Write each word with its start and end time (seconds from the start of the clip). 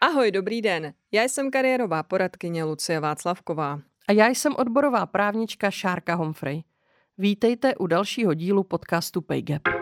Ahoj, 0.00 0.30
dobrý 0.30 0.62
den. 0.62 0.92
Já 1.12 1.22
jsem 1.22 1.50
kariérová 1.50 2.02
poradkyně 2.02 2.64
Lucie 2.64 3.00
Václavková. 3.00 3.80
A 4.08 4.12
já 4.12 4.26
jsem 4.26 4.56
odborová 4.56 5.06
právnička 5.06 5.70
Šárka 5.70 6.14
Humphrey. 6.14 6.62
Vítejte 7.20 7.74
u 7.74 7.86
dalšího 7.86 8.34
dílu 8.34 8.62
podcastu 8.62 9.20
PayGap. 9.20 9.79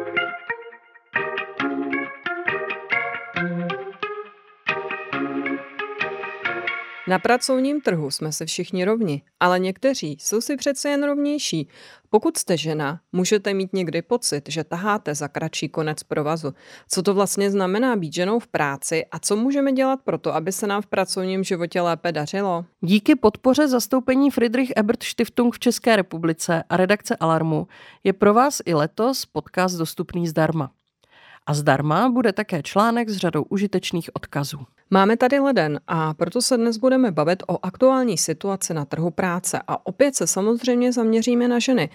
Na 7.09 7.19
pracovním 7.19 7.81
trhu 7.81 8.11
jsme 8.11 8.33
se 8.33 8.47
všichni 8.47 8.85
rovni, 8.85 9.23
ale 9.41 9.59
někteří 9.59 10.17
jsou 10.21 10.41
si 10.41 10.57
přece 10.57 10.89
jen 10.89 11.05
rovnější. 11.05 11.69
Pokud 12.11 12.39
jste 12.39 12.57
žena, 12.57 13.01
můžete 13.13 13.55
mít 13.55 13.73
někdy 13.73 14.03
pocit, 14.03 14.49
že 14.49 14.65
taháte 14.65 15.15
za 15.15 15.29
kratší 15.29 15.69
konec 15.69 16.03
provazu. 16.03 16.55
Co 16.89 17.03
to 17.03 17.15
vlastně 17.15 17.51
znamená 17.51 17.97
být 17.97 18.15
ženou 18.15 18.39
v 18.39 18.47
práci 18.47 19.05
a 19.11 19.19
co 19.19 19.37
můžeme 19.37 19.73
dělat 19.73 20.01
pro 20.05 20.19
to, 20.19 20.35
aby 20.35 20.53
se 20.53 20.67
nám 20.67 20.83
v 20.83 20.87
pracovním 20.87 21.45
životě 21.45 21.81
lépe 21.81 22.13
dařilo? 22.13 22.65
Díky 22.81 23.15
podpoře 23.15 23.69
zastoupení 23.69 24.31
Friedrich 24.31 24.73
Ebert 24.77 25.03
Stiftung 25.03 25.55
v 25.55 25.59
České 25.59 25.97
republice 25.97 26.65
a 26.69 26.77
redakce 26.77 27.17
Alarmu 27.17 27.67
je 28.05 28.13
pro 28.13 28.35
vás 28.35 28.61
i 28.65 28.75
letos 28.75 29.27
podcast 29.27 29.77
dostupný 29.77 30.29
zdarma. 30.29 30.71
A 31.49 31.55
zdarma 31.55 32.09
bude 32.09 32.33
také 32.33 32.63
článek 32.63 33.09
s 33.09 33.17
řadou 33.17 33.43
užitečných 33.43 34.11
odkazů. 34.13 34.59
Máme 34.91 35.17
tady 35.17 35.39
leden 35.39 35.81
a 35.87 36.15
proto 36.15 36.43
se 36.43 36.57
dnes 36.57 36.77
budeme 36.77 37.11
bavit 37.11 37.43
o 37.47 37.59
aktuální 37.67 38.19
situaci 38.19 38.75
na 38.75 38.85
trhu 38.85 39.11
práce 39.11 39.61
a 39.69 39.87
opět 39.87 40.15
se 40.15 40.27
samozřejmě 40.27 40.93
zaměříme 40.93 41.49
na 41.49 41.59
ženy. 41.59 41.91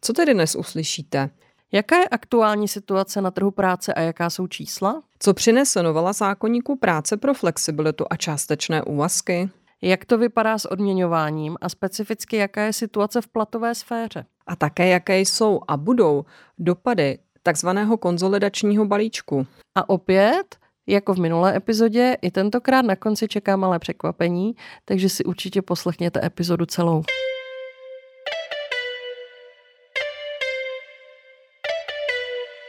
Co 0.00 0.12
tedy 0.12 0.34
dnes 0.34 0.56
uslyšíte? 0.56 1.30
Jaká 1.72 1.96
je 1.96 2.08
aktuální 2.08 2.68
situace 2.68 3.20
na 3.20 3.30
trhu 3.30 3.50
práce 3.50 3.94
a 3.94 4.00
jaká 4.00 4.30
jsou 4.30 4.46
čísla? 4.46 5.02
Co 5.18 5.34
přinese 5.34 5.82
novela 5.82 6.12
zákonníků 6.12 6.76
práce 6.76 7.16
pro 7.16 7.34
flexibilitu 7.34 8.04
a 8.10 8.16
částečné 8.16 8.82
úvazky? 8.82 9.50
Jak 9.82 10.04
to 10.04 10.18
vypadá 10.18 10.58
s 10.58 10.64
odměňováním 10.64 11.56
a 11.60 11.68
specificky 11.68 12.36
jaká 12.36 12.62
je 12.62 12.72
situace 12.72 13.20
v 13.20 13.28
platové 13.28 13.74
sféře? 13.74 14.24
A 14.46 14.56
také 14.56 14.88
jaké 14.88 15.20
jsou 15.20 15.60
a 15.68 15.76
budou 15.76 16.24
dopady 16.58 17.18
takzvaného 17.50 17.96
konzolidačního 17.96 18.84
balíčku. 18.84 19.46
A 19.74 19.88
opět, 19.88 20.56
jako 20.86 21.14
v 21.14 21.18
minulé 21.18 21.56
epizodě, 21.56 22.16
i 22.22 22.30
tentokrát 22.30 22.82
na 22.82 22.96
konci 22.96 23.28
čeká 23.28 23.56
malé 23.56 23.78
překvapení, 23.78 24.54
takže 24.84 25.08
si 25.08 25.24
určitě 25.24 25.62
poslechněte 25.62 26.26
epizodu 26.26 26.66
celou. 26.66 27.02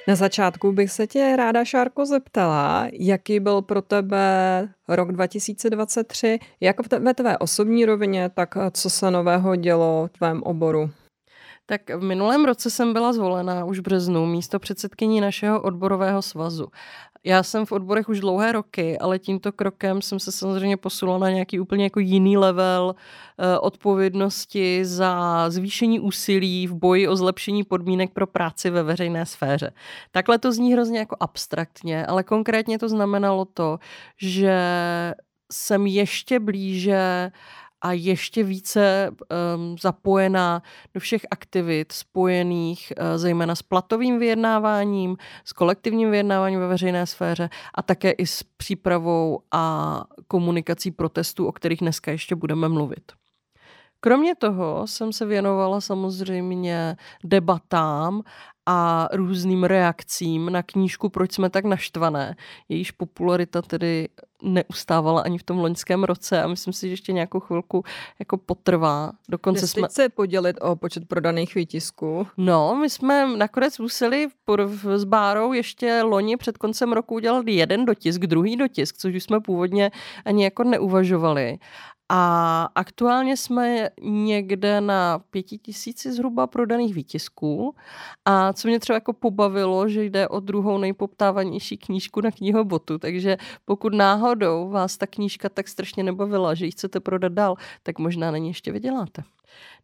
Na 0.08 0.16
začátku 0.16 0.72
bych 0.72 0.92
se 0.92 1.08
tě 1.08 1.36
ráda, 1.38 1.66
Šárko, 1.66 2.06
zeptala, 2.06 2.88
jaký 2.94 3.40
byl 3.40 3.62
pro 3.62 3.82
tebe 3.82 4.68
rok 4.88 5.12
2023, 5.12 6.40
jak 6.60 6.76
ve 7.00 7.14
tvé 7.14 7.38
osobní 7.38 7.86
rovině, 7.86 8.30
tak 8.30 8.56
co 8.72 8.90
se 8.90 9.12
nového 9.12 9.56
dělo 9.56 10.08
v 10.08 10.18
tvém 10.18 10.44
oboru? 10.44 10.90
Tak 11.72 11.89
v 11.89 12.02
minulém 12.03 12.45
roce 12.45 12.69
jsem 12.69 12.94
byla 12.94 13.14
zvolena 13.14 13.66
už 13.66 13.80
v 13.80 13.81
březnu 13.81 14.25
místo 14.25 14.59
předsedkyní 14.59 15.22
našeho 15.22 15.61
odborového 15.61 16.22
svazu. 16.22 16.67
Já 17.23 17.43
jsem 17.43 17.65
v 17.65 17.71
odborech 17.71 18.09
už 18.09 18.20
dlouhé 18.20 18.52
roky, 18.52 18.99
ale 18.99 19.20
tímto 19.20 19.52
krokem 19.52 20.02
jsem 20.02 20.20
se 20.20 20.31
samozřejmě 20.31 20.77
posunula 20.77 21.17
na 21.17 21.30
nějaký 21.30 21.60
úplně 21.60 21.83
jako 21.83 21.99
jiný 21.99 22.37
level 22.37 22.95
uh, 22.95 23.45
odpovědnosti 23.61 24.86
za 24.86 25.45
zvýšení 25.49 25.99
úsilí 25.99 26.67
v 26.67 26.73
boji 26.73 27.08
o 27.08 27.15
zlepšení 27.15 27.64
podmínek 27.64 28.14
pro 28.14 28.27
práci 28.27 28.70
ve 28.70 28.83
veřejné 28.83 29.26
sféře. 29.26 29.73
Takhle 30.11 30.37
to 30.39 30.52
zní 30.52 30.73
hrozně 30.73 30.99
jako 30.99 31.15
abstraktně, 31.20 32.05
ale 32.05 32.23
konkrétně 32.23 32.80
to 32.80 32.89
znamenalo 32.89 33.45
to, 33.45 33.80
že 34.17 34.60
jsem 35.52 35.87
ještě 35.87 36.39
blíže 36.39 37.31
a 37.81 37.92
ještě 37.92 38.43
více 38.43 39.09
um, 39.09 39.77
zapojená 39.77 40.64
do 40.93 40.99
všech 40.99 41.21
aktivit 41.31 41.92
spojených 41.92 42.93
uh, 42.97 43.17
zejména 43.17 43.55
s 43.55 43.61
platovým 43.61 44.19
vyjednáváním, 44.19 45.17
s 45.45 45.53
kolektivním 45.53 46.11
vyjednáváním 46.11 46.59
ve 46.59 46.67
veřejné 46.67 47.05
sféře 47.05 47.49
a 47.75 47.81
také 47.81 48.11
i 48.11 48.27
s 48.27 48.43
přípravou 48.43 49.39
a 49.52 50.03
komunikací 50.27 50.92
protestů, 50.92 51.47
o 51.47 51.52
kterých 51.52 51.80
dneska 51.80 52.11
ještě 52.11 52.36
budeme 52.36 52.69
mluvit. 52.69 53.11
Kromě 54.03 54.36
toho 54.36 54.87
jsem 54.87 55.13
se 55.13 55.25
věnovala 55.25 55.81
samozřejmě 55.81 56.95
debatám 57.23 58.21
a 58.65 59.08
různým 59.13 59.63
reakcím 59.63 60.49
na 60.52 60.63
knížku 60.63 61.09
Proč 61.09 61.33
jsme 61.33 61.49
tak 61.49 61.65
naštvané. 61.65 62.36
Jejíž 62.69 62.92
popularita 62.92 63.61
tedy 63.61 64.09
neustávala 64.42 65.22
ani 65.22 65.38
v 65.38 65.44
tom 65.44 65.60
loňském 65.60 66.04
roce 66.04 66.42
a 66.42 66.48
myslím 66.48 66.74
si, 66.74 66.88
že 66.88 66.94
ještě 66.94 67.14
nějakou 67.14 67.40
chvilku 67.40 67.84
jako 68.20 68.38
potrvá. 68.38 69.12
Dokonce 69.30 69.68
jsme... 69.68 69.90
se 69.90 70.10
podělit 70.10 70.58
o 70.62 70.76
počet 70.76 71.08
prodaných 71.08 71.56
výtisků. 71.56 72.28
No, 72.38 72.76
my 72.76 72.90
jsme 72.90 73.38
nakonec 73.38 73.80
museli 73.80 74.28
s 74.96 75.04
Bárou 75.04 75.54
ještě 75.54 76.02
loni 76.02 76.38
před 76.38 76.58
koncem 76.58 76.94
roku 76.94 77.16
udělat 77.16 77.48
jeden 77.48 77.86
dotisk, 77.86 78.22
druhý 78.22 78.56
dotisk, 78.56 78.98
což 78.98 79.16
už 79.16 79.24
jsme 79.24 79.40
původně 79.40 79.92
ani 80.26 80.44
jako 80.44 80.64
neuvažovali. 80.64 81.58
A 82.14 82.64
aktuálně 82.76 83.38
jsme 83.38 83.89
někde 84.02 84.82
na 84.82 85.20
pěti 85.20 85.58
tisíci 85.58 86.11
zhruba 86.11 86.48
prodaných 86.48 86.94
výtisků. 86.94 87.76
A 88.26 88.54
co 88.54 88.67
mě 88.67 88.80
třeba 88.80 88.95
jako 88.95 89.14
pobavilo, 89.14 89.89
že 89.89 90.04
jde 90.04 90.27
o 90.27 90.39
druhou 90.39 90.77
nejpoptávanější 90.77 91.77
knížku 91.77 92.22
na 92.22 92.32
knihobotu. 92.32 92.98
Takže 92.98 93.38
pokud 93.66 93.94
náhodou 93.94 94.70
vás 94.70 94.98
ta 94.98 95.08
knížka 95.08 95.49
tak 95.49 95.67
strašně 95.67 96.04
nebavila, 96.04 96.54
že 96.54 96.66
ji 96.66 96.72
chcete 96.72 96.99
prodat 96.99 97.32
dál, 97.32 97.55
tak 97.83 97.99
možná 97.99 98.32
na 98.32 98.38
ní 98.38 98.48
ještě 98.48 98.72
vyděláte. 98.72 99.23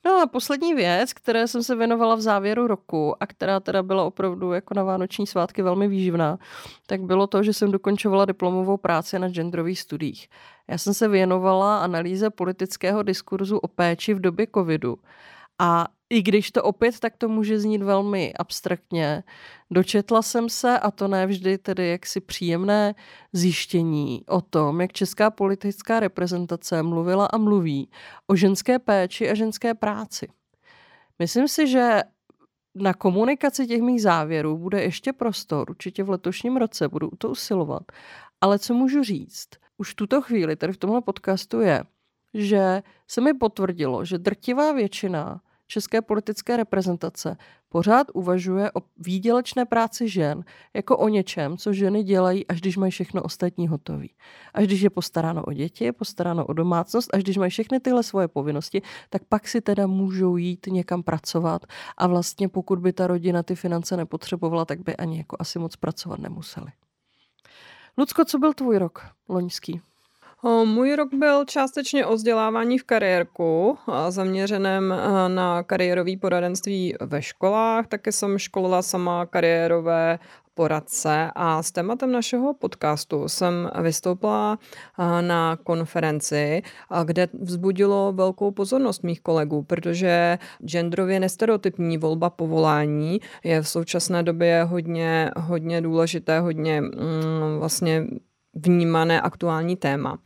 No 0.06 0.22
a 0.22 0.28
poslední 0.28 0.74
věc, 0.74 1.14
které 1.14 1.48
jsem 1.48 1.64
se 1.64 1.76
věnovala 1.76 2.16
v 2.16 2.22
závěru 2.22 2.68
roku 2.68 3.24
a 3.24 3.28
která 3.28 3.60
teda 3.60 3.84
byla 3.84 4.04
opravdu 4.04 4.52
jako 4.52 4.74
na 4.74 4.84
vánoční 4.84 5.28
svátky 5.28 5.62
velmi 5.62 5.88
výživná, 5.88 6.38
tak 6.86 7.02
bylo 7.02 7.28
to, 7.28 7.44
že 7.44 7.54
jsem 7.54 7.72
dokončovala 7.72 8.26
diplomovou 8.26 8.78
práci 8.78 9.20
na 9.20 9.30
genderových 9.30 9.80
studiích. 9.80 10.30
Já 10.68 10.78
jsem 10.78 10.94
se 10.94 11.08
věnovala 11.08 11.80
analýze 11.80 12.30
politického 12.30 13.04
diskurzu 13.04 13.58
o 13.58 13.68
péči 13.68 14.14
v 14.14 14.20
době 14.20 14.48
covidu 14.56 14.98
a 15.60 15.88
i 16.10 16.22
když 16.22 16.52
to 16.52 16.64
opět 16.64 17.00
tak 17.00 17.18
to 17.18 17.30
může 17.30 17.60
znít 17.60 17.82
velmi 17.82 18.34
abstraktně, 18.34 19.24
dočetla 19.72 20.22
jsem 20.22 20.50
se, 20.50 20.80
a 20.80 20.92
to 20.92 21.08
ne 21.08 21.28
vždy 21.28 21.58
tedy 21.58 21.90
jaksi 21.90 22.22
příjemné 22.22 22.96
zjištění 23.34 24.24
o 24.28 24.42
tom, 24.42 24.82
jak 24.82 24.94
česká 24.94 25.30
politická 25.30 26.00
reprezentace 26.00 26.84
mluvila 26.84 27.26
a 27.26 27.38
mluví 27.38 27.90
o 28.28 28.36
ženské 28.36 28.80
péči 28.80 29.30
a 29.30 29.34
ženské 29.34 29.74
práci. 29.74 30.28
Myslím 31.20 31.48
si, 31.48 31.68
že 31.68 32.02
na 32.76 32.94
komunikaci 32.94 33.68
těch 33.68 33.82
mých 33.82 34.02
závěrů 34.02 34.58
bude 34.58 34.82
ještě 34.82 35.14
prostor, 35.14 35.70
určitě 35.70 36.04
v 36.04 36.10
letošním 36.10 36.58
roce 36.58 36.88
budu 36.88 37.10
to 37.18 37.30
usilovat. 37.30 37.84
Ale 38.42 38.60
co 38.60 38.74
můžu 38.74 39.04
říct, 39.04 39.50
už 39.78 39.96
tuto 39.96 40.22
chvíli 40.22 40.56
tady 40.56 40.74
v 40.74 40.78
tomhle 40.78 41.02
podcastu 41.02 41.62
je, 41.62 41.84
že 42.34 42.84
se 43.08 43.22
mi 43.22 43.34
potvrdilo, 43.34 44.06
že 44.06 44.18
drtivá 44.18 44.72
většina 44.72 45.42
české 45.68 46.02
politické 46.02 46.58
reprezentace 46.58 47.38
pořád 47.70 48.08
uvažuje 48.14 48.72
o 48.72 48.80
výdělečné 48.98 49.66
práci 49.66 50.10
žen 50.10 50.44
jako 50.74 50.98
o 50.98 51.08
něčem, 51.08 51.58
co 51.58 51.74
ženy 51.74 52.04
dělají, 52.04 52.48
až 52.48 52.62
když 52.62 52.78
mají 52.78 52.92
všechno 52.92 53.22
ostatní 53.22 53.68
hotové. 53.68 54.06
Až 54.54 54.68
když 54.68 54.82
je 54.82 54.90
postaráno 54.90 55.44
o 55.44 55.54
děti, 55.54 55.84
je 55.84 55.92
postaráno 55.92 56.46
o 56.46 56.54
domácnost, 56.54 57.14
až 57.14 57.24
když 57.24 57.38
mají 57.38 57.52
všechny 57.52 57.80
tyhle 57.80 58.04
svoje 58.04 58.28
povinnosti, 58.28 58.82
tak 59.10 59.22
pak 59.30 59.48
si 59.48 59.62
teda 59.62 59.88
můžou 59.88 60.38
jít 60.38 60.68
někam 60.68 61.04
pracovat 61.04 61.66
a 61.98 62.08
vlastně 62.08 62.50
pokud 62.50 62.80
by 62.80 62.94
ta 62.94 63.08
rodina 63.08 63.44
ty 63.44 63.56
finance 63.56 63.98
nepotřebovala, 63.98 64.66
tak 64.66 64.84
by 64.84 64.96
ani 64.96 65.18
jako 65.18 65.38
asi 65.40 65.60
moc 65.60 65.76
pracovat 65.76 66.20
nemuseli. 66.20 66.72
Lucko, 67.98 68.26
co 68.26 68.40
byl 68.40 68.54
tvůj 68.54 68.78
rok 68.78 69.06
loňský? 69.30 69.82
Můj 70.64 70.96
rok 70.96 71.14
byl 71.14 71.46
částečně 71.46 72.06
o 72.06 72.14
vzdělávání 72.16 72.78
v 72.78 72.84
kariérku, 72.84 73.78
zaměřeném 74.10 74.94
na 75.28 75.64
kariérový 75.64 76.18
poradenství 76.18 76.96
ve 77.02 77.22
školách. 77.22 77.88
Taky 77.88 78.12
jsem 78.12 78.38
školila 78.38 78.82
sama 78.82 79.26
kariérové 79.26 80.20
poradce 80.54 81.32
a 81.36 81.64
s 81.64 81.72
tématem 81.72 82.12
našeho 82.12 82.54
podcastu 82.54 83.28
jsem 83.28 83.70
vystoupila 83.82 84.60
na 85.22 85.58
konferenci, 85.64 86.62
kde 87.06 87.28
vzbudilo 87.42 88.14
velkou 88.14 88.52
pozornost 88.52 89.04
mých 89.04 89.22
kolegů, 89.22 89.64
protože 89.64 90.38
genderově 90.66 91.20
nestereotypní 91.20 91.98
volba 91.98 92.30
povolání 92.30 93.20
je 93.44 93.62
v 93.62 93.70
současné 93.70 94.24
době 94.24 94.64
hodně, 94.64 95.32
hodně 95.38 95.82
důležité, 95.82 96.40
hodně 96.40 96.82
mm, 96.82 96.92
vlastně 97.60 98.08
vnímané 98.54 99.22
aktuální 99.22 99.76
téma. 99.76 100.18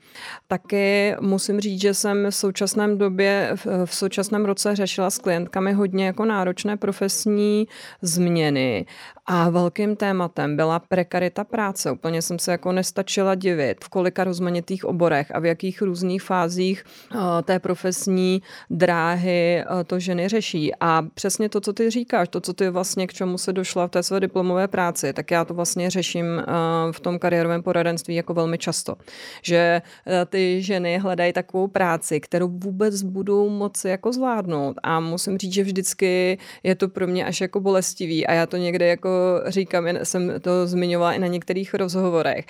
Taky 0.48 1.16
musím 1.20 1.60
říct, 1.60 1.82
že 1.82 1.94
jsem 1.94 2.26
v 2.30 2.36
současném 2.36 2.98
době, 2.98 3.52
v 3.86 3.96
současném 3.96 4.46
roce 4.46 4.76
řešila 4.76 5.10
s 5.10 5.18
klientkami 5.18 5.74
hodně 5.74 6.06
jako 6.06 6.26
náročné 6.26 6.78
profesní 6.78 7.68
změny 8.02 8.86
a 9.34 9.50
velkým 9.50 9.96
tématem 9.96 10.56
byla 10.56 10.80
prekarita 10.80 11.44
práce. 11.44 11.92
Úplně 11.92 12.22
jsem 12.22 12.40
se 12.40 12.52
jako 12.52 12.72
nestačila 12.72 13.36
divit, 13.36 13.84
v 13.84 13.90
kolika 13.90 14.24
rozmanitých 14.24 14.86
oborech 14.86 15.36
a 15.36 15.40
v 15.40 15.46
jakých 15.46 15.82
různých 15.82 16.22
fázích 16.22 16.84
uh, 17.16 17.22
té 17.44 17.60
profesní 17.60 18.42
dráhy 18.70 19.64
uh, 19.72 19.84
to 19.84 20.00
ženy 20.00 20.28
řeší. 20.28 20.72
A 20.80 21.02
přesně 21.14 21.50
to, 21.50 21.62
co 21.62 21.74
ty 21.74 21.90
říkáš, 21.90 22.28
to, 22.28 22.42
co 22.42 22.54
ty 22.54 22.70
vlastně 22.70 23.08
k 23.08 23.14
čemu 23.14 23.38
se 23.38 23.54
došla 23.54 23.88
v 23.88 23.92
té 23.92 24.04
své 24.04 24.20
diplomové 24.20 24.68
práci, 24.68 25.14
tak 25.14 25.32
já 25.32 25.46
to 25.46 25.54
vlastně 25.54 25.90
řeším 25.90 26.26
uh, 26.26 26.44
v 26.92 27.00
tom 27.00 27.20
kariérovém 27.20 27.64
poradenství 27.64 28.16
jako 28.16 28.34
velmi 28.34 28.58
často. 28.58 28.96
Že 29.42 29.82
ty 30.30 30.62
ženy 30.62 30.98
hledají 30.98 31.34
takovou 31.34 31.68
práci, 31.68 32.20
kterou 32.20 32.48
vůbec 32.48 33.02
budou 33.04 33.50
moci 33.50 33.90
jako 33.90 34.14
zvládnout. 34.14 34.78
A 34.84 35.00
musím 35.00 35.38
říct, 35.38 35.54
že 35.54 35.64
vždycky 35.64 36.38
je 36.64 36.76
to 36.76 36.88
pro 36.88 37.08
mě 37.08 37.26
až 37.26 37.42
jako 37.42 37.60
bolestivý 37.60 38.28
a 38.28 38.34
já 38.34 38.46
to 38.46 38.58
někde 38.58 38.88
jako 38.88 39.21
říkám, 39.48 39.88
jsem 40.04 40.42
to 40.42 40.68
zmiňovala 40.68 41.14
i 41.14 41.20
na 41.20 41.28
některých 41.28 41.74
rozhovorech, 41.74 42.46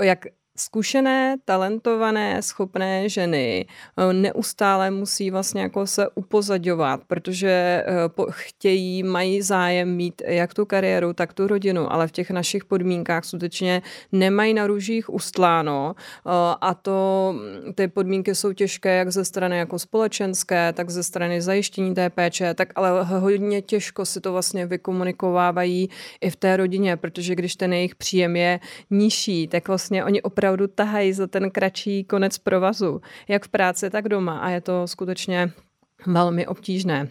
jak 0.00 0.26
zkušené, 0.56 1.36
talentované, 1.44 2.42
schopné 2.42 3.08
ženy 3.08 3.66
eh, 3.66 4.12
neustále 4.12 4.90
musí 4.90 5.30
vlastně 5.30 5.62
jako 5.62 5.86
se 5.86 6.08
upozadovat, 6.14 7.00
protože 7.06 7.48
eh, 7.86 8.24
chtějí, 8.30 9.02
mají 9.02 9.42
zájem 9.42 9.96
mít 9.96 10.22
jak 10.26 10.54
tu 10.54 10.64
kariéru, 10.64 11.12
tak 11.12 11.32
tu 11.32 11.46
rodinu, 11.46 11.92
ale 11.92 12.08
v 12.08 12.12
těch 12.12 12.30
našich 12.30 12.64
podmínkách 12.64 13.24
skutečně 13.24 13.82
nemají 14.12 14.54
na 14.54 14.66
růžích 14.66 15.14
ustláno 15.14 15.94
eh, 15.98 16.30
a 16.60 16.74
to 16.74 17.34
ty 17.74 17.88
podmínky 17.88 18.34
jsou 18.34 18.52
těžké 18.52 18.96
jak 18.96 19.10
ze 19.10 19.24
strany 19.24 19.58
jako 19.58 19.78
společenské, 19.78 20.72
tak 20.72 20.90
ze 20.90 21.02
strany 21.02 21.42
zajištění 21.42 21.94
té 21.94 22.10
péče, 22.10 22.54
tak 22.54 22.68
ale 22.74 23.04
hodně 23.04 23.62
těžko 23.62 24.06
si 24.06 24.20
to 24.20 24.32
vlastně 24.32 24.66
vykomunikovávají 24.66 25.90
i 26.20 26.30
v 26.30 26.36
té 26.36 26.56
rodině, 26.56 26.96
protože 26.96 27.34
když 27.34 27.56
ten 27.56 27.72
jejich 27.72 27.94
příjem 27.94 28.36
je 28.36 28.60
nižší, 28.90 29.48
tak 29.48 29.68
vlastně 29.68 30.04
oni 30.04 30.22
opravdu 30.22 30.43
opravdu 30.44 30.66
tahají 30.66 31.12
za 31.12 31.26
ten 31.26 31.50
kratší 31.50 32.04
konec 32.04 32.38
provazu, 32.38 33.00
jak 33.28 33.44
v 33.44 33.48
práci, 33.48 33.90
tak 33.90 34.08
doma 34.08 34.38
a 34.38 34.48
je 34.50 34.60
to 34.60 34.86
skutečně 34.86 35.52
velmi 36.06 36.46
obtížné. 36.46 37.08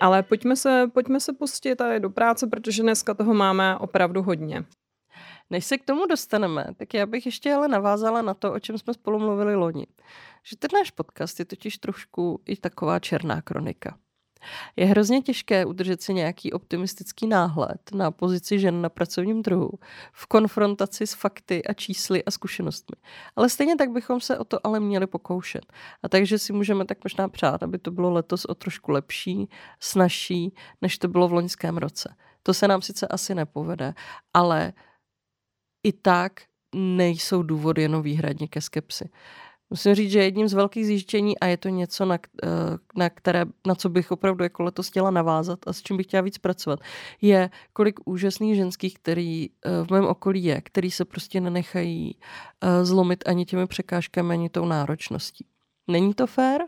Ale 0.00 0.22
pojďme 0.22 0.56
se, 0.56 0.90
pojďme 0.94 1.20
se 1.20 1.32
pustit 1.32 1.76
tady 1.76 2.00
do 2.00 2.10
práce, 2.10 2.46
protože 2.46 2.82
dneska 2.82 3.14
toho 3.14 3.34
máme 3.34 3.78
opravdu 3.78 4.22
hodně. 4.22 4.64
Než 5.50 5.64
se 5.64 5.78
k 5.78 5.84
tomu 5.84 6.06
dostaneme, 6.06 6.66
tak 6.76 6.94
já 6.94 7.06
bych 7.06 7.26
ještě 7.26 7.54
ale 7.54 7.68
navázala 7.68 8.22
na 8.22 8.34
to, 8.34 8.52
o 8.52 8.58
čem 8.58 8.78
jsme 8.78 8.94
spolu 8.94 9.18
mluvili 9.18 9.54
loni. 9.54 9.86
Že 10.42 10.56
ten 10.56 10.70
náš 10.74 10.90
podcast 10.90 11.38
je 11.38 11.44
totiž 11.44 11.78
trošku 11.78 12.40
i 12.46 12.56
taková 12.56 12.98
černá 12.98 13.42
kronika. 13.42 13.98
Je 14.76 14.86
hrozně 14.86 15.22
těžké 15.22 15.66
udržet 15.66 16.02
si 16.02 16.14
nějaký 16.14 16.52
optimistický 16.52 17.26
náhled 17.26 17.80
na 17.94 18.10
pozici 18.10 18.58
žen 18.58 18.82
na 18.82 18.88
pracovním 18.88 19.42
trhu 19.42 19.70
v 20.12 20.26
konfrontaci 20.26 21.06
s 21.06 21.14
fakty 21.14 21.64
a 21.64 21.72
čísly 21.72 22.24
a 22.24 22.30
zkušenostmi. 22.30 22.96
Ale 23.36 23.48
stejně 23.48 23.76
tak 23.76 23.90
bychom 23.90 24.20
se 24.20 24.38
o 24.38 24.44
to 24.44 24.66
ale 24.66 24.80
měli 24.80 25.06
pokoušet. 25.06 25.72
A 26.02 26.08
takže 26.08 26.38
si 26.38 26.52
můžeme 26.52 26.84
tak 26.84 26.98
možná 27.04 27.28
přát, 27.28 27.62
aby 27.62 27.78
to 27.78 27.90
bylo 27.90 28.10
letos 28.10 28.44
o 28.44 28.54
trošku 28.54 28.92
lepší, 28.92 29.48
snažší, 29.80 30.54
než 30.82 30.98
to 30.98 31.08
bylo 31.08 31.28
v 31.28 31.32
loňském 31.32 31.76
roce. 31.76 32.14
To 32.42 32.54
se 32.54 32.68
nám 32.68 32.82
sice 32.82 33.08
asi 33.08 33.34
nepovede, 33.34 33.94
ale 34.34 34.72
i 35.82 35.92
tak 35.92 36.32
nejsou 36.74 37.42
důvody 37.42 37.82
jenom 37.82 38.02
výhradně 38.02 38.48
ke 38.48 38.60
skepsi. 38.60 39.08
Musím 39.74 39.94
říct, 39.94 40.10
že 40.10 40.22
jedním 40.22 40.48
z 40.48 40.52
velkých 40.52 40.86
zjištění, 40.86 41.38
a 41.38 41.46
je 41.46 41.56
to 41.56 41.68
něco, 41.68 42.04
na, 42.04 42.18
eh, 42.42 42.48
na, 42.96 43.10
které, 43.10 43.44
na 43.66 43.74
co 43.74 43.88
bych 43.88 44.10
opravdu 44.12 44.44
jako 44.44 44.62
letos 44.62 44.88
chtěla 44.88 45.10
navázat 45.10 45.58
a 45.66 45.72
s 45.72 45.82
čím 45.82 45.96
bych 45.96 46.06
chtěla 46.06 46.20
víc 46.20 46.38
pracovat, 46.38 46.80
je, 47.20 47.50
kolik 47.72 48.00
úžasných 48.04 48.56
ženských, 48.56 48.94
který 48.94 49.50
eh, 49.50 49.84
v 49.84 49.90
mém 49.90 50.06
okolí 50.06 50.44
je, 50.44 50.60
který 50.60 50.90
se 50.90 51.04
prostě 51.04 51.40
nenechají 51.40 52.16
eh, 52.60 52.84
zlomit 52.84 53.28
ani 53.28 53.44
těmi 53.44 53.66
překážkami, 53.66 54.34
ani 54.34 54.48
tou 54.48 54.66
náročností. 54.66 55.46
Není 55.86 56.14
to 56.14 56.26
fér, 56.26 56.60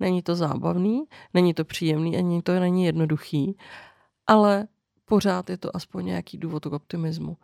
není 0.00 0.22
to 0.22 0.34
zábavný, 0.34 1.04
není 1.34 1.54
to 1.54 1.64
příjemný, 1.64 2.16
ani 2.16 2.42
to 2.42 2.60
není 2.60 2.84
jednoduchý, 2.84 3.56
ale 4.26 4.66
pořád 5.04 5.50
je 5.50 5.58
to 5.58 5.76
aspoň 5.76 6.06
nějaký 6.06 6.38
důvod 6.38 6.64
k 6.66 6.72
optimismu. 6.72 7.36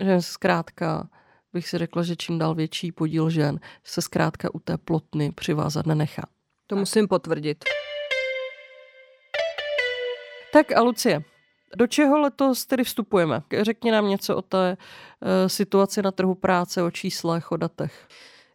Že 0.00 0.22
zkrátka 0.22 1.08
bych 1.54 1.68
si 1.68 1.78
řekla, 1.78 2.02
že 2.02 2.16
čím 2.16 2.38
dál 2.38 2.54
větší 2.54 2.92
podíl 2.92 3.30
žen 3.30 3.60
se 3.84 4.02
zkrátka 4.02 4.54
u 4.54 4.58
té 4.58 4.78
plotny 4.78 5.32
přivázat 5.32 5.86
nenechá. 5.86 6.22
To 6.66 6.76
musím 6.76 7.08
potvrdit. 7.08 7.64
Tak 10.52 10.72
a 10.72 10.82
Lucie, 10.82 11.22
do 11.76 11.86
čeho 11.86 12.18
letos 12.18 12.66
tedy 12.66 12.84
vstupujeme? 12.84 13.42
Řekni 13.60 13.90
nám 13.90 14.08
něco 14.08 14.36
o 14.36 14.42
té 14.42 14.76
uh, 14.76 15.28
situaci 15.46 16.02
na 16.02 16.10
trhu 16.10 16.34
práce, 16.34 16.82
o 16.82 16.90
číslech, 16.90 17.52
o 17.52 17.56
datech. 17.56 18.08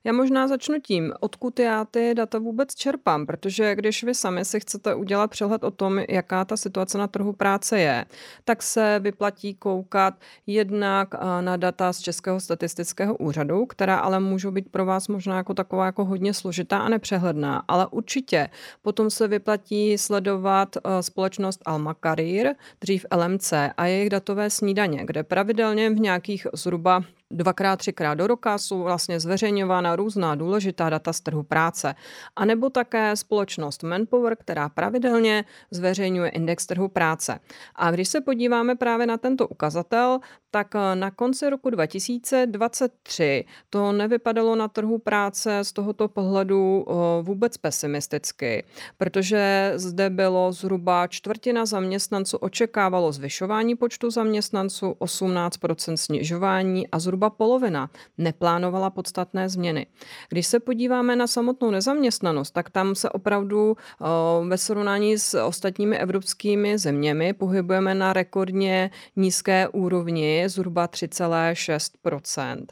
Já 0.03 0.13
možná 0.13 0.47
začnu 0.47 0.79
tím, 0.79 1.13
odkud 1.19 1.59
já 1.59 1.85
ty 1.85 2.13
data 2.15 2.39
vůbec 2.39 2.75
čerpám, 2.75 3.25
protože 3.25 3.75
když 3.75 4.03
vy 4.03 4.15
sami 4.15 4.45
si 4.45 4.59
chcete 4.59 4.95
udělat 4.95 5.31
přehled 5.31 5.63
o 5.63 5.71
tom, 5.71 5.99
jaká 6.09 6.45
ta 6.45 6.57
situace 6.57 6.97
na 6.97 7.07
trhu 7.07 7.33
práce 7.33 7.79
je, 7.79 8.05
tak 8.45 8.63
se 8.63 8.99
vyplatí 8.99 9.55
koukat 9.55 10.13
jednak 10.47 11.15
na 11.41 11.57
data 11.57 11.93
z 11.93 11.99
Českého 11.99 12.39
statistického 12.39 13.15
úřadu, 13.15 13.65
která 13.65 13.97
ale 13.97 14.19
můžou 14.19 14.51
být 14.51 14.71
pro 14.71 14.85
vás 14.85 15.07
možná 15.07 15.37
jako 15.37 15.53
taková 15.53 15.85
jako 15.85 16.05
hodně 16.05 16.33
složitá 16.33 16.77
a 16.77 16.89
nepřehledná, 16.89 17.63
ale 17.67 17.87
určitě 17.87 18.49
potom 18.81 19.09
se 19.09 19.27
vyplatí 19.27 19.97
sledovat 19.97 20.77
společnost 21.01 21.61
Alma 21.65 21.95
Career, 22.03 22.55
dřív 22.81 23.05
LMC 23.15 23.53
a 23.77 23.85
jejich 23.85 24.09
datové 24.09 24.49
snídaně, 24.49 25.05
kde 25.05 25.23
pravidelně 25.23 25.89
v 25.89 25.99
nějakých 25.99 26.47
zhruba 26.53 27.03
dvakrát, 27.31 27.75
třikrát 27.75 28.13
do 28.13 28.27
roka 28.27 28.57
jsou 28.57 28.83
vlastně 28.83 29.19
zveřejňována 29.19 29.95
různá 29.95 30.35
důležitá 30.35 30.89
data 30.89 31.13
z 31.13 31.21
trhu 31.21 31.43
práce. 31.43 31.95
A 32.35 32.45
nebo 32.45 32.69
také 32.69 33.15
společnost 33.15 33.83
Manpower, 33.83 34.35
která 34.35 34.69
pravidelně 34.69 35.45
zveřejňuje 35.71 36.29
index 36.29 36.65
trhu 36.65 36.87
práce. 36.87 37.39
A 37.75 37.91
když 37.91 38.09
se 38.09 38.21
podíváme 38.21 38.75
právě 38.75 39.07
na 39.07 39.17
tento 39.17 39.47
ukazatel, 39.47 40.19
tak 40.51 40.75
eh, 40.75 40.95
na 40.95 41.11
konci 41.11 41.49
roku 41.49 41.69
2023 41.69 43.45
to 43.69 43.91
nevypadalo 43.91 44.55
na 44.55 44.67
trhu 44.67 44.97
práce 44.97 45.63
z 45.63 45.73
tohoto 45.73 46.07
pohledu 46.07 46.85
eh, 46.87 46.93
vůbec 47.21 47.57
pesimisticky, 47.57 48.63
protože 48.97 49.73
zde 49.75 50.09
bylo 50.09 50.51
zhruba 50.51 51.07
čtvrtina 51.07 51.65
zaměstnanců 51.65 52.37
očekávalo 52.37 53.11
zvyšování 53.11 53.75
počtu 53.75 54.11
zaměstnanců, 54.11 54.95
18% 54.99 55.93
snižování 55.93 56.87
a 56.87 56.99
zhruba 56.99 57.29
polovina 57.29 57.89
neplánovala 58.17 58.89
podstatné 58.89 59.49
změny. 59.49 59.87
Když 60.29 60.47
se 60.47 60.59
podíváme 60.59 61.15
na 61.15 61.27
samotnou 61.27 61.71
nezaměstnanost, 61.71 62.51
tak 62.51 62.69
tam 62.69 62.95
se 62.95 63.09
opravdu 63.09 63.77
eh, 63.77 64.05
ve 64.47 64.57
srovnání 64.57 65.17
s 65.17 65.39
ostatními 65.43 65.97
evropskými 65.97 66.77
zeměmi 66.77 67.33
pohybujeme 67.33 67.95
na 67.95 68.13
rekordně 68.13 68.91
nízké 69.15 69.67
úrovni 69.67 70.38
zhruba 70.47 70.85
3,6% 70.87 72.65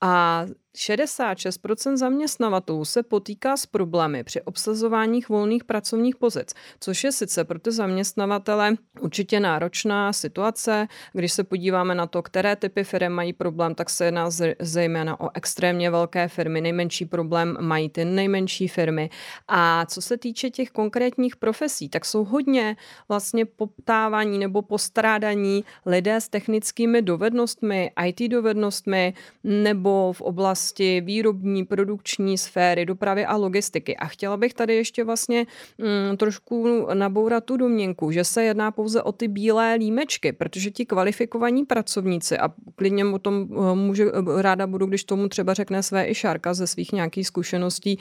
A 0.00 0.46
66% 0.74 1.96
zaměstnavatelů 1.96 2.84
se 2.84 3.02
potýká 3.02 3.56
s 3.56 3.66
problémy 3.66 4.24
při 4.24 4.42
obsazování 4.42 5.20
volných 5.28 5.64
pracovních 5.64 6.16
pozic, 6.16 6.54
což 6.80 7.04
je 7.04 7.12
sice 7.12 7.44
pro 7.44 7.58
ty 7.58 7.72
zaměstnavatele 7.72 8.76
určitě 9.00 9.40
náročná 9.40 10.12
situace. 10.12 10.86
Když 11.12 11.32
se 11.32 11.44
podíváme 11.44 11.94
na 11.94 12.06
to, 12.06 12.22
které 12.22 12.56
typy 12.56 12.84
firm 12.84 13.12
mají 13.12 13.32
problém, 13.32 13.74
tak 13.74 13.90
se 13.90 14.04
jedná 14.04 14.30
zejména 14.60 15.20
o 15.20 15.28
extrémně 15.34 15.90
velké 15.90 16.28
firmy. 16.28 16.60
Nejmenší 16.60 17.04
problém 17.04 17.56
mají 17.60 17.88
ty 17.88 18.04
nejmenší 18.04 18.68
firmy. 18.68 19.10
A 19.48 19.86
co 19.86 20.02
se 20.02 20.16
týče 20.16 20.50
těch 20.50 20.70
konkrétních 20.70 21.36
profesí, 21.36 21.88
tak 21.88 22.04
jsou 22.04 22.24
hodně 22.24 22.76
vlastně 23.08 23.44
poptávaní 23.44 24.38
nebo 24.38 24.62
postrádaní 24.62 25.64
lidé 25.86 26.20
s 26.20 26.28
technickými 26.28 27.02
dovednostmi, 27.02 27.90
IT 28.06 28.30
dovednostmi 28.30 29.14
nebo 29.44 30.12
v 30.12 30.20
oblasti 30.20 30.63
oblasti 30.64 31.00
výrobní, 31.00 31.64
produkční 31.64 32.38
sféry, 32.38 32.86
dopravy 32.86 33.26
a 33.26 33.36
logistiky. 33.36 33.96
A 33.96 34.06
chtěla 34.06 34.36
bych 34.36 34.54
tady 34.54 34.74
ještě 34.74 35.04
vlastně 35.04 35.46
mm, 35.78 36.16
trošku 36.16 36.86
nabourat 36.94 37.44
tu 37.44 37.56
domněnku, 37.56 38.10
že 38.10 38.24
se 38.24 38.44
jedná 38.44 38.70
pouze 38.70 39.02
o 39.02 39.12
ty 39.12 39.28
bílé 39.28 39.74
límečky, 39.74 40.32
protože 40.32 40.70
ti 40.70 40.86
kvalifikovaní 40.86 41.64
pracovníci, 41.64 42.38
a 42.38 42.48
klidně 42.76 43.04
o 43.04 43.18
tom 43.18 43.48
eh, 43.50 43.74
může, 43.74 44.04
eh, 44.04 44.42
ráda 44.42 44.66
budu, 44.66 44.86
když 44.86 45.04
tomu 45.04 45.28
třeba 45.28 45.54
řekne 45.54 45.82
své 45.82 46.08
i 46.08 46.14
Šárka 46.14 46.54
ze 46.54 46.66
svých 46.66 46.92
nějakých 46.92 47.26
zkušeností, 47.26 47.98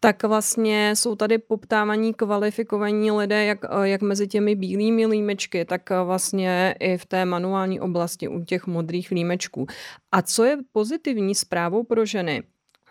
tak 0.00 0.22
vlastně 0.22 0.92
jsou 0.96 1.16
tady 1.16 1.38
poptávaní 1.38 2.14
kvalifikovaní 2.14 3.10
lidé, 3.10 3.44
jak, 3.44 3.64
eh, 3.64 3.88
jak 3.88 4.02
mezi 4.02 4.26
těmi 4.26 4.54
bílými 4.54 5.06
límečky, 5.06 5.64
tak 5.64 5.90
vlastně 6.04 6.74
i 6.80 6.96
v 6.96 7.06
té 7.06 7.24
manuální 7.24 7.80
oblasti 7.80 8.28
u 8.28 8.44
těch 8.44 8.66
modrých 8.66 9.10
límečků. 9.10 9.66
A 10.16 10.22
co 10.22 10.44
je 10.44 10.56
pozitivní 10.72 11.34
zprávou 11.34 11.84
pro 11.84 12.06
ženy? 12.06 12.42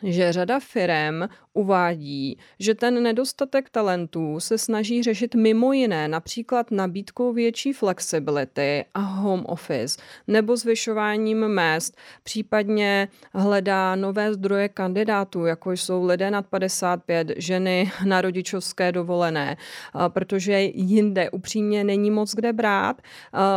Že 0.03 0.31
řada 0.31 0.59
firem 0.59 1.29
uvádí, 1.53 2.37
že 2.59 2.75
ten 2.75 3.03
nedostatek 3.03 3.69
talentů 3.69 4.39
se 4.39 4.57
snaží 4.57 5.03
řešit 5.03 5.35
mimo 5.35 5.73
jiné 5.73 6.07
například 6.07 6.71
nabídkou 6.71 7.33
větší 7.33 7.73
flexibility 7.73 8.85
a 8.93 8.99
home 8.99 9.45
office 9.45 10.01
nebo 10.27 10.57
zvyšováním 10.57 11.47
mest, 11.47 11.97
případně 12.23 13.07
hledá 13.33 13.95
nové 13.95 14.33
zdroje 14.33 14.69
kandidátů, 14.69 15.45
jako 15.45 15.71
jsou 15.71 16.05
lidé 16.05 16.31
nad 16.31 16.47
55, 16.47 17.31
ženy 17.37 17.91
na 18.05 18.21
rodičovské 18.21 18.91
dovolené, 18.91 19.57
protože 20.07 20.61
jinde 20.61 21.29
upřímně 21.29 21.83
není 21.83 22.11
moc 22.11 22.35
kde 22.35 22.53
brát. 22.53 23.01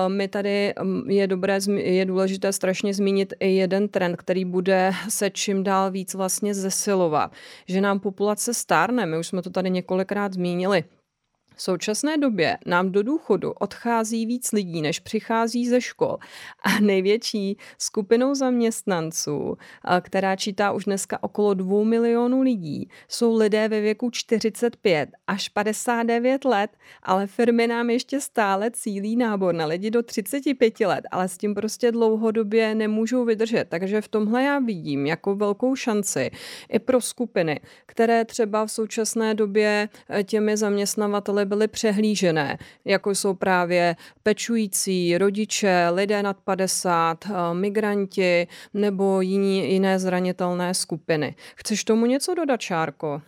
My 0.08 0.28
tady 0.28 0.74
je 1.06 1.26
dobré, 1.26 1.58
je 1.76 2.04
důležité 2.04 2.52
strašně 2.52 2.94
zmínit 2.94 3.34
i 3.40 3.50
jeden 3.50 3.88
trend, 3.88 4.16
který 4.16 4.44
bude 4.44 4.92
se 5.08 5.30
čím 5.30 5.64
dál 5.64 5.90
víc 5.90 6.14
vlastně 6.14 6.27
zesilovat, 6.54 7.32
že 7.66 7.80
nám 7.80 8.00
populace 8.00 8.54
stárne, 8.54 9.06
my 9.06 9.18
už 9.18 9.26
jsme 9.26 9.42
to 9.42 9.50
tady 9.50 9.70
několikrát 9.70 10.32
zmínili. 10.32 10.84
V 11.58 11.62
současné 11.62 12.18
době 12.18 12.58
nám 12.66 12.92
do 12.92 13.02
důchodu 13.02 13.52
odchází 13.52 14.26
víc 14.26 14.52
lidí, 14.52 14.82
než 14.82 15.00
přichází 15.00 15.68
ze 15.68 15.80
škol. 15.80 16.18
A 16.62 16.80
největší 16.80 17.56
skupinou 17.78 18.34
zaměstnanců, 18.34 19.58
která 20.00 20.36
čítá 20.36 20.72
už 20.72 20.84
dneska 20.84 21.22
okolo 21.22 21.54
2 21.54 21.84
milionů 21.84 22.42
lidí, 22.42 22.88
jsou 23.08 23.36
lidé 23.36 23.68
ve 23.68 23.80
věku 23.80 24.10
45 24.10 25.10
až 25.26 25.48
59 25.48 26.44
let, 26.44 26.70
ale 27.02 27.26
firmy 27.26 27.66
nám 27.66 27.90
ještě 27.90 28.20
stále 28.20 28.70
cílí 28.70 29.16
nábor 29.16 29.54
na 29.54 29.66
lidi 29.66 29.90
do 29.90 30.02
35 30.02 30.80
let, 30.80 31.04
ale 31.10 31.28
s 31.28 31.38
tím 31.38 31.54
prostě 31.54 31.92
dlouhodobě 31.92 32.74
nemůžou 32.74 33.24
vydržet. 33.24 33.64
Takže 33.68 34.00
v 34.00 34.08
tomhle 34.08 34.42
já 34.42 34.58
vidím 34.58 35.06
jako 35.06 35.36
velkou 35.36 35.76
šanci 35.76 36.30
i 36.68 36.78
pro 36.78 37.00
skupiny, 37.00 37.60
které 37.86 38.24
třeba 38.24 38.66
v 38.66 38.70
současné 38.70 39.34
době 39.34 39.88
eh, 40.08 40.24
těmi 40.24 40.56
zaměstnavateli 40.56 41.47
byly 41.48 41.68
přehlížené, 41.68 42.58
jako 42.84 43.10
jsou 43.10 43.34
právě 43.34 43.96
pečující, 44.22 45.18
rodiče, 45.18 45.88
lidé 45.94 46.22
nad 46.22 46.36
50, 46.44 47.26
eh, 47.26 47.54
migranti 47.54 48.46
nebo 48.74 49.20
jiní, 49.20 49.72
jiné 49.72 49.98
zranitelné 49.98 50.74
skupiny. 50.74 51.34
Chceš 51.56 51.84
tomu 51.84 52.06
něco 52.06 52.34
dodat, 52.34 52.60
Šárko? 52.60 53.22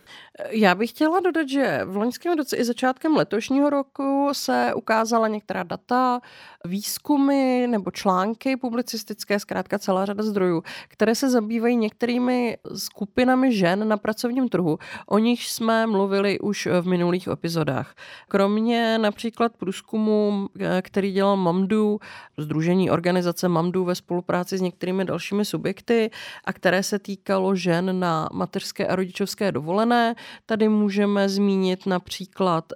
Já 0.49 0.75
bych 0.75 0.89
chtěla 0.89 1.19
dodat, 1.19 1.49
že 1.49 1.81
v 1.85 1.97
loňském 1.97 2.37
roce 2.37 2.57
i 2.57 2.63
začátkem 2.63 3.15
letošního 3.15 3.69
roku 3.69 4.29
se 4.33 4.73
ukázala 4.75 5.27
některá 5.27 5.63
data, 5.63 6.21
výzkumy 6.65 7.67
nebo 7.67 7.91
články 7.91 8.57
publicistické, 8.57 9.39
zkrátka 9.39 9.79
celá 9.79 10.05
řada 10.05 10.23
zdrojů, 10.23 10.63
které 10.87 11.15
se 11.15 11.29
zabývají 11.29 11.75
některými 11.75 12.57
skupinami 12.75 13.55
žen 13.55 13.87
na 13.87 13.97
pracovním 13.97 14.49
trhu. 14.49 14.77
O 15.05 15.17
nich 15.17 15.47
jsme 15.47 15.87
mluvili 15.87 16.39
už 16.39 16.67
v 16.81 16.87
minulých 16.87 17.27
epizodách. 17.27 17.95
Kromě 18.27 18.97
například 18.97 19.57
průzkumu, 19.57 20.49
který 20.81 21.11
dělal 21.11 21.37
Mamdu, 21.37 21.99
Združení 22.37 22.91
organizace 22.91 23.47
Mamdu 23.47 23.83
ve 23.83 23.95
spolupráci 23.95 24.57
s 24.57 24.61
některými 24.61 25.05
dalšími 25.05 25.45
subjekty 25.45 26.11
a 26.45 26.53
které 26.53 26.83
se 26.83 26.99
týkalo 26.99 27.55
žen 27.55 27.99
na 27.99 28.29
mateřské 28.31 28.87
a 28.87 28.95
rodičovské 28.95 29.51
dovolené, 29.51 30.15
Tady 30.45 30.69
můžeme 30.69 31.29
zmínit 31.29 31.85
například 31.85 32.73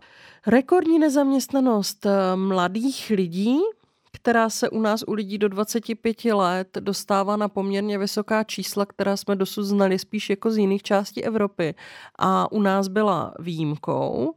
rekordní 0.47 0.99
nezaměstnanost 0.99 2.05
eh, 2.05 2.35
mladých 2.35 3.11
lidí, 3.15 3.57
která 4.11 4.49
se 4.49 4.69
u 4.69 4.81
nás 4.81 5.03
u 5.07 5.13
lidí 5.13 5.37
do 5.37 5.49
25 5.49 6.25
let 6.25 6.77
dostává 6.79 7.37
na 7.37 7.49
poměrně 7.49 7.97
vysoká 7.97 8.43
čísla, 8.43 8.85
která 8.85 9.17
jsme 9.17 9.35
dosud 9.35 9.63
znali 9.63 9.99
spíš 9.99 10.29
jako 10.29 10.51
z 10.51 10.57
jiných 10.57 10.83
částí 10.83 11.23
Evropy 11.23 11.75
a 12.19 12.51
u 12.51 12.61
nás 12.61 12.87
byla 12.87 13.33
výjimkou. 13.39 14.35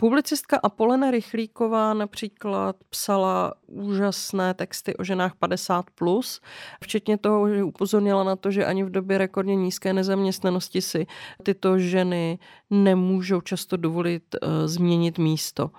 Publicistka 0.00 0.56
Apolena 0.62 1.10
Rychlíková 1.10 1.94
například 1.94 2.76
psala 2.90 3.54
úžasné 3.66 4.54
texty 4.54 4.96
o 4.96 5.04
ženách 5.04 5.34
50+, 5.42 5.82
plus, 5.94 6.40
včetně 6.82 7.18
toho, 7.18 7.48
že 7.48 7.62
upozornila 7.62 8.24
na 8.24 8.36
to, 8.36 8.50
že 8.50 8.64
ani 8.64 8.84
v 8.84 8.90
době 8.90 9.18
rekordně 9.18 9.56
nízké 9.56 9.92
nezaměstnanosti 9.92 10.82
si 10.82 11.06
tyto 11.42 11.78
ženy 11.78 12.38
nemůžou 12.70 13.40
často 13.40 13.76
dovolit 13.76 14.22
uh, 14.34 14.48
změnit 14.66 15.18
místo. 15.18 15.70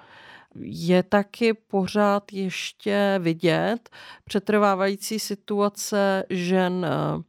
Je 0.61 1.03
taky 1.03 1.53
pořád 1.53 2.33
ještě 2.33 3.19
vidět 3.19 3.89
přetrvávající 4.23 5.19
situace 5.19 6.23
žen 6.29 6.85
eh, 6.85 7.23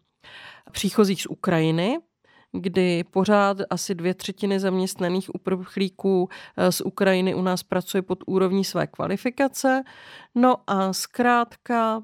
příchozích 0.71 1.23
z 1.23 1.27
Ukrajiny, 1.27 1.99
kdy 2.53 3.05
pořád 3.05 3.57
asi 3.71 3.95
dvě 3.95 4.15
třetiny 4.15 4.61
zaměstnaných 4.61 5.35
uprchlíků 5.35 6.29
eh, 6.57 6.73
z 6.73 6.81
Ukrajiny 6.81 7.35
u 7.35 7.43
nás 7.43 7.63
pracuje 7.63 8.03
pod 8.03 8.19
úrovní 8.27 8.65
své 8.65 8.87
kvalifikace. 8.87 9.83
No 10.35 10.57
a 10.67 10.93
zkrátka 10.93 12.03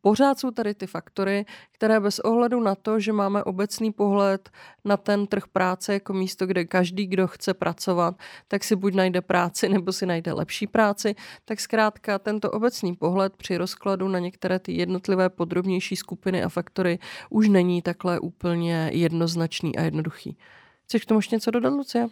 pořád 0.00 0.38
jsou 0.38 0.50
tady 0.50 0.74
ty 0.74 0.86
faktory, 0.86 1.44
které 1.72 2.00
bez 2.00 2.18
ohledu 2.18 2.60
na 2.60 2.74
to, 2.74 3.00
že 3.00 3.12
máme 3.12 3.44
obecný 3.44 3.92
pohled 3.92 4.50
na 4.84 4.96
ten 4.96 5.26
trh 5.26 5.44
práce 5.52 5.92
jako 5.92 6.12
místo, 6.12 6.46
kde 6.46 6.64
každý, 6.64 7.06
kdo 7.06 7.26
chce 7.26 7.54
pracovat, 7.54 8.14
tak 8.48 8.64
si 8.64 8.76
buď 8.76 8.94
najde 8.94 9.20
práci 9.20 9.68
nebo 9.68 9.92
si 9.92 10.06
najde 10.06 10.32
lepší 10.32 10.66
práci, 10.66 11.14
tak 11.44 11.60
zkrátka 11.60 12.18
tento 12.18 12.50
obecný 12.50 12.96
pohled 12.96 13.36
při 13.36 13.56
rozkladu 13.56 14.08
na 14.08 14.18
některé 14.18 14.58
ty 14.58 14.72
jednotlivé 14.72 15.28
podrobnější 15.28 15.96
skupiny 15.96 16.44
a 16.44 16.48
faktory 16.48 16.98
už 17.30 17.48
není 17.48 17.82
takhle 17.82 18.20
úplně 18.20 18.90
jednoznačný 18.92 19.76
a 19.76 19.82
jednoduchý. 19.82 20.38
Chceš 20.84 21.02
k 21.02 21.06
tomu 21.06 21.18
ještě 21.18 21.36
něco 21.36 21.50
dodat, 21.50 21.72
Lucie? 21.72 22.08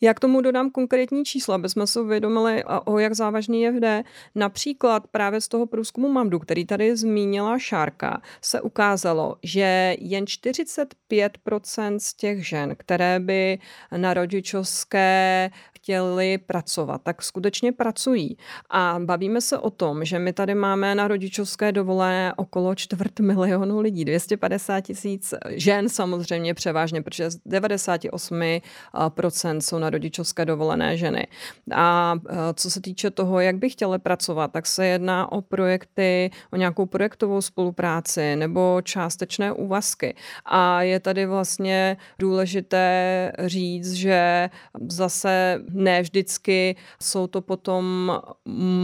Já 0.00 0.14
k 0.14 0.20
tomu 0.20 0.40
dodám 0.40 0.70
konkrétní 0.70 1.24
čísla, 1.24 1.54
aby 1.54 1.68
jsme 1.68 1.86
si 1.86 2.00
uvědomili, 2.00 2.64
o 2.84 2.98
jak 2.98 3.14
závažný 3.14 3.62
je 3.62 3.72
jde. 3.72 4.02
Například 4.34 5.06
právě 5.06 5.40
z 5.40 5.48
toho 5.48 5.66
průzkumu 5.66 6.08
Mamdu, 6.08 6.38
který 6.38 6.66
tady 6.66 6.96
zmínila 6.96 7.58
Šárka, 7.58 8.22
se 8.42 8.60
ukázalo, 8.60 9.36
že 9.42 9.96
jen 9.98 10.24
45% 10.24 11.98
z 11.98 12.14
těch 12.14 12.48
žen, 12.48 12.76
které 12.78 13.20
by 13.20 13.58
na 13.96 14.14
rodičovské 14.14 15.50
chtěli 15.88 16.38
pracovat, 16.38 17.00
tak 17.02 17.22
skutečně 17.22 17.72
pracují. 17.72 18.36
A 18.70 18.98
bavíme 19.04 19.40
se 19.40 19.58
o 19.58 19.70
tom, 19.70 20.04
že 20.04 20.18
my 20.18 20.32
tady 20.32 20.54
máme 20.54 20.94
na 20.94 21.08
rodičovské 21.08 21.72
dovolené 21.72 22.32
okolo 22.36 22.74
čtvrt 22.74 23.20
milionu 23.20 23.80
lidí, 23.80 24.04
250 24.04 24.80
tisíc 24.80 25.34
žen 25.48 25.88
samozřejmě 25.88 26.54
převážně, 26.54 27.02
protože 27.02 27.28
98% 27.28 29.60
jsou 29.60 29.78
na 29.78 29.90
rodičovské 29.90 30.44
dovolené 30.44 30.96
ženy. 30.96 31.26
A 31.74 32.14
e, 32.28 32.34
co 32.54 32.70
se 32.70 32.80
týče 32.80 33.10
toho, 33.10 33.40
jak 33.40 33.56
by 33.56 33.70
chtěli 33.70 33.98
pracovat, 33.98 34.52
tak 34.52 34.66
se 34.66 34.86
jedná 34.86 35.32
o 35.32 35.40
projekty, 35.40 36.30
o 36.52 36.56
nějakou 36.56 36.86
projektovou 36.86 37.40
spolupráci 37.40 38.36
nebo 38.36 38.80
částečné 38.82 39.52
úvazky. 39.52 40.14
A 40.44 40.82
je 40.82 41.00
tady 41.00 41.26
vlastně 41.26 41.96
důležité 42.18 43.32
říct, 43.38 43.92
že 43.92 44.50
zase 44.88 45.60
ne 45.78 46.02
vždycky 46.02 46.76
jsou 47.02 47.26
to 47.26 47.40
potom 47.40 48.12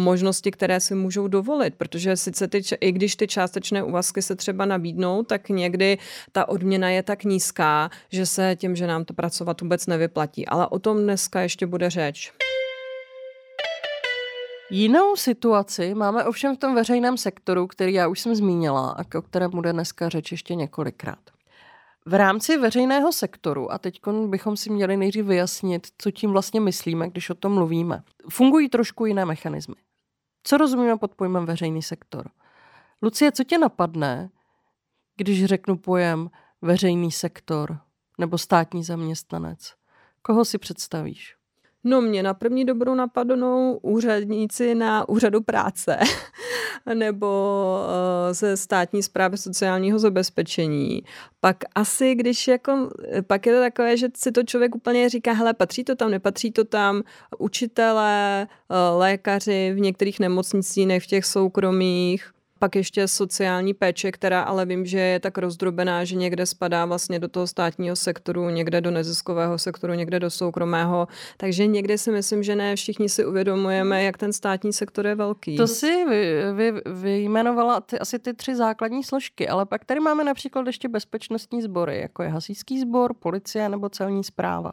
možnosti, 0.04 0.50
které 0.50 0.80
si 0.80 0.94
můžou 0.94 1.28
dovolit, 1.28 1.74
protože 1.74 2.16
sice 2.16 2.48
ty, 2.48 2.62
i 2.80 2.92
když 2.92 3.16
ty 3.16 3.26
částečné 3.26 3.82
úvazky 3.82 4.22
se 4.22 4.36
třeba 4.36 4.64
nabídnou, 4.64 5.22
tak 5.22 5.48
někdy 5.48 5.98
ta 6.32 6.48
odměna 6.48 6.90
je 6.90 7.02
tak 7.02 7.24
nízká, 7.24 7.90
že 8.12 8.26
se 8.26 8.56
těm, 8.56 8.76
že 8.76 8.86
nám 8.86 9.04
to 9.04 9.14
pracovat 9.14 9.60
vůbec 9.60 9.86
nevyplatí. 9.86 10.46
Ale 10.46 10.66
o 10.66 10.78
tom 10.78 10.98
dneska 10.98 11.40
ještě 11.40 11.66
bude 11.66 11.90
řeč. 11.90 12.32
Jinou 14.70 15.16
situaci 15.16 15.94
máme 15.94 16.24
ovšem 16.24 16.56
v 16.56 16.58
tom 16.58 16.74
veřejném 16.74 17.16
sektoru, 17.16 17.66
který 17.66 17.92
já 17.92 18.08
už 18.08 18.20
jsem 18.20 18.34
zmínila 18.34 18.90
a 18.90 19.18
o 19.18 19.22
kterém 19.22 19.50
bude 19.50 19.72
dneska 19.72 20.08
řeč 20.08 20.32
ještě 20.32 20.54
několikrát. 20.54 21.33
V 22.06 22.14
rámci 22.14 22.58
veřejného 22.58 23.12
sektoru, 23.12 23.72
a 23.72 23.78
teď 23.78 24.00
bychom 24.26 24.56
si 24.56 24.70
měli 24.70 24.96
nejdřív 24.96 25.24
vyjasnit, 25.24 25.86
co 25.98 26.10
tím 26.10 26.30
vlastně 26.30 26.60
myslíme, 26.60 27.10
když 27.10 27.30
o 27.30 27.34
tom 27.34 27.54
mluvíme, 27.54 28.02
fungují 28.30 28.68
trošku 28.68 29.06
jiné 29.06 29.24
mechanismy. 29.24 29.74
Co 30.42 30.56
rozumíme 30.56 30.96
pod 30.96 31.14
pojmem 31.14 31.46
veřejný 31.46 31.82
sektor? 31.82 32.30
Lucie, 33.02 33.32
co 33.32 33.44
tě 33.44 33.58
napadne, 33.58 34.30
když 35.16 35.44
řeknu 35.44 35.76
pojem 35.76 36.30
veřejný 36.62 37.12
sektor 37.12 37.78
nebo 38.18 38.38
státní 38.38 38.84
zaměstnanec? 38.84 39.74
Koho 40.22 40.44
si 40.44 40.58
představíš? 40.58 41.36
No 41.84 42.00
mě 42.00 42.22
na 42.22 42.34
první 42.34 42.64
dobrou 42.64 42.94
napadnou 42.94 43.78
úředníci 43.82 44.74
na 44.74 45.08
úřadu 45.08 45.40
práce 45.40 45.98
nebo 46.94 47.78
uh, 48.26 48.32
ze 48.32 48.56
státní 48.56 49.02
zprávy 49.02 49.38
sociálního 49.38 49.98
zabezpečení. 49.98 51.02
Pak 51.40 51.56
asi, 51.74 52.14
když 52.14 52.48
jako, 52.48 52.90
pak 53.26 53.46
je 53.46 53.54
to 53.54 53.60
takové, 53.60 53.96
že 53.96 54.08
si 54.16 54.32
to 54.32 54.42
člověk 54.42 54.74
úplně 54.74 55.08
říká, 55.08 55.32
hele, 55.32 55.54
patří 55.54 55.84
to 55.84 55.96
tam, 55.96 56.10
nepatří 56.10 56.50
to 56.50 56.64
tam, 56.64 57.02
učitelé, 57.38 58.46
uh, 58.68 58.98
lékaři 58.98 59.72
v 59.74 59.80
některých 59.80 60.20
nemocnicích, 60.20 61.02
v 61.02 61.06
těch 61.06 61.24
soukromých, 61.24 62.33
pak 62.58 62.76
ještě 62.76 63.08
sociální 63.08 63.74
péče, 63.74 64.12
která 64.12 64.42
ale 64.42 64.66
vím, 64.66 64.86
že 64.86 64.98
je 64.98 65.20
tak 65.20 65.38
rozdrobená, 65.38 66.04
že 66.04 66.16
někde 66.16 66.46
spadá 66.46 66.84
vlastně 66.84 67.18
do 67.18 67.28
toho 67.28 67.46
státního 67.46 67.96
sektoru, 67.96 68.50
někde 68.50 68.80
do 68.80 68.90
neziskového 68.90 69.58
sektoru, 69.58 69.92
někde 69.92 70.20
do 70.20 70.30
soukromého. 70.30 71.08
Takže 71.36 71.66
někde 71.66 71.98
si 71.98 72.10
myslím, 72.10 72.42
že 72.42 72.56
ne 72.56 72.76
všichni 72.76 73.08
si 73.08 73.26
uvědomujeme, 73.26 74.02
jak 74.02 74.18
ten 74.18 74.32
státní 74.32 74.72
sektor 74.72 75.06
je 75.06 75.14
velký. 75.14 75.56
To 75.56 75.66
si 75.66 76.04
vy, 76.04 76.42
vy, 76.54 76.72
vyjmenovala 76.86 77.80
ty, 77.80 77.98
asi 77.98 78.18
ty 78.18 78.34
tři 78.34 78.56
základní 78.56 79.04
složky, 79.04 79.48
ale 79.48 79.66
pak 79.66 79.84
tady 79.84 80.00
máme 80.00 80.24
například 80.24 80.66
ještě 80.66 80.88
bezpečnostní 80.88 81.62
sbory, 81.62 82.00
jako 82.00 82.22
je 82.22 82.28
hasičský 82.28 82.80
sbor, 82.80 83.14
policie 83.14 83.68
nebo 83.68 83.88
celní 83.88 84.24
zpráva. 84.24 84.72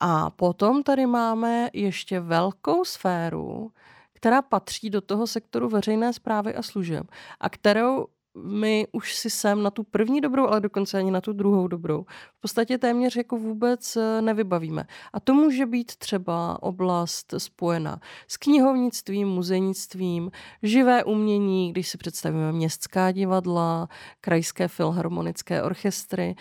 A 0.00 0.30
potom 0.30 0.82
tady 0.82 1.06
máme 1.06 1.68
ještě 1.72 2.20
velkou 2.20 2.84
sféru, 2.84 3.70
která 4.16 4.42
patří 4.42 4.90
do 4.90 5.00
toho 5.00 5.26
sektoru 5.26 5.68
veřejné 5.68 6.12
zprávy 6.12 6.54
a 6.54 6.62
služeb 6.62 7.06
a 7.40 7.48
kterou 7.48 8.06
my 8.42 8.86
už 8.92 9.14
si 9.14 9.30
sem 9.30 9.62
na 9.62 9.70
tu 9.70 9.82
první 9.82 10.20
dobrou, 10.20 10.46
ale 10.46 10.60
dokonce 10.60 10.98
ani 10.98 11.10
na 11.10 11.20
tu 11.20 11.32
druhou 11.32 11.68
dobrou 11.68 12.04
v 12.38 12.40
podstatě 12.40 12.78
téměř 12.78 13.16
jako 13.16 13.36
vůbec 13.36 13.96
eh, 13.96 14.22
nevybavíme. 14.22 14.84
A 15.12 15.20
to 15.20 15.34
může 15.34 15.66
být 15.66 15.96
třeba 15.96 16.62
oblast 16.62 17.34
spojená 17.38 18.00
s 18.28 18.36
knihovnictvím, 18.36 19.28
muzejnictvím, 19.28 20.30
živé 20.62 21.04
umění, 21.04 21.72
když 21.72 21.88
si 21.88 21.98
představíme 21.98 22.52
městská 22.52 23.12
divadla, 23.12 23.88
krajské 24.20 24.68
filharmonické 24.68 25.62
orchestry. 25.62 26.34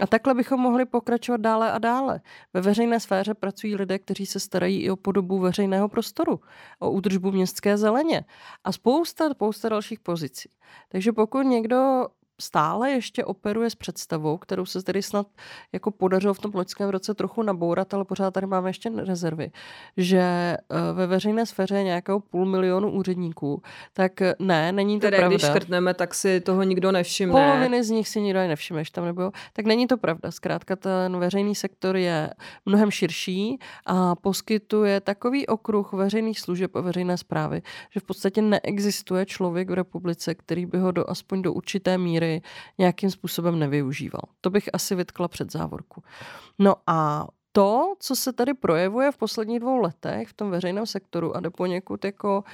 A 0.00 0.06
takhle 0.06 0.34
bychom 0.34 0.60
mohli 0.60 0.84
pokračovat 0.86 1.40
dále 1.40 1.72
a 1.72 1.78
dále. 1.78 2.20
Ve 2.54 2.60
veřejné 2.60 3.00
sféře 3.00 3.34
pracují 3.34 3.76
lidé, 3.76 3.98
kteří 3.98 4.26
se 4.26 4.40
starají 4.40 4.82
i 4.82 4.90
o 4.90 4.96
podobu 4.96 5.38
veřejného 5.38 5.88
prostoru, 5.88 6.40
o 6.78 6.90
údržbu 6.90 7.32
městské 7.32 7.76
zeleně 7.76 8.24
a 8.64 8.72
spousta, 8.72 9.30
spousta 9.30 9.68
dalších 9.68 10.00
pozicí. 10.00 10.48
Takže 10.88 11.12
pokud 11.12 11.39
někdo 11.42 12.06
stále 12.40 12.90
ještě 12.90 13.24
operuje 13.24 13.70
s 13.70 13.74
představou, 13.74 14.38
kterou 14.38 14.66
se 14.66 14.82
tedy 14.82 15.02
snad 15.02 15.26
jako 15.72 15.90
podařilo 15.90 16.34
v 16.34 16.38
tom 16.38 16.52
loňském 16.54 16.88
roce 16.88 17.14
trochu 17.14 17.42
nabourat, 17.42 17.94
ale 17.94 18.04
pořád 18.04 18.30
tady 18.30 18.46
máme 18.46 18.70
ještě 18.70 18.90
rezervy, 18.96 19.50
že 19.96 20.18
eh, 20.20 20.56
ve 20.92 21.06
veřejné 21.06 21.46
sféře 21.46 21.76
je 21.76 21.84
nějakého 21.84 22.20
půl 22.20 22.46
milionu 22.46 22.90
úředníků, 22.90 23.62
tak 23.92 24.12
ne, 24.38 24.72
není 24.72 24.96
to 24.96 25.06
Které, 25.06 25.16
pravda. 25.16 25.36
když 25.36 25.48
škrtneme, 25.48 25.94
tak 25.94 26.14
si 26.14 26.40
toho 26.40 26.62
nikdo 26.62 26.92
nevšimne. 26.92 27.32
Poloviny 27.32 27.84
z 27.84 27.90
nich 27.90 28.08
si 28.08 28.20
nikdo 28.20 28.40
nevšimne, 28.40 28.84
že 28.84 28.92
tam 28.92 29.04
nebylo. 29.04 29.32
Tak 29.52 29.66
není 29.66 29.86
to 29.86 29.96
pravda. 29.96 30.30
Zkrátka 30.30 30.76
ten 30.76 31.18
veřejný 31.18 31.54
sektor 31.54 31.96
je 31.96 32.30
mnohem 32.66 32.90
širší 32.90 33.58
a 33.86 34.14
poskytuje 34.16 35.00
takový 35.00 35.46
okruh 35.46 35.92
veřejných 35.92 36.40
služeb 36.40 36.76
a 36.76 36.80
veřejné 36.80 37.18
zprávy, 37.18 37.62
že 37.90 38.00
v 38.00 38.02
podstatě 38.02 38.42
neexistuje 38.42 39.26
člověk 39.26 39.70
v 39.70 39.74
republice, 39.74 40.34
který 40.34 40.66
by 40.66 40.78
ho 40.78 40.90
do, 40.92 41.10
aspoň 41.10 41.42
do 41.42 41.52
určité 41.52 41.98
míry 41.98 42.29
nějakým 42.78 43.10
způsobem 43.10 43.58
nevyužíval. 43.58 44.22
To 44.40 44.50
bych 44.50 44.68
asi 44.72 44.94
vytkla 44.94 45.28
před 45.28 45.52
závorku. 45.52 46.02
No 46.58 46.74
a 46.86 47.26
to, 47.52 47.94
co 47.98 48.16
se 48.16 48.32
tady 48.32 48.54
projevuje 48.54 49.12
v 49.12 49.16
posledních 49.16 49.60
dvou 49.60 49.76
letech 49.76 50.28
v 50.28 50.32
tom 50.32 50.50
veřejném 50.50 50.86
sektoru 50.86 51.36
a 51.36 51.40
jde 51.40 51.50
poněkud 51.50 52.04
jako 52.04 52.44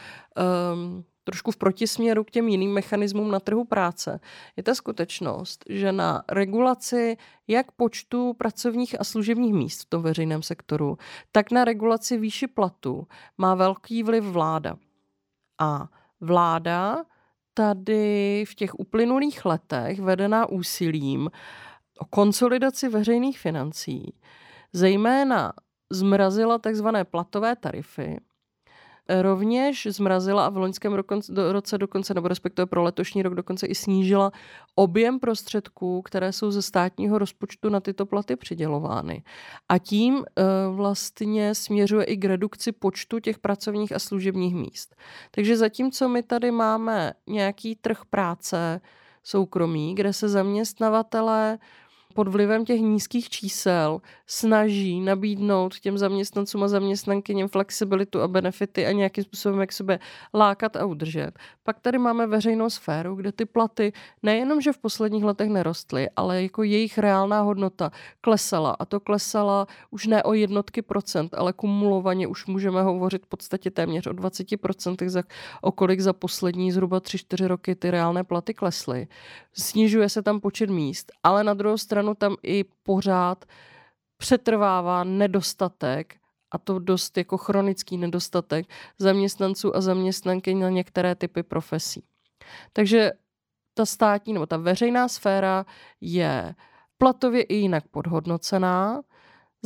um, 0.75 1.05
trošku 1.25 1.51
v 1.51 1.57
protisměru 1.57 2.25
k 2.25 2.31
těm 2.31 2.49
jiným 2.49 2.73
mechanismům 2.73 3.31
na 3.31 3.41
trhu 3.41 3.65
práce, 3.65 4.21
je 4.57 4.63
ta 4.63 4.75
skutečnost, 4.75 5.65
že 5.69 5.93
na 5.93 6.23
regulaci 6.29 7.17
jak 7.49 7.73
počtu 7.73 8.35
pracovních 8.35 9.01
a 9.01 9.05
služebních 9.05 9.55
míst 9.55 9.83
v 9.83 9.91
tom 9.91 10.03
veřejném 10.03 10.43
sektoru, 10.43 10.99
tak 11.33 11.51
na 11.51 11.65
regulaci 11.65 12.19
výši 12.19 12.47
platu 12.47 13.07
má 13.39 13.55
velký 13.55 14.03
vliv 14.03 14.25
vláda. 14.25 14.77
A 15.61 15.89
vláda 16.21 17.05
tady 17.57 18.45
v 18.49 18.55
těch 18.55 18.79
uplynulých 18.79 19.45
letech 19.45 20.01
vedená 20.01 20.47
úsilím 20.47 21.31
o 21.99 22.05
konsolidaci 22.05 22.89
veřejných 22.89 23.39
financí, 23.39 24.15
zejména 24.73 25.53
zmrazila 25.93 26.59
takzvané 26.59 27.05
platové 27.05 27.57
tarify, 27.57 28.17
rovněž 29.09 29.87
zmrazila 29.91 30.47
a 30.47 30.49
v 30.49 30.57
loňském 30.57 30.95
roce 31.51 31.79
dokonce, 31.79 32.15
nebo 32.15 32.29
respektive 32.29 32.67
pro 32.67 32.83
letošní 32.83 33.23
rok 33.23 33.35
dokonce 33.35 33.67
i 33.67 33.75
snížila 33.75 34.33
objem 34.75 35.21
prostředků, 35.21 36.03
které 36.03 36.33
jsou 36.33 36.51
ze 36.51 36.63
státního 36.63 37.19
rozpočtu 37.19 37.69
na 37.69 37.81
tyto 37.81 38.07
platy 38.07 38.37
přidělovány. 38.37 39.23
A 39.69 39.79
tím 39.79 40.15
uh, 40.15 40.25
vlastně 40.77 41.55
směřuje 41.55 42.05
i 42.05 42.17
k 42.17 42.25
redukci 42.25 42.73
počtu 42.73 43.19
těch 43.19 43.39
pracovních 43.39 43.93
a 43.93 43.99
služebních 43.99 44.55
míst. 44.55 44.97
Takže 45.31 45.57
zatímco 45.57 46.09
my 46.09 46.23
tady 46.23 46.51
máme 46.51 47.13
nějaký 47.27 47.77
trh 47.77 48.01
práce 48.11 48.81
soukromý, 49.23 49.95
kde 49.95 50.13
se 50.13 50.29
zaměstnavatelé 50.29 51.59
pod 52.17 52.29
vlivem 52.29 52.65
těch 52.65 52.81
nízkých 52.81 53.29
čísel 53.29 54.01
snaží 54.27 55.01
nabídnout 55.01 55.81
těm 55.81 55.99
zaměstnancům 55.99 56.63
a 56.63 56.69
zaměstnankyněm 56.69 57.49
flexibilitu 57.49 58.21
a 58.21 58.29
benefity 58.29 58.87
a 58.87 58.93
nějakým 58.93 59.25
způsobem 59.25 59.61
jak 59.61 59.73
sebe 59.73 59.99
lákat 60.35 60.77
a 60.77 60.87
udržet. 60.87 61.33
Pak 61.65 61.81
tady 61.81 61.99
máme 61.99 62.27
veřejnou 62.27 62.71
sféru, 62.71 63.15
kde 63.15 63.33
ty 63.33 63.45
platy 63.45 63.93
nejenom, 64.23 64.61
že 64.61 64.73
v 64.73 64.79
posledních 64.79 65.25
letech 65.25 65.49
nerostly, 65.49 66.09
ale 66.17 66.43
jako 66.43 66.63
jejich 66.63 66.99
reálná 66.99 67.41
hodnota 67.41 67.91
klesala 68.21 68.71
a 68.79 68.85
to 68.85 69.01
klesala 69.01 69.67
už 69.91 70.07
ne 70.07 70.23
o 70.23 70.33
jednotky 70.33 70.83
procent, 70.83 71.35
ale 71.35 71.53
kumulovaně 71.53 72.27
už 72.27 72.47
můžeme 72.47 72.83
hovořit 72.83 73.27
v 73.27 73.29
podstatě 73.29 73.71
téměř 73.71 74.07
o 74.07 74.13
20 74.13 74.57
procentech, 74.61 75.11
za, 75.11 75.23
o 75.61 75.73
kolik 75.73 76.01
za 76.01 76.13
poslední 76.13 76.73
zhruba 76.73 77.01
3-4 77.01 77.47
roky 77.47 77.75
ty 77.75 77.91
reálné 77.91 78.25
platy 78.25 78.55
klesly. 78.55 79.07
Snižuje 79.53 80.09
se 80.09 80.23
tam 80.23 80.41
počet 80.41 80.71
míst, 80.71 81.13
ale 81.23 81.45
na 81.45 81.55
druhou 81.55 81.79
stranu 81.79 82.06
stranu 82.07 82.15
tam 82.15 82.37
i 82.43 82.65
pořád 82.83 83.45
přetrvává 84.17 85.05
nedostatek 85.05 86.17
a 86.51 86.59
to 86.59 86.79
dost 86.79 87.19
jako 87.19 87.37
chronický 87.37 87.97
nedostatek 87.97 88.67
zaměstnanců 88.99 89.77
a 89.77 89.81
zaměstnanky 89.81 90.55
na 90.55 90.71
některé 90.71 91.15
typy 91.15 91.43
profesí. 91.43 92.05
Takže 92.73 93.13
ta 93.75 93.87
státní 93.87 94.33
nebo 94.33 94.47
ta 94.47 94.57
veřejná 94.57 95.09
sféra 95.09 95.67
je 96.01 96.55
platově 96.99 97.43
i 97.43 97.55
jinak 97.55 97.89
podhodnocená, 97.89 99.03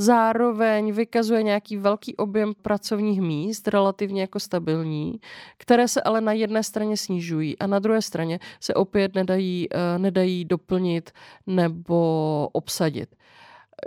zároveň 0.00 0.92
vykazuje 0.92 1.42
nějaký 1.42 1.76
velký 1.76 2.16
objem 2.16 2.52
pracovních 2.62 3.20
míst, 3.20 3.68
relativně 3.68 4.20
jako 4.20 4.40
stabilní, 4.40 5.20
které 5.56 5.88
se 5.88 6.02
ale 6.02 6.20
na 6.20 6.32
jedné 6.32 6.62
straně 6.62 6.96
snižují 6.96 7.58
a 7.58 7.66
na 7.66 7.78
druhé 7.78 8.02
straně 8.02 8.38
se 8.60 8.74
opět 8.74 9.14
nedají, 9.14 9.68
eh, 9.70 9.98
nedají 9.98 10.44
doplnit 10.44 11.10
nebo 11.46 12.48
obsadit 12.52 13.16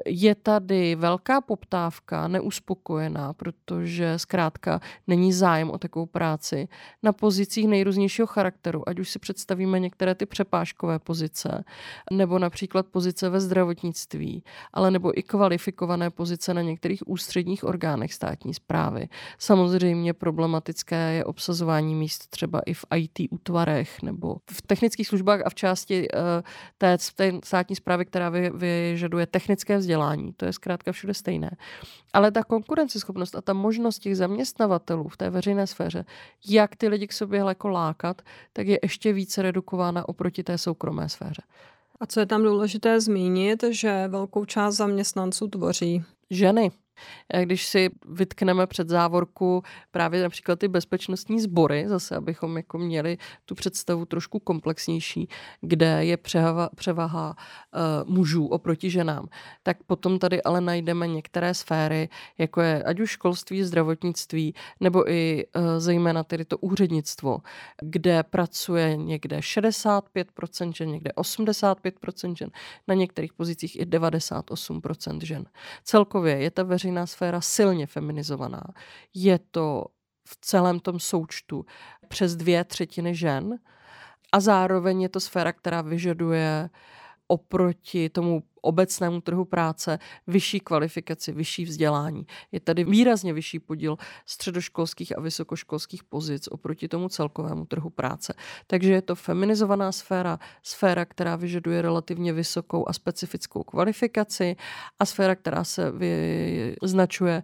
je 0.06 0.36
tady 0.36 0.96
velká 0.96 1.42
poptávka, 1.42 2.28
neuspokojená, 2.28 3.34
protože 3.34 4.20
zkrátka 4.20 4.80
není 5.08 5.34
zájem 5.34 5.72
o 5.72 5.78
takovou 5.78 6.06
práci 6.06 6.68
na 7.04 7.14
pozicích 7.14 7.68
nejrůznějšího 7.68 8.28
charakteru, 8.28 8.90
ať 8.90 9.00
už 9.00 9.10
si 9.10 9.20
představíme 9.20 9.80
některé 9.80 10.16
ty 10.16 10.26
přepážkové 10.26 11.00
pozice, 11.00 11.64
nebo 12.12 12.40
například 12.40 12.88
pozice 12.88 13.30
ve 13.30 13.40
zdravotnictví, 13.40 14.44
ale 14.74 14.92
nebo 14.92 15.20
i 15.20 15.24
kvalifikované 15.24 16.10
pozice 16.10 16.54
na 16.54 16.62
některých 16.62 17.08
ústředních 17.08 17.64
orgánech 17.64 18.14
státní 18.14 18.54
zprávy. 18.54 19.08
Samozřejmě 19.38 20.14
problematické 20.14 21.14
je 21.14 21.26
obsazování 21.26 21.96
míst 21.96 22.28
třeba 22.28 22.62
i 22.66 22.74
v 22.74 22.86
IT 22.96 23.20
útvarech 23.30 24.02
nebo 24.02 24.36
v 24.52 24.62
technických 24.62 25.08
službách 25.08 25.42
a 25.46 25.50
v 25.50 25.56
části 25.56 26.08
uh, 26.08 26.20
té, 26.78 26.98
té 27.16 27.34
státní 27.44 27.76
zprávy, 27.76 28.06
která 28.06 28.30
vyžaduje 28.54 29.26
technické 29.26 29.82
vzdělání. 29.84 30.34
To 30.34 30.46
je 30.46 30.54
zkrátka 30.54 30.92
všude 30.92 31.14
stejné. 31.14 31.52
Ale 32.14 32.32
ta 32.32 32.44
konkurenceschopnost 32.44 33.36
a 33.36 33.42
ta 33.42 33.54
možnost 33.54 34.00
těch 34.00 34.18
zaměstnavatelů 34.18 35.08
v 35.08 35.18
té 35.18 35.30
veřejné 35.30 35.68
sféře, 35.68 36.06
jak 36.48 36.76
ty 36.76 36.88
lidi 36.88 37.08
k 37.08 37.14
sobě 37.14 37.40
jako 37.48 37.68
lákat, 37.68 38.22
tak 38.54 38.68
je 38.68 38.80
ještě 38.84 39.14
více 39.14 39.42
redukována 39.42 40.10
oproti 40.10 40.44
té 40.44 40.58
soukromé 40.58 41.10
sféře. 41.10 41.42
A 42.00 42.06
co 42.06 42.20
je 42.20 42.26
tam 42.26 42.44
důležité 42.44 43.02
zmínit, 43.02 43.64
že 43.70 44.08
velkou 44.08 44.46
část 44.46 44.76
zaměstnanců 44.76 45.48
tvoří 45.48 46.04
ženy. 46.30 46.72
Když 47.44 47.68
si 47.68 47.90
vytkneme 48.08 48.68
před 48.68 48.90
závorku 48.90 49.64
právě 49.92 50.24
například 50.24 50.60
ty 50.60 50.68
bezpečnostní 50.68 51.42
sbory, 51.42 51.86
zase 51.88 52.16
abychom 52.16 52.58
jako 52.58 52.78
měli 52.78 53.18
tu 53.46 53.56
představu 53.56 54.06
trošku 54.06 54.40
komplexnější, 54.40 55.28
kde 55.62 56.06
je 56.06 56.18
převaha, 56.18 56.70
převaha 56.76 57.36
uh, 57.36 58.14
mužů 58.16 58.46
oproti 58.46 58.90
ženám, 58.90 59.28
tak 59.64 59.84
potom 59.84 60.20
tady 60.20 60.44
ale 60.44 60.62
najdeme 60.62 61.08
některé 61.08 61.54
sféry, 61.54 62.10
jako 62.38 62.62
je 62.62 62.84
ať 62.84 63.00
už 63.00 63.10
školství, 63.10 63.64
zdravotnictví, 63.64 64.54
nebo 64.80 65.12
i 65.12 65.46
uh, 65.56 65.64
zejména 65.78 66.24
tedy 66.24 66.46
to 66.46 66.58
úřednictvo, 66.58 67.40
kde 67.82 68.24
pracuje 68.24 68.98
někde 68.98 69.40
65% 69.40 70.74
žen, 70.76 70.90
někde 70.90 71.12
85% 71.18 72.36
žen, 72.36 72.52
na 72.88 72.96
některých 72.96 73.34
pozicích 73.34 73.80
i 73.80 73.86
98% 73.86 75.20
žen. 75.24 75.46
Celkově 75.84 76.38
je 76.38 76.52
ta 76.52 76.64
veřejná 76.84 77.06
sféra 77.06 77.42
silně 77.42 77.88
feminizovaná. 77.88 78.64
Je 79.14 79.40
to 79.52 79.86
v 80.28 80.38
celém 80.42 80.80
tom 80.80 81.00
součtu 81.00 81.66
přes 82.08 82.36
dvě 82.36 82.64
třetiny 82.64 83.16
žen 83.16 83.60
a 84.32 84.40
zároveň 84.40 85.02
je 85.02 85.10
to 85.10 85.20
sféra, 85.20 85.54
která 85.54 85.82
vyžaduje 85.82 86.70
oproti 87.28 88.10
tomu 88.10 88.44
obecnému 88.62 89.22
trhu 89.22 89.46
práce 89.46 90.00
vyšší 90.28 90.60
kvalifikaci, 90.60 91.32
vyšší 91.32 91.66
vzdělání. 91.66 92.28
Je 92.52 92.60
tady 92.60 92.84
výrazně 92.84 93.34
vyšší 93.34 93.60
podíl 93.60 93.98
středoškolských 94.26 95.18
a 95.18 95.22
vysokoškolských 95.22 96.04
pozic 96.04 96.48
oproti 96.48 96.88
tomu 96.88 97.10
celkovému 97.10 97.66
trhu 97.66 97.90
práce. 97.90 98.34
Takže 98.68 98.94
je 98.94 99.02
to 99.02 99.16
feminizovaná 99.16 99.92
sféra, 99.92 100.40
sféra, 100.64 101.06
která 101.06 101.36
vyžaduje 101.36 101.82
relativně 101.82 102.34
vysokou 102.34 102.90
a 102.90 102.94
specifickou 102.94 103.64
kvalifikaci 103.64 104.56
a 105.00 105.06
sféra, 105.06 105.36
která 105.36 105.64
se 105.64 105.92
vyznačuje 105.92 107.44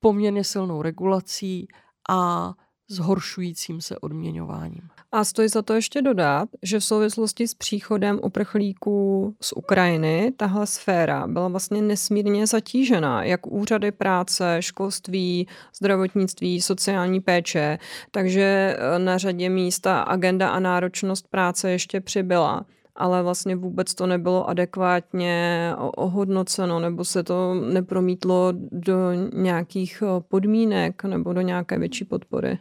poměrně 0.00 0.44
silnou 0.44 0.82
regulací 0.82 1.68
a 2.08 2.52
zhoršujícím 2.88 3.80
se 3.80 3.98
odměňováním. 3.98 4.88
A 5.12 5.24
stojí 5.24 5.48
za 5.48 5.62
to 5.62 5.74
ještě 5.74 6.02
dodat, 6.02 6.48
že 6.62 6.80
v 6.80 6.84
souvislosti 6.84 7.48
s 7.48 7.54
příchodem 7.54 8.20
uprchlíků 8.22 9.34
z 9.40 9.52
Ukrajiny 9.52 10.32
tahle 10.36 10.66
sféra 10.66 11.26
byla 11.26 11.48
vlastně 11.48 11.82
nesmírně 11.82 12.46
zatížená, 12.46 13.24
jak 13.24 13.46
úřady 13.46 13.92
práce, 13.92 14.56
školství, 14.60 15.48
zdravotnictví, 15.76 16.62
sociální 16.62 17.20
péče, 17.20 17.78
takže 18.10 18.76
eh, 18.78 18.98
na 18.98 19.18
řadě 19.18 19.48
místa 19.48 20.00
agenda 20.00 20.48
a 20.48 20.60
náročnost 20.60 21.28
práce 21.28 21.70
ještě 21.70 22.00
přibyla 22.00 22.64
ale 22.96 23.22
vlastně 23.22 23.56
vůbec 23.56 23.94
to 23.94 24.06
nebylo 24.06 24.48
adekvátně 24.48 25.72
ohodnoceno 25.78 26.80
nebo 26.80 27.04
se 27.04 27.22
to 27.22 27.54
nepromítlo 27.54 28.52
do 28.72 29.12
nějakých 29.32 30.02
podmínek 30.28 31.04
nebo 31.04 31.32
do 31.32 31.40
nějaké 31.40 31.78
větší 31.78 32.04
podpory. 32.04 32.58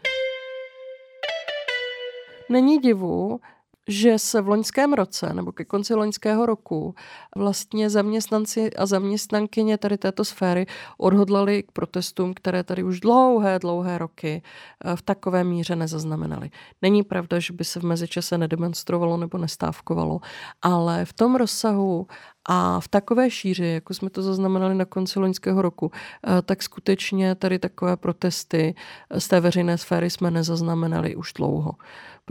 Není 2.49 2.79
divu, 2.79 3.39
že 3.87 4.19
se 4.19 4.41
v 4.41 4.47
loňském 4.47 4.93
roce 4.93 5.33
nebo 5.33 5.51
ke 5.51 5.65
konci 5.65 5.93
loňského 5.93 6.45
roku 6.45 6.95
vlastně 7.35 7.89
zaměstnanci 7.89 8.73
a 8.73 8.85
zaměstnankyně 8.85 9.77
tady 9.77 9.97
této 9.97 10.25
sféry 10.25 10.65
odhodlali 10.97 11.63
k 11.63 11.71
protestům, 11.71 12.33
které 12.33 12.63
tady 12.63 12.83
už 12.83 12.99
dlouhé, 12.99 13.59
dlouhé 13.59 13.97
roky 13.97 14.41
eh, 14.85 14.95
v 14.95 15.01
takové 15.01 15.43
míře 15.43 15.75
nezaznamenali. 15.75 16.51
Není 16.81 17.03
pravda, 17.03 17.39
že 17.39 17.53
by 17.53 17.63
se 17.63 17.79
v 17.79 17.83
mezičase 17.83 18.37
nedemonstrovalo 18.37 19.17
nebo 19.17 19.37
nestávkovalo, 19.37 20.19
ale 20.61 21.05
v 21.05 21.13
tom 21.13 21.35
rozsahu 21.35 22.07
a 22.49 22.79
v 22.79 22.87
takové 22.87 23.29
šíři, 23.31 23.65
jako 23.65 23.93
jsme 23.93 24.09
to 24.09 24.21
zaznamenali 24.21 24.75
na 24.75 24.85
konci 24.85 25.19
loňského 25.19 25.61
roku, 25.61 25.91
eh, 25.93 26.41
tak 26.41 26.63
skutečně 26.63 27.35
tady 27.35 27.59
takové 27.59 27.97
protesty 27.97 28.75
z 29.17 29.27
té 29.27 29.39
veřejné 29.39 29.77
sféry 29.77 30.09
jsme 30.09 30.31
nezaznamenali 30.31 31.15
už 31.15 31.33
dlouho. 31.33 31.71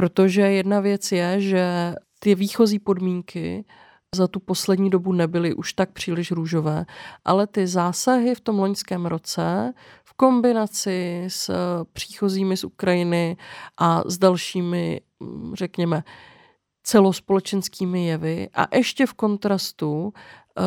Protože 0.00 0.40
jedna 0.40 0.80
věc 0.80 1.12
je, 1.12 1.40
že 1.40 1.94
ty 2.20 2.34
výchozí 2.34 2.78
podmínky 2.78 3.64
za 4.14 4.28
tu 4.28 4.40
poslední 4.40 4.90
dobu 4.90 5.12
nebyly 5.12 5.54
už 5.54 5.72
tak 5.72 5.92
příliš 5.92 6.30
růžové, 6.30 6.86
ale 7.24 7.46
ty 7.46 7.66
zásahy 7.66 8.34
v 8.34 8.40
tom 8.40 8.58
loňském 8.58 9.06
roce 9.06 9.72
v 10.04 10.12
kombinaci 10.12 11.24
s 11.28 11.50
příchozími 11.92 12.56
z 12.56 12.64
Ukrajiny 12.64 13.36
a 13.78 14.02
s 14.06 14.18
dalšími, 14.18 15.00
mm, 15.20 15.54
řekněme, 15.54 16.04
celospolečenskými 16.82 18.06
jevy 18.06 18.48
a 18.54 18.76
ještě 18.76 19.06
v 19.06 19.14
kontrastu 19.14 20.12
eh, 20.14 20.62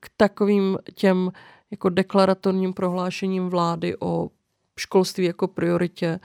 k 0.00 0.10
takovým 0.16 0.78
těm 0.94 1.32
jako 1.70 1.88
deklaratorním 1.88 2.72
prohlášením 2.72 3.48
vlády 3.48 3.96
o 4.00 4.30
školství 4.78 5.24
jako 5.24 5.48
prioritě, 5.48 6.20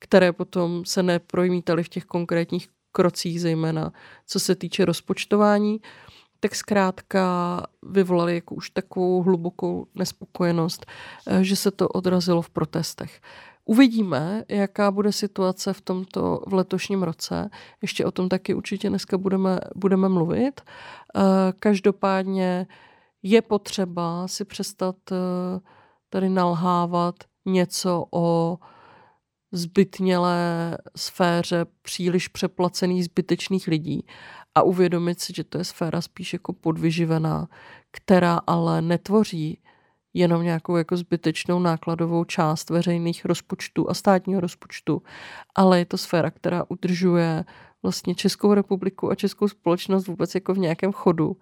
které 0.00 0.32
potom 0.32 0.84
se 0.84 1.02
neprojmítaly 1.02 1.82
v 1.82 1.88
těch 1.88 2.04
konkrétních 2.04 2.68
krocích, 2.92 3.40
zejména 3.40 3.92
co 4.26 4.40
se 4.40 4.54
týče 4.54 4.84
rozpočtování, 4.84 5.80
tak 6.40 6.54
zkrátka 6.54 7.22
vyvolali 7.82 8.34
jako 8.34 8.54
už 8.54 8.70
takovou 8.70 9.22
hlubokou 9.22 9.86
nespokojenost, 9.94 10.86
eh, 11.26 11.44
že 11.44 11.56
se 11.56 11.70
to 11.70 11.88
odrazilo 11.88 12.42
v 12.42 12.50
protestech. 12.50 13.20
Uvidíme, 13.64 14.44
jaká 14.48 14.90
bude 14.90 15.12
situace 15.12 15.72
v 15.72 15.80
tomto 15.80 16.42
v 16.46 16.54
letošním 16.54 17.02
roce. 17.02 17.50
Ještě 17.82 18.04
o 18.04 18.10
tom 18.10 18.28
taky 18.28 18.54
určitě 18.54 18.88
dneska 18.88 19.18
budeme, 19.18 19.60
budeme 19.76 20.08
mluvit. 20.08 20.60
Eh, 20.60 21.20
každopádně 21.60 22.66
je 23.22 23.42
potřeba 23.42 24.28
si 24.28 24.44
přestat 24.44 24.96
eh, 25.12 25.16
tady 26.08 26.28
nalhávat 26.28 27.14
něco 27.46 28.04
o 28.10 28.58
zbytnělé 29.52 30.78
sféře 30.96 31.66
příliš 31.82 32.28
přeplacených 32.28 33.04
zbytečných 33.04 33.66
lidí 33.66 34.06
a 34.54 34.62
uvědomit 34.62 35.20
si, 35.20 35.32
že 35.36 35.44
to 35.44 35.58
je 35.58 35.64
sféra 35.64 36.00
spíš 36.00 36.32
jako 36.32 36.52
podvyživená, 36.52 37.48
která 37.90 38.40
ale 38.46 38.82
netvoří 38.82 39.58
jenom 40.14 40.42
nějakou 40.42 40.76
jako 40.76 40.96
zbytečnou 40.96 41.58
nákladovou 41.58 42.24
část 42.24 42.70
veřejných 42.70 43.24
rozpočtů 43.24 43.90
a 43.90 43.94
státního 43.94 44.40
rozpočtu, 44.40 45.02
ale 45.54 45.78
je 45.78 45.84
to 45.84 45.98
sféra, 45.98 46.30
která 46.30 46.64
udržuje 46.68 47.44
vlastně 47.82 48.14
Českou 48.14 48.54
republiku 48.54 49.10
a 49.10 49.14
českou 49.14 49.48
společnost 49.48 50.06
vůbec 50.06 50.34
jako 50.34 50.54
v 50.54 50.58
nějakém 50.58 50.92
chodu 50.92 51.36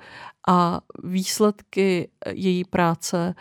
a 0.49 0.81
výsledky 1.05 2.11
její 2.31 2.64
práce 2.64 3.35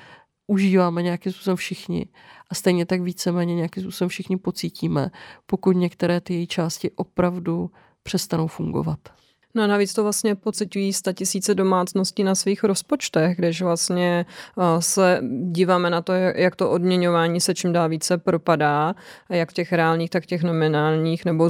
užíváme 0.48 1.02
nějakým 1.02 1.32
způsobem 1.32 1.58
všichni 1.58 2.06
a 2.50 2.56
stejně 2.56 2.86
tak 2.86 3.02
víceméně 3.02 3.56
nějakým 3.56 3.84
způsobem 3.84 4.10
všichni 4.10 4.38
pocítíme, 4.38 5.12
pokud 5.46 5.72
některé 5.72 6.22
ty 6.22 6.34
její 6.34 6.48
části 6.48 6.92
opravdu 6.92 7.72
přestanou 8.04 8.48
fungovat. 8.48 9.00
No 9.56 9.64
a 9.64 9.68
navíc 9.68 9.94
to 9.94 10.04
vlastně 10.04 10.36
pocitují 10.36 10.92
tisíce 11.14 11.56
domácností 11.56 12.24
na 12.24 12.36
svých 12.36 12.64
rozpočtech, 12.64 13.38
když 13.38 13.62
vlastně 13.62 14.26
se 14.80 15.22
díváme 15.52 15.90
na 15.90 16.02
to, 16.02 16.14
jak 16.14 16.56
to 16.56 16.70
odměňování 16.70 17.42
se 17.42 17.56
čím 17.56 17.74
dál 17.74 17.90
více 17.90 18.18
propadá, 18.18 18.96
jak 19.30 19.54
těch 19.54 19.74
reálních, 19.74 20.10
tak 20.10 20.26
těch 20.26 20.44
nominálních, 20.44 21.26
nebo 21.26 21.50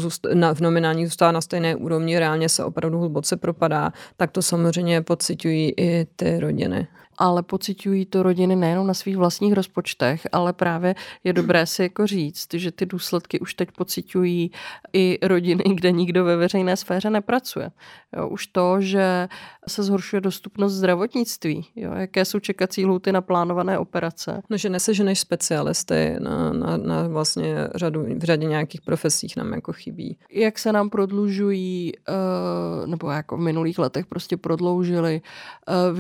v 0.53 0.60
nominálních 0.60 1.07
zůstává 1.07 1.31
na 1.31 1.41
stejné 1.41 1.75
úrovni, 1.75 2.19
reálně 2.19 2.49
se 2.49 2.63
opravdu 2.63 2.99
hluboce 2.99 3.38
propadá, 3.38 3.93
tak 4.17 4.31
to 4.31 4.41
samozřejmě 4.41 5.01
pocitují 5.01 5.73
i 5.77 6.07
ty 6.15 6.39
rodiny 6.39 6.88
ale 7.17 7.43
pocitují 7.43 8.06
to 8.06 8.23
rodiny 8.23 8.56
nejenom 8.56 8.88
na 8.88 8.93
svých 8.93 9.17
vlastních 9.17 9.53
rozpočtech, 9.53 10.27
ale 10.32 10.53
právě 10.53 10.95
je 11.23 11.34
dobré 11.34 11.65
si 11.65 11.82
jako 11.84 12.08
říct, 12.08 12.53
že 12.53 12.71
ty 12.71 12.86
důsledky 12.86 13.39
už 13.39 13.53
teď 13.53 13.69
pocitují 13.77 14.51
i 14.93 15.17
rodiny, 15.21 15.63
kde 15.75 15.91
nikdo 15.91 16.23
ve 16.23 16.36
veřejné 16.36 16.77
sféře 16.77 17.10
nepracuje. 17.10 17.69
Jo, 18.17 18.27
už 18.27 18.47
to, 18.47 18.82
že 18.82 19.27
se 19.67 19.84
zhoršuje 19.84 20.21
dostupnost 20.21 20.73
zdravotnictví, 20.73 21.65
jo, 21.75 21.93
jaké 21.93 22.25
jsou 22.25 22.39
čekací 22.39 22.86
lhuty 22.86 23.12
na 23.12 23.21
plánované 23.21 23.80
operace. 23.80 24.41
No, 24.49 24.58
že 24.58 24.69
neseženeš 24.69 25.19
specialisty 25.19 26.15
na, 26.19 26.53
na, 26.53 26.77
na 26.77 27.08
vlastně 27.08 27.56
řadu, 27.75 28.06
v 28.17 28.23
řadě 28.23 28.47
nějakých 28.47 28.82
profesích 28.82 29.38
nám 29.38 29.53
jako 29.53 29.73
chybí. 29.73 30.17
Jak 30.32 30.60
se 30.60 30.71
nám 30.71 30.89
prodlužují, 30.89 31.93
uh, 32.10 32.88
nebo 32.88 33.10
jako 33.10 33.38
v 33.38 33.39
minulých 33.39 33.80
letech 33.80 34.06
prostě 34.06 34.38
prodloužily 34.38 35.21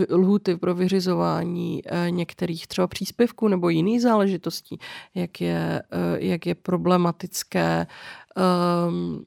uh, 0.09 0.17
lhuty 0.19 0.55
pro 0.55 0.75
vyřizování 0.75 1.06
monitorizování 1.07 1.81
eh, 1.85 2.11
některých 2.11 2.67
třeba 2.67 2.87
příspěvků 2.87 3.47
nebo 3.47 3.69
jiných 3.69 4.01
záležitostí, 4.01 4.79
jak 5.15 5.41
je, 5.41 5.81
eh, 5.91 6.25
jak 6.25 6.45
je 6.45 6.55
problematické 6.55 7.87
um, 8.87 9.25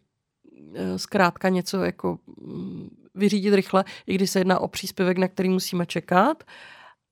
zkrátka 0.97 1.49
něco 1.49 1.85
jako 1.85 2.19
mm, 2.41 2.89
vyřídit 3.15 3.55
rychle, 3.55 3.85
i 4.07 4.15
když 4.15 4.31
se 4.31 4.41
jedná 4.41 4.59
o 4.61 4.69
příspěvek, 4.69 5.19
na 5.19 5.29
který 5.29 5.49
musíme 5.49 5.87
čekat. 5.87 6.45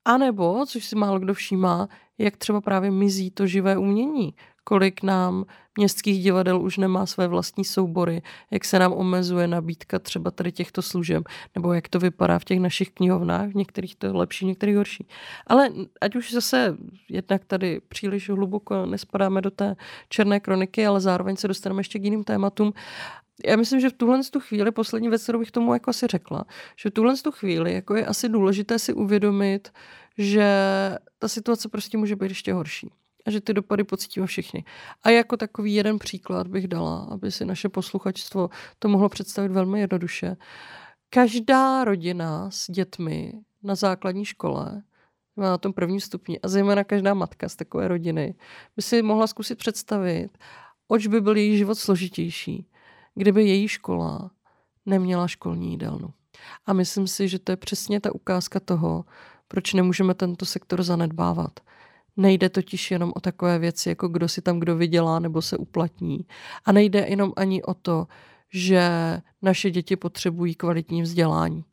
A 0.04 0.18
nebo, 0.18 0.66
což 0.66 0.84
si 0.84 0.96
málo 0.96 1.18
kdo 1.18 1.34
všímá, 1.34 1.88
jak 2.18 2.36
třeba 2.36 2.60
právě 2.60 2.90
mizí 2.90 3.30
to 3.30 3.46
živé 3.46 3.78
umění 3.78 4.34
kolik 4.68 5.02
nám 5.02 5.44
městských 5.78 6.22
divadel 6.22 6.60
už 6.60 6.76
nemá 6.76 7.06
své 7.06 7.28
vlastní 7.28 7.64
soubory, 7.64 8.22
jak 8.50 8.64
se 8.64 8.78
nám 8.78 8.92
omezuje 8.92 9.48
nabídka 9.48 9.98
třeba 9.98 10.30
tady 10.30 10.52
těchto 10.52 10.82
služeb, 10.82 11.24
nebo 11.54 11.72
jak 11.72 11.88
to 11.88 11.98
vypadá 11.98 12.38
v 12.38 12.44
těch 12.44 12.60
našich 12.60 12.90
knihovnách, 12.90 13.50
v 13.50 13.54
některých 13.54 13.96
to 13.96 14.06
je 14.06 14.12
lepší, 14.12 14.44
v 14.44 14.48
některých 14.48 14.76
horší. 14.76 15.06
Ale 15.46 15.68
ať 16.00 16.16
už 16.16 16.32
zase 16.32 16.76
jednak 17.08 17.44
tady 17.44 17.80
příliš 17.88 18.30
hluboko 18.30 18.86
nespadáme 18.86 19.40
do 19.40 19.50
té 19.50 19.76
černé 20.08 20.40
kroniky, 20.40 20.86
ale 20.86 21.00
zároveň 21.00 21.36
se 21.36 21.48
dostaneme 21.48 21.80
ještě 21.80 21.98
k 21.98 22.04
jiným 22.04 22.24
tématům. 22.24 22.72
Já 23.46 23.56
myslím, 23.56 23.80
že 23.80 23.90
v 23.90 23.92
tuhle 23.92 24.20
tu 24.30 24.40
chvíli, 24.40 24.70
poslední 24.70 25.08
věc, 25.08 25.22
kterou 25.22 25.38
bych 25.38 25.50
tomu 25.50 25.72
jako 25.72 25.90
asi 25.90 26.06
řekla, 26.06 26.44
že 26.76 26.90
v 26.90 26.92
tuhle 26.92 27.16
tu 27.16 27.32
chvíli 27.32 27.74
jako 27.74 27.96
je 27.96 28.06
asi 28.06 28.28
důležité 28.28 28.78
si 28.78 28.92
uvědomit, 28.92 29.72
že 30.18 30.48
ta 31.18 31.28
situace 31.28 31.68
prostě 31.68 31.98
může 31.98 32.16
být 32.16 32.28
ještě 32.28 32.52
horší 32.52 32.90
a 33.28 33.30
že 33.30 33.40
ty 33.40 33.54
dopady 33.54 33.84
pocítíme 33.84 34.26
všichni. 34.26 34.64
A 35.02 35.10
jako 35.10 35.36
takový 35.36 35.74
jeden 35.74 35.98
příklad 35.98 36.48
bych 36.48 36.68
dala, 36.68 37.08
aby 37.10 37.32
si 37.32 37.44
naše 37.44 37.68
posluchačstvo 37.68 38.50
to 38.78 38.88
mohlo 38.88 39.08
představit 39.08 39.52
velmi 39.52 39.80
jednoduše. 39.80 40.36
Každá 41.10 41.84
rodina 41.84 42.50
s 42.50 42.70
dětmi 42.70 43.32
na 43.62 43.74
základní 43.74 44.24
škole 44.24 44.82
na 45.36 45.58
tom 45.58 45.72
prvním 45.72 46.00
stupni 46.00 46.40
a 46.40 46.48
zejména 46.48 46.84
každá 46.84 47.14
matka 47.14 47.48
z 47.48 47.56
takové 47.56 47.88
rodiny 47.88 48.34
by 48.76 48.82
si 48.82 49.02
mohla 49.02 49.26
zkusit 49.26 49.58
představit, 49.58 50.28
oč 50.88 51.06
by 51.06 51.20
byl 51.20 51.36
její 51.36 51.58
život 51.58 51.74
složitější, 51.74 52.66
kdyby 53.14 53.44
její 53.44 53.68
škola 53.68 54.30
neměla 54.86 55.28
školní 55.28 55.70
jídelnu. 55.70 56.12
A 56.66 56.72
myslím 56.72 57.06
si, 57.06 57.28
že 57.28 57.38
to 57.38 57.52
je 57.52 57.56
přesně 57.56 58.00
ta 58.00 58.14
ukázka 58.14 58.60
toho, 58.60 59.04
proč 59.48 59.74
nemůžeme 59.74 60.14
tento 60.14 60.46
sektor 60.46 60.82
zanedbávat. 60.82 61.60
Nejde 62.18 62.48
totiž 62.48 62.90
jenom 62.90 63.12
o 63.16 63.20
takové 63.20 63.58
věci, 63.58 63.88
jako 63.88 64.08
kdo 64.08 64.28
si 64.28 64.42
tam 64.42 64.60
kdo 64.60 64.76
vydělá 64.76 65.18
nebo 65.18 65.42
se 65.42 65.56
uplatní. 65.56 66.26
A 66.64 66.72
nejde 66.72 67.06
jenom 67.08 67.32
ani 67.36 67.62
o 67.62 67.74
to, 67.74 68.06
že 68.52 68.90
naše 69.42 69.70
děti 69.70 69.96
potřebují 69.96 70.54
kvalitní 70.54 71.02
vzdělání. 71.02 71.64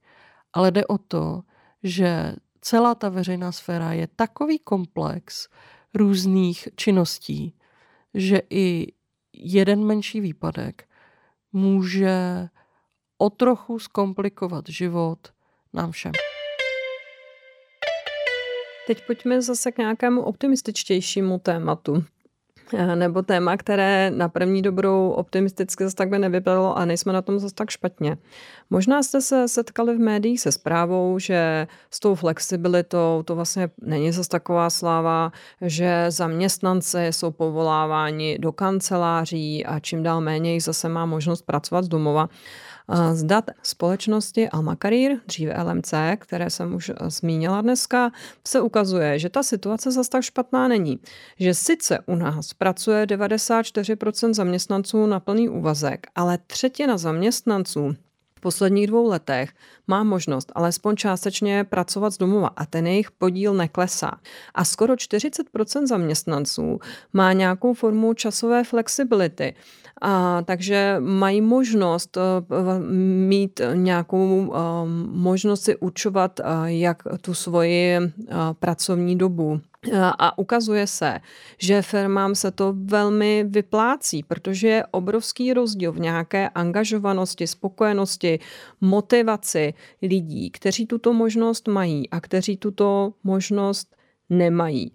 Ale 0.53 0.71
jde 0.71 0.85
o 0.85 0.97
to, 0.97 1.41
že 1.83 2.35
celá 2.61 2.95
ta 2.95 3.09
veřejná 3.09 3.51
sféra 3.51 3.93
je 3.93 4.07
takový 4.15 4.59
komplex 4.59 5.47
různých 5.93 6.67
činností, 6.75 7.53
že 8.13 8.41
i 8.49 8.87
jeden 9.33 9.85
menší 9.85 10.21
výpadek 10.21 10.87
může 11.53 12.49
o 13.17 13.29
trochu 13.29 13.79
zkomplikovat 13.79 14.69
život 14.69 15.19
nám 15.73 15.91
všem. 15.91 16.11
Teď 18.87 19.05
pojďme 19.07 19.41
zase 19.41 19.71
k 19.71 19.77
nějakému 19.77 20.21
optimističtějšímu 20.21 21.39
tématu. 21.39 22.03
Eh, 22.73 22.95
nebo 22.95 23.21
téma, 23.21 23.57
které 23.57 24.11
na 24.15 24.29
první 24.29 24.61
dobrou 24.61 25.09
optimisticky 25.09 25.83
zase 25.83 25.95
tak 25.95 26.09
by 26.09 26.19
nevypadalo 26.19 26.77
a 26.77 26.85
nejsme 26.85 27.13
na 27.13 27.21
tom 27.21 27.39
zase 27.39 27.55
tak 27.55 27.69
špatně. 27.69 28.17
Možná 28.69 29.03
jste 29.03 29.21
se 29.21 29.47
setkali 29.47 29.95
v 29.95 29.99
médiích 29.99 30.41
se 30.41 30.51
zprávou, 30.51 31.19
že 31.19 31.67
s 31.91 31.99
tou 31.99 32.15
flexibilitou 32.15 33.23
to 33.25 33.35
vlastně 33.35 33.69
není 33.81 34.11
zase 34.11 34.29
taková 34.29 34.69
sláva, 34.69 35.31
že 35.61 36.05
zaměstnanci 36.09 37.07
jsou 37.11 37.31
povoláváni 37.31 38.37
do 38.39 38.51
kanceláří 38.51 39.65
a 39.65 39.79
čím 39.79 40.03
dál 40.03 40.21
méně 40.21 40.53
jich 40.53 40.63
zase 40.63 40.89
má 40.89 41.05
možnost 41.05 41.41
pracovat 41.41 41.85
z 41.85 41.87
domova. 41.87 42.29
Z 43.13 43.23
dat 43.23 43.45
společnosti 43.63 44.49
Alma 44.49 44.75
Career, 44.75 45.17
dříve 45.27 45.63
LMC, 45.63 45.93
které 46.17 46.49
jsem 46.49 46.75
už 46.75 46.89
eh, 46.89 47.09
zmínila 47.09 47.61
dneska, 47.61 48.11
se 48.47 48.61
ukazuje, 48.61 49.19
že 49.19 49.29
ta 49.29 49.43
situace 49.43 49.91
zase 49.91 50.09
tak 50.09 50.23
špatná 50.23 50.67
není. 50.67 50.99
Že 51.39 51.53
sice 51.53 51.99
u 52.05 52.15
nás 52.15 52.53
pracuje 52.53 53.05
94% 53.05 54.33
zaměstnanců 54.33 55.05
na 55.05 55.19
plný 55.19 55.49
úvazek, 55.49 56.07
ale 56.15 56.37
třetina 56.47 56.97
zaměstnanců 56.97 57.95
posledních 58.45 58.87
dvou 58.87 59.09
letech 59.09 59.49
má 59.87 60.03
možnost 60.03 60.51
alespoň 60.55 60.95
částečně 60.95 61.63
pracovat 61.63 62.13
z 62.13 62.17
domova 62.17 62.47
a 62.47 62.65
ten 62.65 62.87
jejich 62.87 63.11
podíl 63.11 63.53
neklesá. 63.53 64.11
A 64.53 64.65
skoro 64.65 64.93
40% 64.93 65.87
zaměstnanců 65.87 66.79
má 67.13 67.33
nějakou 67.33 67.73
formu 67.73 68.13
časové 68.13 68.63
flexibility. 68.63 69.55
A, 70.01 70.41
takže 70.45 70.95
mají 70.99 71.41
možnost 71.41 72.17
uh, 72.17 72.23
mít 73.27 73.61
nějakou 73.73 74.47
uh, 74.47 74.55
možnost 75.07 75.61
si 75.61 75.75
určovat, 75.75 76.39
uh, 76.39 76.65
jak 76.65 77.03
tu 77.21 77.33
svoji 77.33 77.97
pracovní 78.59 79.17
dobu 79.17 79.61
a 79.93 80.37
ukazuje 80.37 80.87
se, 80.87 81.19
že 81.57 81.81
firmám 81.81 82.35
se 82.35 82.51
to 82.51 82.73
velmi 82.77 83.45
vyplácí, 83.47 84.23
protože 84.23 84.67
je 84.67 84.85
obrovský 84.91 85.53
rozdíl 85.53 85.91
v 85.91 85.99
nějaké 85.99 86.49
angažovanosti, 86.49 87.47
spokojenosti, 87.47 88.39
motivaci 88.81 89.73
lidí, 90.01 90.51
kteří 90.51 90.85
tuto 90.85 91.13
možnost 91.13 91.67
mají 91.67 92.09
a 92.09 92.21
kteří 92.21 92.57
tuto 92.57 93.13
možnost 93.23 93.95
nemají. 94.29 94.91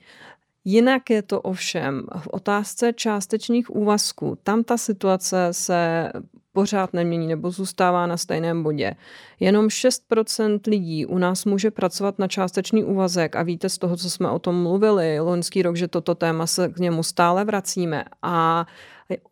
Jinak 0.65 1.11
je 1.11 1.23
to 1.23 1.41
ovšem 1.41 2.03
v 2.19 2.29
otázce 2.31 2.93
částečných 2.93 3.71
úvazků. 3.71 4.39
Tam 4.43 4.65
ta 4.65 4.77
situace 4.77 5.49
se 5.51 6.11
pořád 6.53 6.93
nemění 6.93 7.27
nebo 7.27 7.51
zůstává 7.51 8.07
na 8.07 8.17
stejném 8.17 8.63
bodě. 8.63 8.95
Jenom 9.41 9.67
6% 9.67 10.61
lidí 10.67 11.07
u 11.07 11.19
nás 11.19 11.45
může 11.45 11.71
pracovat 11.71 12.19
na 12.19 12.29
částečný 12.29 12.85
úvazek 12.85 13.37
a 13.37 13.43
víte 13.43 13.69
z 13.69 13.79
toho, 13.79 13.97
co 13.97 14.11
jsme 14.11 14.31
o 14.31 14.39
tom 14.39 14.63
mluvili 14.63 15.21
loňský 15.21 15.63
rok, 15.63 15.77
že 15.77 15.89
toto 15.89 16.15
téma 16.15 16.47
se 16.47 16.69
k 16.69 16.79
němu 16.79 17.03
stále 17.03 17.45
vracíme 17.45 18.05
a 18.23 18.67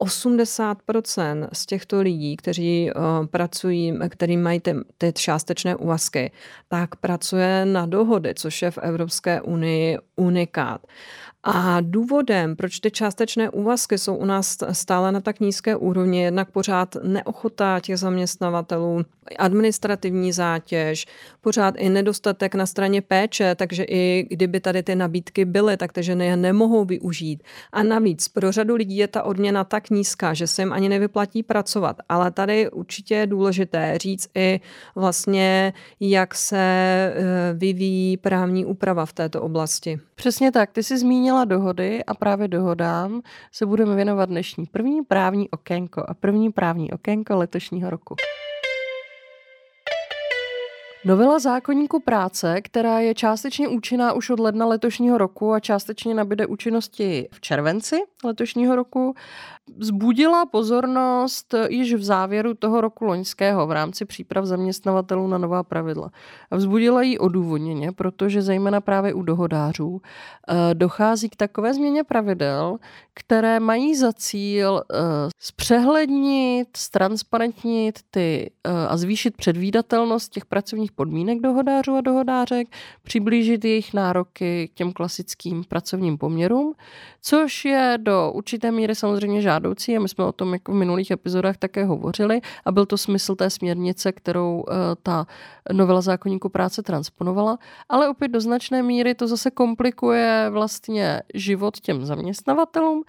80% 0.01 1.49
z 1.53 1.67
těchto 1.67 2.01
lidí, 2.01 2.37
kteří 2.37 2.91
uh, 2.93 3.27
pracují, 3.27 3.99
který 4.09 4.37
mají 4.37 4.61
ty, 4.61 4.75
ty 4.99 5.13
částečné 5.13 5.77
úvazky, 5.77 6.33
tak 6.69 6.97
pracuje 6.97 7.65
na 7.65 7.87
dohody, 7.87 8.35
což 8.35 8.63
je 8.63 8.71
v 8.71 8.79
Evropské 8.79 9.41
unii 9.41 9.99
unikát. 10.17 10.87
A 11.43 11.81
důvodem, 11.81 12.57
proč 12.57 12.81
ty 12.81 12.91
částečné 12.91 13.51
úvazky 13.51 13.99
jsou 13.99 14.15
u 14.15 14.25
nás 14.25 14.57
stále 14.73 15.13
na 15.13 15.21
tak 15.21 15.41
nízké 15.41 15.77
úrovni, 15.77 16.19
je 16.19 16.25
jednak 16.25 16.51
pořád 16.51 16.97
neochota 17.03 17.81
těch 17.81 17.99
zaměstnavatelů, 17.99 19.03
administrativní 19.39 20.33
zátěž, 20.33 21.07
pořád 21.41 21.75
i 21.79 21.89
nedostatek 21.89 22.55
na 22.55 22.67
straně 22.67 23.03
péče, 23.03 23.55
takže 23.55 23.85
i 23.85 24.27
kdyby 24.31 24.61
tady 24.61 24.83
ty 24.83 24.95
nabídky 24.95 25.45
byly, 25.45 25.77
tak 25.77 25.93
ty 25.93 26.03
ženy 26.03 26.27
je 26.27 26.37
nemohou 26.37 26.85
využít. 26.85 27.43
A 27.73 27.83
navíc 27.83 28.29
pro 28.29 28.53
řadu 28.53 28.75
lidí 28.75 28.97
je 28.97 29.09
ta 29.09 29.23
odměna 29.23 29.65
tak 29.65 29.91
nízká, 29.91 30.35
že 30.35 30.47
se 30.47 30.63
jim 30.63 30.73
ani 30.73 30.89
nevyplatí 30.89 31.43
pracovat. 31.43 31.97
Ale 32.09 32.31
tady 32.31 32.71
určitě 32.71 33.15
je 33.15 33.27
důležité 33.27 33.99
říct 33.99 34.29
i 34.35 34.61
vlastně, 34.95 35.73
jak 36.01 36.35
se 36.35 36.59
eh, 36.59 37.15
vyvíjí 37.55 38.17
právní 38.17 38.65
úprava 38.65 39.07
v 39.07 39.13
této 39.13 39.43
oblasti. 39.43 40.01
Přesně 40.15 40.53
tak, 40.53 40.71
ty 40.73 40.83
jsi 40.83 40.99
zmínila 41.29 41.45
dohody 41.45 42.05
a 42.05 42.15
právě 42.15 42.49
dohodám 42.49 43.23
se 43.53 43.67
budeme 43.67 43.97
věnovat 43.97 44.29
dnešní 44.29 44.67
první 44.67 45.03
právní 45.03 45.51
okénko 45.51 46.05
a 46.09 46.15
první 46.15 46.53
právní 46.53 46.93
okénko 46.93 47.37
letošního 47.37 47.91
roku. 47.91 48.17
Novela 51.09 51.39
zákonníku 51.39 52.01
práce, 52.01 52.61
která 52.61 53.01
je 53.01 53.15
částečně 53.15 53.69
účinná 53.69 54.13
už 54.13 54.31
od 54.31 54.41
ledna 54.41 54.67
letošního 54.67 55.19
roku 55.19 55.53
a 55.53 55.61
částečně 55.61 56.15
nabide 56.15 56.47
účinnosti 56.47 57.29
v 57.33 57.41
červenci 57.41 57.97
letošního 58.25 58.77
roku, 58.77 59.15
Zbudila 59.81 60.47
pozornost 60.47 61.55
již 61.69 61.95
v 61.95 62.03
závěru 62.03 62.55
toho 62.55 62.81
roku 62.81 63.05
loňského 63.05 63.67
v 63.67 63.73
rámci 63.73 64.05
příprav 64.05 64.45
zaměstnavatelů 64.45 65.27
na 65.27 65.39
nová 65.39 65.63
pravidla. 65.63 66.11
A 66.51 66.57
vzbudila 66.57 67.03
ji 67.03 67.19
odůvodněně, 67.19 67.93
protože 67.93 68.43
zejména 68.43 68.81
právě 68.81 69.15
u 69.15 69.23
dohodářů 69.23 70.01
eh, 70.03 70.75
dochází 70.75 71.29
k 71.29 71.37
takové 71.37 71.75
změně 71.75 72.05
pravidel, 72.05 72.77
které 73.15 73.61
mají 73.61 73.97
za 73.97 74.13
cíl 74.13 74.83
eh, 74.93 74.97
zpřehlednit, 75.39 76.69
transparentnit 76.91 77.99
ty 78.11 78.51
eh, 78.65 78.71
a 78.89 78.97
zvýšit 78.97 79.37
předvídatelnost 79.37 80.33
těch 80.33 80.47
pracovních 80.47 80.93
podmínek 80.99 81.41
dohodářů 81.41 81.97
a 81.97 82.01
dohodářek, 82.01 82.69
přiblížit 83.03 83.65
jejich 83.65 83.95
nároky 83.95 84.69
k 84.69 84.75
těm 84.75 84.93
klasickým 84.93 85.65
pracovním 85.65 86.19
poměrům, 86.19 86.75
což 87.23 87.65
je 87.65 87.99
do 88.03 88.33
určité 88.35 88.71
míry 88.71 88.95
samozřejmě 88.95 89.43
žádoucí 89.43 89.97
a 89.97 90.01
my 90.01 90.09
jsme 90.09 90.25
o 90.25 90.33
tom 90.33 90.53
jako 90.53 90.73
v 90.73 90.75
minulých 90.75 91.11
epizodách 91.11 91.57
také 91.57 91.85
hovořili 91.85 92.41
a 92.65 92.73
byl 92.73 92.87
to 92.87 92.99
smysl 92.99 93.35
té 93.35 93.51
směrnice, 93.51 94.13
kterou 94.13 94.57
uh, 94.57 94.75
ta 95.03 95.27
novela 95.73 96.01
zákonníku 96.01 96.49
práce 96.49 96.83
transponovala, 96.83 97.59
ale 97.89 98.09
opět 98.09 98.29
do 98.29 98.41
značné 98.41 98.83
míry 98.83 99.15
to 99.15 99.27
zase 99.27 99.51
komplikuje 99.51 100.47
vlastně 100.51 101.23
život 101.35 101.81
těm 101.81 102.05
zaměstnavatelům, 102.05 103.03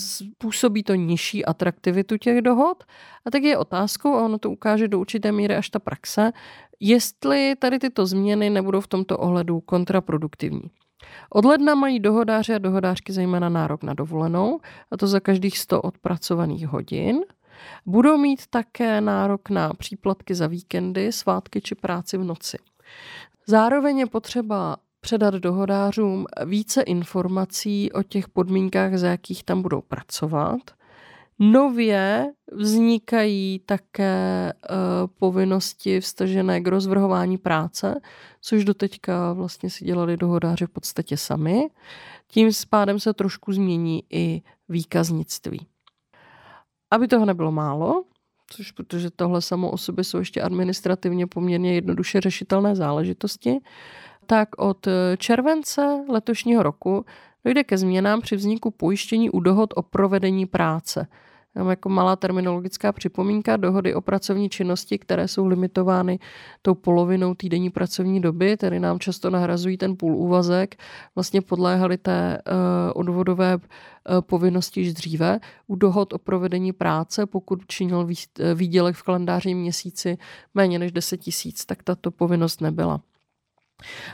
způsobí 0.00 0.82
to 0.82 0.94
nižší 0.94 1.44
atraktivitu 1.44 2.16
těch 2.16 2.42
dohod 2.42 2.84
a 3.26 3.30
tak 3.30 3.42
je 3.42 3.58
otázkou, 3.58 4.14
a 4.14 4.24
ono 4.24 4.38
to 4.38 4.50
ukáže 4.50 4.88
do 4.88 5.00
určité 5.00 5.32
míry 5.32 5.56
až 5.56 5.70
ta 5.70 5.78
praxe, 5.78 6.32
jestli 6.80 7.56
tady 7.58 7.78
tyto 7.78 8.06
změny 8.06 8.50
nebudou 8.50 8.80
v 8.80 8.86
tomto 8.86 9.18
ohledu 9.18 9.60
kontraproduktivní. 9.60 10.70
Od 11.30 11.44
ledna 11.44 11.74
mají 11.74 12.00
dohodáři 12.00 12.54
a 12.54 12.58
dohodářky 12.58 13.12
zejména 13.12 13.48
nárok 13.48 13.82
na 13.82 13.94
dovolenou, 13.94 14.60
a 14.90 14.96
to 14.96 15.06
za 15.06 15.20
každých 15.20 15.58
100 15.58 15.82
odpracovaných 15.82 16.66
hodin. 16.66 17.20
Budou 17.86 18.18
mít 18.18 18.46
také 18.50 19.00
nárok 19.00 19.50
na 19.50 19.72
příplatky 19.74 20.34
za 20.34 20.46
víkendy, 20.46 21.12
svátky 21.12 21.60
či 21.60 21.74
práci 21.74 22.18
v 22.18 22.24
noci. 22.24 22.58
Zároveň 23.46 23.98
je 23.98 24.06
potřeba 24.06 24.76
předat 25.08 25.34
dohodářům 25.34 26.26
více 26.46 26.82
informací 26.82 27.92
o 27.92 28.02
těch 28.02 28.28
podmínkách, 28.28 28.96
za 28.96 29.08
jakých 29.08 29.44
tam 29.44 29.62
budou 29.62 29.80
pracovat. 29.80 30.60
Nově 31.38 32.32
vznikají 32.52 33.60
také 33.66 34.52
uh, 34.52 34.76
povinnosti 35.18 36.00
vstažené 36.00 36.60
k 36.60 36.66
rozvrhování 36.66 37.38
práce, 37.38 38.00
což 38.40 38.64
doteďka 38.64 39.32
vlastně 39.32 39.70
si 39.70 39.84
dělali 39.84 40.16
dohodáři 40.16 40.66
v 40.66 40.70
podstatě 40.70 41.16
sami. 41.16 41.68
Tím 42.26 42.52
spádem 42.52 43.00
se 43.00 43.12
trošku 43.12 43.52
změní 43.52 44.02
i 44.10 44.42
výkaznictví. 44.68 45.66
Aby 46.90 47.08
toho 47.08 47.24
nebylo 47.24 47.52
málo, 47.52 48.04
což 48.50 48.72
protože 48.72 49.10
tohle 49.10 49.42
samo 49.42 49.70
o 49.70 49.76
sobě 49.76 50.04
jsou 50.04 50.18
ještě 50.18 50.42
administrativně 50.42 51.26
poměrně 51.26 51.74
jednoduše 51.74 52.20
řešitelné 52.20 52.76
záležitosti, 52.76 53.58
tak 54.28 54.48
od 54.58 54.88
července 55.18 56.04
letošního 56.08 56.62
roku 56.62 57.04
dojde 57.44 57.64
ke 57.64 57.78
změnám 57.78 58.20
při 58.20 58.36
vzniku 58.36 58.70
pojištění 58.70 59.30
u 59.30 59.40
dohod 59.40 59.74
o 59.76 59.82
provedení 59.82 60.46
práce– 60.46 61.06
Jenom 61.58 61.70
jako 61.70 61.88
malá 61.88 62.16
terminologická 62.16 62.92
připomínka, 62.92 63.56
dohody 63.56 63.94
o 63.94 64.00
pracovní 64.00 64.48
činnosti, 64.48 64.98
které 64.98 65.28
jsou 65.28 65.46
limitovány 65.46 66.18
tou 66.62 66.74
polovinou 66.74 67.34
týdenní 67.34 67.70
pracovní 67.70 68.20
doby, 68.20 68.56
tedy 68.56 68.80
nám 68.80 68.98
často 68.98 69.30
nahrazují 69.30 69.76
ten 69.76 69.96
půl 69.96 70.16
úvazek, 70.16 70.76
vlastně 71.14 71.40
podléhaly 71.40 71.96
té 71.98 72.38
uh, 72.46 72.54
odvodové 72.94 73.56
uh, 73.56 73.62
povinnosti 74.20 74.80
již 74.80 74.94
dříve. 74.94 75.40
U 75.66 75.76
dohod 75.76 76.12
o 76.12 76.18
provedení 76.18 76.72
práce, 76.72 77.26
pokud 77.26 77.66
činil 77.66 78.08
výdělek 78.54 78.96
v 78.96 79.02
kalendářním 79.02 79.58
měsíci 79.58 80.18
méně 80.54 80.78
než 80.78 80.92
10 80.92 81.16
tisíc, 81.16 81.66
tak 81.66 81.82
tato 81.82 82.10
povinnost 82.10 82.60
nebyla. 82.60 83.00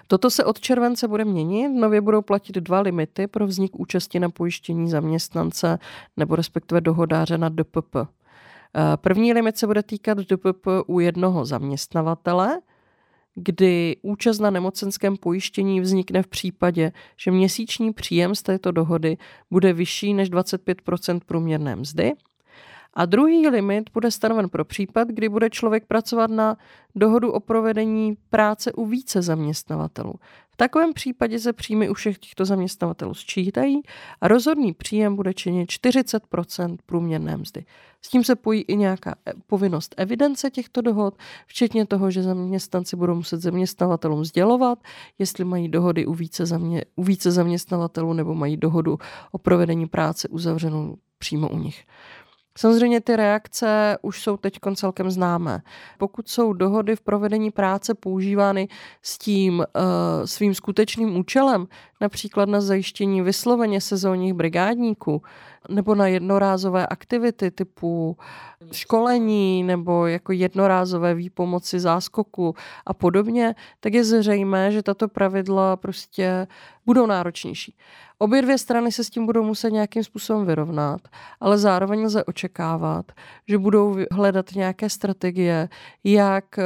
Toto 0.07 0.31
se 0.31 0.45
od 0.45 0.61
července 0.61 1.09
bude 1.09 1.25
měnit. 1.25 1.69
Nově 1.69 2.01
budou 2.01 2.23
platit 2.23 2.57
dva 2.57 2.81
limity 2.81 3.27
pro 3.27 3.47
vznik 3.47 3.81
účasti 3.81 4.21
na 4.21 4.31
pojištění 4.31 4.91
zaměstnance 4.91 5.79
nebo 6.17 6.37
respektive 6.37 6.81
dohodáře 6.81 7.39
na 7.39 7.49
DPP. 7.49 7.97
Eh, 7.97 8.97
první 8.97 9.33
limit 9.33 9.59
se 9.59 9.67
bude 9.67 9.83
týkat 9.83 10.19
DPP 10.19 10.67
u 10.87 11.01
jednoho 11.01 11.45
zaměstnavatele, 11.45 12.61
kdy 13.35 13.97
účast 14.03 14.39
na 14.39 14.51
nemocenském 14.51 15.17
pojištění 15.17 15.81
vznikne 15.81 16.23
v 16.23 16.27
případě, 16.27 16.93
že 17.17 17.31
měsíční 17.31 17.93
příjem 17.93 18.35
z 18.35 18.43
této 18.43 18.73
dohody 18.73 19.17
bude 19.51 19.73
vyšší 19.73 20.15
než 20.15 20.31
25% 20.31 21.21
průměrné 21.27 21.77
mzdy 21.77 22.13
a 22.95 23.07
druhý 23.07 23.49
limit 23.49 23.91
bude 23.95 24.11
stanoven 24.11 24.49
pro 24.49 24.65
případ, 24.65 25.09
kdy 25.09 25.29
bude 25.29 25.51
člověk 25.51 25.87
pracovat 25.87 26.31
na 26.31 26.57
dohodu 26.95 27.33
o 27.33 27.41
provedení 27.41 28.17
práce 28.31 28.73
u 28.73 28.87
více 28.87 29.23
zaměstnavatelů. 29.23 30.15
V 30.55 30.57
takovém 30.57 30.93
případě 30.93 31.39
se 31.39 31.53
příjmy 31.53 31.89
u 31.91 31.95
všech 31.95 32.19
těchto 32.19 32.45
zaměstnavatelů 32.45 33.15
sčítají 33.15 33.83
a 34.21 34.29
rozhodný 34.29 34.73
příjem 34.73 35.17
bude 35.17 35.35
činit 35.35 35.71
40% 35.71 36.77
průměrné 36.87 37.37
mzdy. 37.37 37.65
S 38.03 38.09
tím 38.09 38.25
se 38.25 38.37
pojí 38.37 38.63
i 38.63 38.77
nějaká 38.77 39.15
e, 39.27 39.33
povinnost 39.47 39.95
evidence 39.97 40.51
těchto 40.51 40.81
dohod, 40.81 41.15
včetně 41.47 41.87
toho, 41.87 42.11
že 42.11 42.23
zaměstnanci 42.23 42.97
budou 42.97 43.15
muset 43.15 43.41
zaměstnavatelům 43.41 44.25
sdělovat, 44.25 44.79
jestli 45.19 45.45
mají 45.45 45.69
dohody 45.69 46.07
u 46.07 46.15
více, 46.15 46.47
zamě, 46.47 46.85
u 46.97 47.03
více 47.03 47.31
zaměstnavatelů 47.31 48.13
nebo 48.13 48.35
mají 48.35 48.57
dohodu 48.57 48.99
o 49.33 49.39
provedení 49.39 49.87
práce 49.87 50.29
uzavřenou 50.29 50.97
přímo 51.19 51.49
u 51.49 51.59
nich. 51.59 51.85
Samozřejmě 52.59 53.01
ty 53.01 53.17
reakce 53.17 53.99
už 54.03 54.23
jsou 54.23 54.37
teď 54.37 54.59
celkem 54.75 55.11
známé. 55.11 55.63
Pokud 55.99 56.29
jsou 56.29 56.53
dohody 56.53 56.97
v 56.97 57.01
provedení 57.01 57.51
práce 57.51 57.95
používány 57.95 58.69
s 59.03 59.19
tím 59.19 59.59
uh, 59.59 59.65
svým 60.25 60.55
skutečným 60.55 61.17
účelem, 61.17 61.67
například 62.01 62.49
na 62.49 62.61
zajištění 62.61 63.23
vysloveně 63.23 63.81
sezónních 63.81 64.35
brigádníků, 64.35 65.23
nebo 65.69 65.95
na 65.95 66.07
jednorázové 66.07 66.87
aktivity 66.87 67.51
typu 67.51 68.17
školení 68.73 69.63
nebo 69.63 70.07
jako 70.07 70.33
jednorázové 70.33 71.15
výpomoci 71.15 71.81
záskoku 71.81 72.55
a 72.87 72.95
podobně, 72.95 73.55
tak 73.81 73.95
je 73.95 74.05
zřejmé, 74.05 74.73
že 74.73 74.83
tato 74.83 75.09
pravidla 75.09 75.77
prostě 75.77 76.47
budou 76.87 77.07
náročnější. 77.07 77.77
Obě 78.19 78.43
dvě 78.43 78.59
strany 78.59 78.93
se 78.93 79.05
s 79.05 79.11
tím 79.11 79.27
budou 79.27 79.45
muset 79.45 79.71
nějakým 79.71 80.05
způsobem 80.05 80.47
vyrovnat, 80.47 81.01
ale 81.41 81.59
zároveň 81.59 82.05
lze 82.05 82.25
očekávat, 82.25 83.13
že 83.49 83.59
budou 83.59 83.97
hledat 84.13 84.55
nějaké 84.55 84.91
strategie, 84.91 85.69
jak 86.05 86.59
eh, 86.59 86.63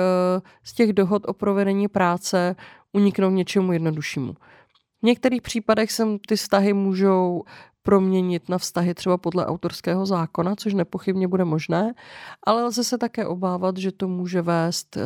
z 0.65 0.73
těch 0.73 0.93
dohod 0.93 1.23
o 1.27 1.33
provedení 1.33 1.89
práce 1.89 2.57
uniknout 2.93 3.31
něčemu 3.31 3.73
jednoduššímu. 3.73 4.33
V 5.03 5.03
některých 5.03 5.43
případech 5.43 5.93
se 5.93 6.07
ty 6.29 6.37
vztahy 6.37 6.73
můžou 6.73 7.43
proměnit 7.89 8.49
na 8.49 8.59
vztahy 8.59 8.95
třeba 8.95 9.17
podle 9.17 9.47
autorského 9.47 10.07
zákona, 10.07 10.57
což 10.57 10.75
nepochybně 10.75 11.29
bude 11.29 11.45
možné, 11.45 11.95
ale 12.47 12.65
lze 12.65 12.85
se 12.85 12.99
také 12.99 13.27
obávat, 13.27 13.77
že 13.77 13.93
to 13.93 14.09
může 14.09 14.43
vést 14.43 14.97
uh, 14.97 15.03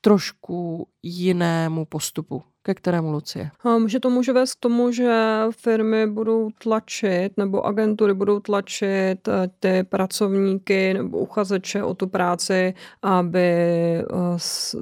trošku 0.00 0.88
jinému 1.02 1.84
postupu 1.84 2.42
ke 2.62 2.74
kterému 2.74 3.12
Lucie? 3.12 3.50
Může 3.78 4.00
to 4.00 4.10
může 4.10 4.32
vést 4.32 4.54
k 4.54 4.60
tomu, 4.60 4.92
že 4.92 5.40
firmy 5.50 6.06
budou 6.06 6.50
tlačit 6.58 7.30
nebo 7.36 7.66
agentury 7.66 8.14
budou 8.14 8.40
tlačit 8.40 9.28
eh, 9.28 9.50
ty 9.60 9.82
pracovníky 9.82 10.94
nebo 10.94 11.18
uchazeče 11.18 11.82
o 11.82 11.94
tu 11.94 12.06
práci, 12.06 12.74
aby 13.02 13.48
eh, 13.98 14.04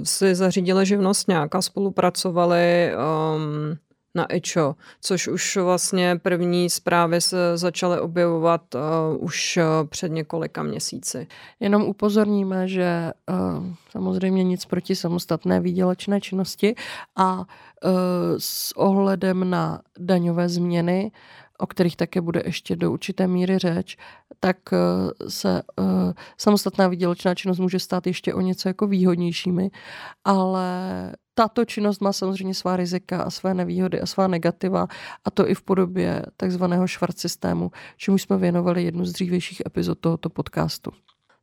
si 0.02 0.34
zařídili 0.34 0.86
živnost 0.86 1.28
nějaká, 1.28 1.62
spolupracovali 1.62 2.92
um, 2.94 3.78
na 4.14 4.32
ECHO, 4.32 4.74
což 5.00 5.28
už 5.28 5.56
vlastně 5.56 6.20
první 6.22 6.70
zprávy 6.70 7.20
se 7.20 7.56
začaly 7.56 8.00
objevovat 8.00 8.74
uh, 8.74 8.80
už 9.24 9.56
uh, 9.56 9.88
před 9.88 10.08
několika 10.08 10.62
měsíci. 10.62 11.26
Jenom 11.60 11.82
upozorníme, 11.82 12.68
že 12.68 13.12
uh, 13.30 13.66
samozřejmě 13.90 14.44
nic 14.44 14.64
proti 14.64 14.96
samostatné 14.96 15.60
výdělečné 15.60 16.20
činnosti 16.20 16.74
a 17.16 17.38
uh, 17.38 17.44
s 18.38 18.76
ohledem 18.76 19.50
na 19.50 19.80
daňové 19.98 20.48
změny 20.48 21.12
o 21.58 21.66
kterých 21.66 21.96
také 21.96 22.20
bude 22.20 22.42
ještě 22.44 22.76
do 22.76 22.92
určité 22.92 23.26
míry 23.26 23.58
řeč, 23.58 23.96
tak 24.40 24.56
se 25.28 25.62
uh, 25.78 26.12
samostatná 26.38 26.88
výdělečná 26.88 27.34
činnost 27.34 27.58
může 27.58 27.78
stát 27.78 28.06
ještě 28.06 28.34
o 28.34 28.40
něco 28.40 28.68
jako 28.68 28.86
výhodnějšími, 28.86 29.70
ale 30.24 30.72
tato 31.34 31.64
činnost 31.64 32.00
má 32.00 32.12
samozřejmě 32.12 32.54
svá 32.54 32.76
rizika 32.76 33.22
a 33.22 33.30
své 33.30 33.54
nevýhody 33.54 34.00
a 34.00 34.06
svá 34.06 34.26
negativa 34.26 34.86
a 35.24 35.30
to 35.30 35.48
i 35.48 35.54
v 35.54 35.62
podobě 35.62 36.22
takzvaného 36.36 36.86
švart 36.86 37.18
systému, 37.18 37.70
čemu 37.96 38.18
jsme 38.18 38.36
věnovali 38.36 38.84
jednu 38.84 39.04
z 39.04 39.12
dřívějších 39.12 39.62
epizod 39.66 39.98
tohoto 39.98 40.30
podcastu. 40.30 40.90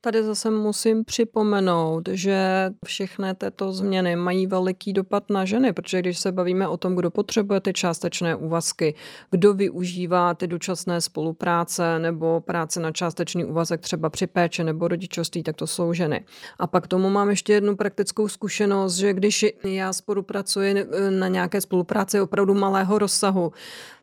Tady 0.01 0.23
zase 0.23 0.49
musím 0.49 1.05
připomenout, 1.05 2.09
že 2.11 2.69
všechny 2.85 3.35
tyto 3.35 3.71
změny 3.71 4.15
mají 4.15 4.47
veliký 4.47 4.93
dopad 4.93 5.29
na 5.29 5.45
ženy, 5.45 5.73
protože 5.73 5.99
když 5.99 6.19
se 6.19 6.31
bavíme 6.31 6.67
o 6.67 6.77
tom, 6.77 6.95
kdo 6.95 7.11
potřebuje 7.11 7.59
ty 7.59 7.73
částečné 7.73 8.35
úvazky, 8.35 8.95
kdo 9.31 9.53
využívá 9.53 10.33
ty 10.33 10.47
dočasné 10.47 11.01
spolupráce 11.01 11.99
nebo 11.99 12.41
práce 12.41 12.79
na 12.79 12.91
částečný 12.91 13.45
úvazek 13.45 13.81
třeba 13.81 14.09
při 14.09 14.27
péči 14.27 14.63
nebo 14.63 14.87
rodičovství, 14.87 15.43
tak 15.43 15.55
to 15.55 15.67
jsou 15.67 15.93
ženy. 15.93 16.25
A 16.59 16.67
pak 16.67 16.87
tomu 16.87 17.09
mám 17.09 17.29
ještě 17.29 17.53
jednu 17.53 17.75
praktickou 17.75 18.27
zkušenost, 18.27 18.95
že 18.95 19.13
když 19.13 19.45
já 19.63 19.93
spolupracuji 19.93 20.85
na 21.09 21.27
nějaké 21.27 21.61
spolupráci 21.61 22.21
opravdu 22.21 22.53
malého 22.53 22.99
rozsahu, 22.99 23.51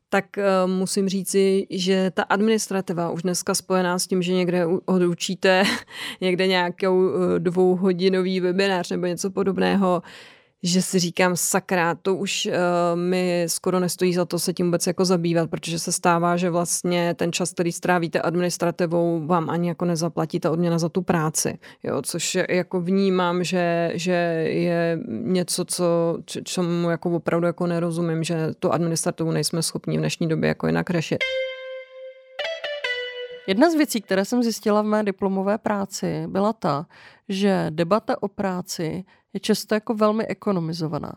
tak 0.09 0.25
uh, 0.38 0.71
musím 0.71 1.09
říci, 1.09 1.66
že 1.71 2.11
ta 2.11 2.23
administrativa 2.23 3.11
už 3.11 3.23
dneska 3.23 3.55
spojená 3.55 3.99
s 3.99 4.07
tím, 4.07 4.23
že 4.23 4.33
někde 4.33 4.66
odučíte 4.85 5.64
někde 6.21 6.47
nějakou 6.47 6.97
uh, 6.99 7.12
dvouhodinový 7.38 8.40
webinář 8.40 8.90
nebo 8.90 9.07
něco 9.07 9.31
podobného, 9.31 10.03
že 10.62 10.83
si 10.83 10.99
říkám, 10.99 11.37
sakra, 11.37 11.95
to 11.95 12.14
už 12.14 12.47
uh, 12.47 12.53
mi 13.01 13.45
skoro 13.47 13.81
nestojí 13.81 14.14
za 14.14 14.25
to 14.25 14.38
se 14.38 14.53
tím 14.53 14.66
vůbec 14.66 14.87
jako 14.87 15.05
zabývat, 15.05 15.51
protože 15.51 15.79
se 15.79 15.92
stává, 15.92 16.37
že 16.37 16.51
vlastně 16.51 17.14
ten 17.14 17.33
čas, 17.33 17.53
který 17.53 17.73
strávíte 17.73 18.21
administrativou, 18.21 19.27
vám 19.27 19.51
ani 19.51 19.69
jako 19.69 19.85
nezaplatí 19.85 20.40
ta 20.40 20.51
odměna 20.51 20.79
za 20.79 20.88
tu 20.88 21.03
práci, 21.03 21.59
jo, 21.83 22.03
což 22.03 22.38
jako 22.49 22.81
vnímám, 22.81 23.45
že, 23.45 23.90
že 23.95 24.12
je 24.49 24.99
něco, 25.09 25.64
co, 25.64 26.19
čemu 26.45 26.90
jako 26.90 27.11
opravdu 27.11 27.47
jako 27.47 27.66
nerozumím, 27.66 28.25
že 28.25 28.37
tu 28.59 28.73
administrativu 28.73 29.31
nejsme 29.31 29.62
schopni 29.62 29.97
v 29.97 30.01
dnešní 30.01 30.29
době 30.29 30.49
jako 30.49 30.66
jinak 30.66 30.90
řešit. 30.90 31.19
Jedna 33.49 33.71
z 33.71 33.75
věcí, 33.75 34.01
které 34.01 34.25
jsem 34.25 34.42
zjistila 34.42 34.83
v 34.83 34.85
mé 34.85 35.05
diplomové 35.05 35.59
práci, 35.59 36.27
byla 36.27 36.53
ta, 36.53 36.87
že 37.29 37.66
debata 37.71 38.23
o 38.23 38.29
práci 38.29 39.05
je 39.37 39.41
často 39.41 39.74
jako 39.74 39.95
velmi 39.95 40.26
ekonomizovaná. 40.26 41.12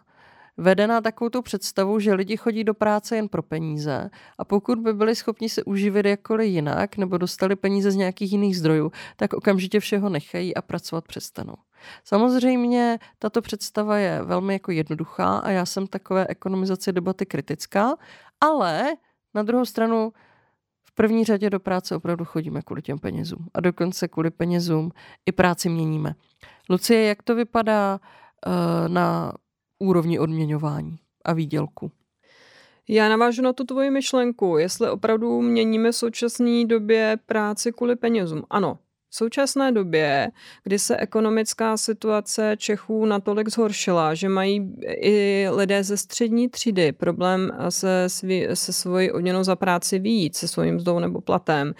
vedená 0.57 1.01
takovou 1.01 1.29
tu 1.29 1.41
představou, 1.41 1.99
že 1.99 2.13
lidi 2.13 2.37
chodí 2.37 2.63
do 2.63 2.73
práce 2.73 3.15
jen 3.15 3.29
pro 3.29 3.43
peníze 3.43 4.09
a 4.37 4.45
pokud 4.45 4.79
by 4.79 4.93
byli 4.93 5.15
schopni 5.15 5.49
se 5.49 5.63
uživit 5.63 6.05
jakkoliv 6.05 6.47
jinak 6.51 6.97
nebo 6.97 7.17
dostali 7.17 7.55
peníze 7.55 7.91
z 7.91 7.95
nějakých 7.95 8.31
jiných 8.31 8.57
zdrojů, 8.57 8.91
tak 9.15 9.33
okamžitě 9.33 9.79
všeho 9.79 10.09
nechají 10.09 10.55
a 10.55 10.61
pracovat 10.61 11.07
přestanou. 11.07 11.55
Samozřejmě 12.03 12.99
tato 13.19 13.41
představa 13.41 13.97
je 13.97 14.21
velmi 14.23 14.53
jako 14.53 14.71
jednoduchá 14.71 15.37
a 15.37 15.49
já 15.49 15.65
jsem 15.65 15.87
takové 15.87 16.27
ekonomizaci 16.27 16.93
debaty 16.93 17.25
kritická, 17.25 17.95
ale 18.41 18.95
na 19.33 19.43
druhou 19.43 19.65
stranu 19.65 20.13
první 20.99 21.25
řadě 21.25 21.49
do 21.49 21.59
práce 21.59 21.95
opravdu 21.95 22.25
chodíme 22.25 22.61
kvůli 22.61 22.81
těm 22.81 22.99
penězům 22.99 23.47
a 23.53 23.61
dokonce 23.61 24.07
kvůli 24.07 24.31
penězům 24.31 24.91
i 25.25 25.31
práci 25.31 25.69
měníme. 25.69 26.15
Lucie, 26.69 27.03
jak 27.03 27.23
to 27.23 27.35
vypadá 27.35 27.99
uh, 27.99 28.53
na 28.87 29.33
úrovni 29.79 30.19
odměňování 30.19 30.99
a 31.25 31.33
výdělku? 31.33 31.91
Já 32.87 33.09
navážu 33.09 33.41
na 33.41 33.53
tu 33.53 33.63
tvoji 33.63 33.89
myšlenku, 33.89 34.57
jestli 34.57 34.89
opravdu 34.89 35.41
měníme 35.41 35.91
v 35.91 35.95
současné 35.95 36.65
době 36.65 37.17
práci 37.25 37.71
kvůli 37.71 37.95
penězům. 37.95 38.43
Ano, 38.49 38.79
v 39.09 39.15
současné 39.15 39.71
době, 39.71 40.31
kdy 40.63 40.79
se 40.79 40.97
ekonomická 40.97 41.77
situace 41.77 42.55
Čechů 42.57 43.05
natolik 43.05 43.49
zhoršila, 43.49 44.13
že 44.13 44.29
mají 44.29 44.75
i 44.87 45.47
lidé 45.51 45.83
ze 45.83 45.97
střední 45.97 46.49
třídy 46.49 46.91
problém 46.91 47.51
se, 47.69 48.03
svý, 48.07 48.47
se 48.53 48.73
svojí 48.73 49.11
odměnou 49.11 49.43
za 49.43 49.55
práci 49.55 49.99
výjít, 49.99 50.35
se 50.35 50.47
svým 50.47 50.75
mzdou 50.75 50.99
nebo 50.99 51.21
platem, 51.21 51.73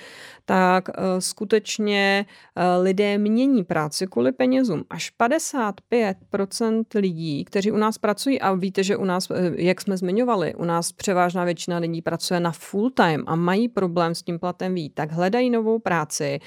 tak 0.49 0.89
eh, 0.89 1.21
skutečně 1.21 2.25
eh, 2.55 2.77
lidé 2.81 3.17
mění 3.17 3.63
práci 3.63 4.07
kvůli 4.07 4.31
penězům. 4.31 4.83
Až 4.89 5.13
55% 5.19 6.83
lidí, 6.95 7.45
kteří 7.45 7.71
u 7.71 7.77
nás 7.77 7.97
pracují, 7.97 8.41
a 8.41 8.53
víte, 8.53 8.83
že 8.83 8.97
u 8.97 9.05
nás, 9.05 9.27
eh, 9.31 9.51
jak 9.55 9.81
jsme 9.81 9.97
zmiňovali, 9.97 10.55
u 10.55 10.65
nás 10.65 10.91
převážná 10.91 11.43
většina 11.43 11.77
lidí 11.77 12.01
pracuje 12.01 12.39
na 12.39 12.51
full 12.51 12.89
time 12.89 13.23
a 13.27 13.35
mají 13.35 13.67
problém 13.67 14.15
s 14.15 14.21
tím 14.21 14.39
platem 14.39 14.73
výjít, 14.73 14.93
tak 14.93 15.11
hledají 15.11 15.49
novou 15.49 15.79
práci, 15.79 16.39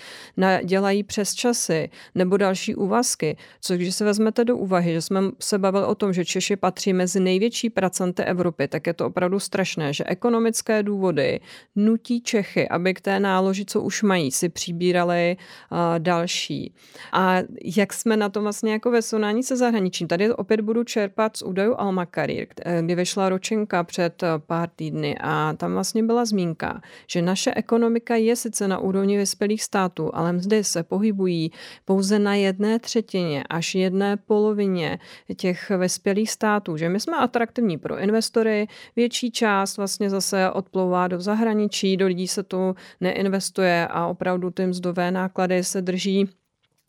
dělají 0.64 1.02
přes 1.02 1.34
časy 1.34 1.90
nebo 2.14 2.36
další 2.36 2.74
úvazky. 2.74 3.36
Což 3.60 3.76
když 3.76 3.94
se 3.94 4.04
vezmete 4.04 4.44
do 4.44 4.56
úvahy, 4.56 4.92
že 4.92 5.00
jsme 5.00 5.20
se 5.38 5.58
bavili 5.58 5.84
o 5.84 5.94
tom, 5.94 6.12
že 6.12 6.24
Češi 6.24 6.56
patří 6.56 6.92
mezi 6.92 7.20
největší 7.20 7.70
pracanty 7.70 8.22
Evropy, 8.22 8.68
tak 8.68 8.86
je 8.86 8.94
to 8.94 9.06
opravdu 9.06 9.40
strašné, 9.40 9.92
že 9.92 10.04
ekonomické 10.04 10.82
důvody 10.82 11.40
nutí 11.76 12.20
Čechy, 12.20 12.68
aby 12.68 12.94
k 12.94 13.00
té 13.00 13.20
náloži, 13.20 13.64
co 13.64 13.80
už 13.80 13.91
už 13.92 14.02
mají, 14.02 14.30
si 14.30 14.48
přibírali 14.48 15.36
uh, 15.72 15.78
další. 15.98 16.74
A 17.12 17.36
jak 17.76 17.92
jsme 17.92 18.16
na 18.16 18.28
tom 18.28 18.42
vlastně 18.42 18.72
jako 18.72 18.90
ve 18.90 19.02
srovnání 19.02 19.42
se 19.42 19.56
zahraničím? 19.56 20.08
Tady 20.08 20.32
opět 20.32 20.60
budu 20.60 20.84
čerpat 20.84 21.36
z 21.36 21.42
údajů 21.42 21.74
Alma 21.78 22.06
Career, 22.06 22.46
kdy 22.80 22.94
vyšla 22.94 23.28
ročenka 23.28 23.84
před 23.84 24.24
pár 24.46 24.68
týdny 24.76 25.16
a 25.20 25.52
tam 25.56 25.72
vlastně 25.72 26.02
byla 26.02 26.24
zmínka, 26.24 26.80
že 27.06 27.22
naše 27.22 27.54
ekonomika 27.54 28.16
je 28.16 28.36
sice 28.36 28.68
na 28.68 28.78
úrovni 28.78 29.16
vyspělých 29.16 29.62
států, 29.62 30.10
ale 30.14 30.32
mzdy 30.32 30.64
se 30.64 30.82
pohybují 30.82 31.52
pouze 31.84 32.18
na 32.18 32.34
jedné 32.34 32.78
třetině 32.78 33.44
až 33.50 33.74
jedné 33.74 34.16
polovině 34.16 34.98
těch 35.36 35.70
vyspělých 35.70 36.30
států, 36.30 36.76
že 36.76 36.88
my 36.88 37.00
jsme 37.00 37.16
atraktivní 37.16 37.78
pro 37.78 37.98
investory, 37.98 38.66
větší 38.96 39.30
část 39.30 39.76
vlastně 39.76 40.10
zase 40.10 40.50
odplouvá 40.50 41.08
do 41.08 41.20
zahraničí, 41.20 41.96
do 41.96 42.06
lidí 42.06 42.28
se 42.28 42.42
tu 42.42 42.74
neinvestuje 43.00 43.81
a 43.86 44.06
opravdu 44.06 44.50
ty 44.50 44.66
mzdové 44.66 45.10
náklady 45.10 45.64
se 45.64 45.82
drží 45.82 46.28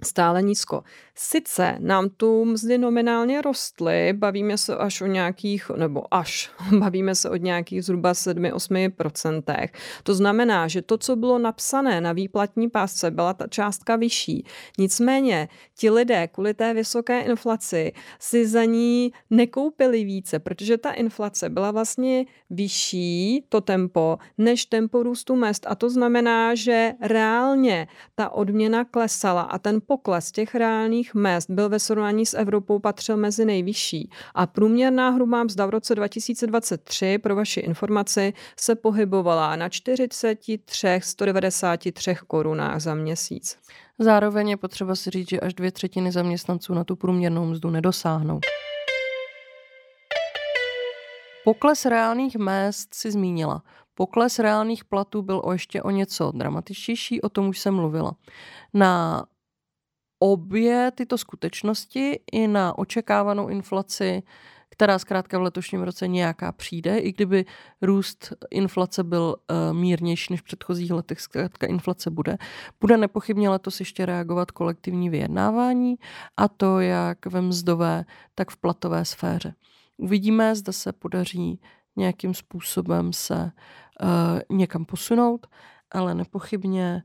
stále 0.03 0.41
nízko. 0.41 0.83
Sice 1.15 1.75
nám 1.79 2.09
tu 2.09 2.45
mzdy 2.45 2.77
nominálně 2.77 3.41
rostly, 3.41 4.13
bavíme 4.13 4.57
se 4.57 4.75
až 4.75 5.01
o 5.01 5.05
nějakých, 5.05 5.71
nebo 5.75 6.13
až, 6.13 6.51
bavíme 6.79 7.15
se 7.15 7.29
o 7.29 7.35
nějakých 7.35 7.85
zhruba 7.85 8.13
7-8%. 8.13 9.69
To 10.03 10.15
znamená, 10.15 10.67
že 10.67 10.81
to, 10.81 10.97
co 10.97 11.15
bylo 11.15 11.39
napsané 11.39 12.01
na 12.01 12.13
výplatní 12.13 12.69
pásce, 12.69 13.11
byla 13.11 13.33
ta 13.33 13.47
částka 13.47 13.95
vyšší. 13.95 14.45
Nicméně 14.77 15.47
ti 15.77 15.89
lidé 15.89 16.27
kvůli 16.27 16.53
té 16.53 16.73
vysoké 16.73 17.19
inflaci 17.19 17.91
si 18.19 18.47
za 18.47 18.65
ní 18.65 19.13
nekoupili 19.29 20.03
více, 20.03 20.39
protože 20.39 20.77
ta 20.77 20.91
inflace 20.91 21.49
byla 21.49 21.71
vlastně 21.71 22.25
vyšší, 22.49 23.45
to 23.49 23.61
tempo, 23.61 24.17
než 24.37 24.65
tempo 24.65 25.03
růstu 25.03 25.35
mest. 25.35 25.65
A 25.69 25.75
to 25.75 25.89
znamená, 25.89 26.55
že 26.55 26.93
reálně 27.01 27.87
ta 28.15 28.29
odměna 28.29 28.85
klesala 28.85 29.41
a 29.41 29.59
ten 29.59 29.81
pokles 29.93 30.31
těch 30.31 30.55
reálných 30.55 31.13
mest 31.13 31.49
byl 31.49 31.69
ve 31.69 31.79
srovnání 31.79 32.25
s 32.25 32.37
Evropou 32.37 32.79
patřil 32.79 33.17
mezi 33.17 33.45
nejvyšší 33.45 34.09
a 34.35 34.47
průměrná 34.47 35.09
hrubá 35.09 35.43
mzda 35.43 35.65
v 35.65 35.69
roce 35.69 35.95
2023, 35.95 37.17
pro 37.17 37.35
vaši 37.35 37.59
informaci, 37.59 38.33
se 38.59 38.75
pohybovala 38.75 39.55
na 39.55 39.69
43 39.69 40.99
193 41.03 42.15
korunách 42.27 42.79
za 42.79 42.95
měsíc. 42.95 43.57
Zároveň 43.99 44.49
je 44.49 44.57
potřeba 44.57 44.95
si 44.95 45.09
říct, 45.09 45.29
že 45.29 45.39
až 45.39 45.53
dvě 45.53 45.71
třetiny 45.71 46.11
zaměstnanců 46.11 46.73
na 46.73 46.83
tu 46.83 46.95
průměrnou 46.95 47.45
mzdu 47.45 47.69
nedosáhnou. 47.69 48.39
Pokles 51.43 51.85
reálných 51.85 52.35
mest 52.35 52.93
si 52.93 53.11
zmínila. 53.11 53.63
Pokles 53.95 54.39
reálných 54.39 54.85
platů 54.85 55.21
byl 55.21 55.41
o 55.43 55.51
ještě 55.51 55.81
o 55.81 55.89
něco 55.89 56.31
dramatičtější, 56.31 57.21
o 57.21 57.29
tom 57.29 57.47
už 57.47 57.59
jsem 57.59 57.75
mluvila. 57.75 58.11
Na 58.73 59.25
obě 60.23 60.91
tyto 60.95 61.17
skutečnosti 61.17 62.19
i 62.31 62.47
na 62.47 62.77
očekávanou 62.77 63.47
inflaci, 63.47 64.23
která 64.69 64.99
zkrátka 64.99 65.39
v 65.39 65.41
letošním 65.41 65.81
roce 65.81 66.07
nějaká 66.07 66.51
přijde, 66.51 66.97
i 66.97 67.11
kdyby 67.11 67.45
růst 67.81 68.33
inflace 68.51 69.03
byl 69.03 69.35
uh, 69.35 69.77
mírnější 69.77 70.33
než 70.33 70.41
v 70.41 70.43
předchozích 70.43 70.91
letech, 70.91 71.21
zkrátka 71.21 71.67
inflace 71.67 72.09
bude. 72.09 72.37
Bude 72.81 72.97
nepochybně 72.97 73.49
letos 73.49 73.79
ještě 73.79 74.05
reagovat 74.05 74.51
kolektivní 74.51 75.09
vyjednávání 75.09 75.95
a 76.37 76.47
to 76.47 76.79
jak 76.79 77.25
ve 77.25 77.41
mzdové, 77.41 78.05
tak 78.35 78.51
v 78.51 78.57
platové 78.57 79.05
sféře. 79.05 79.53
Uvidíme, 79.97 80.55
zda 80.55 80.71
se 80.73 80.93
podaří 80.93 81.61
nějakým 81.95 82.33
způsobem 82.33 83.13
se 83.13 83.51
uh, 84.01 84.57
někam 84.57 84.85
posunout, 84.85 85.47
ale 85.91 86.15
nepochybně 86.15 87.03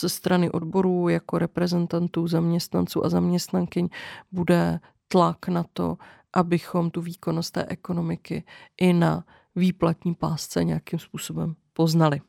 ze 0.00 0.08
strany 0.08 0.50
odborů 0.50 1.08
jako 1.08 1.38
reprezentantů 1.38 2.26
zaměstnanců 2.26 3.04
a 3.04 3.08
zaměstnankyň 3.08 3.88
bude 4.32 4.80
tlak 5.08 5.48
na 5.48 5.64
to, 5.72 5.96
abychom 6.32 6.90
tu 6.90 7.00
výkonnost 7.00 7.52
té 7.52 7.64
ekonomiky 7.64 8.44
i 8.80 8.92
na 8.92 9.24
výplatní 9.56 10.14
pásce 10.14 10.64
nějakým 10.64 10.98
způsobem 10.98 11.54
poznali. 11.72 12.20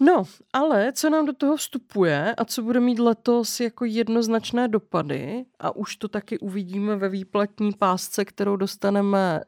No, 0.00 0.24
ale 0.52 0.92
co 0.92 1.10
nám 1.10 1.26
do 1.26 1.32
toho 1.32 1.56
vstupuje 1.56 2.34
a 2.34 2.44
co 2.44 2.62
bude 2.62 2.80
mít 2.80 2.98
letos 2.98 3.60
jako 3.60 3.84
jednoznačné 3.84 4.68
dopady, 4.68 5.44
a 5.58 5.76
už 5.76 5.96
to 5.96 6.08
taky 6.08 6.38
uvidíme 6.38 6.96
ve 6.96 7.08
výplatní 7.08 7.72
pásce, 7.72 8.24
kterou 8.24 8.56
dostaneme 8.56 9.40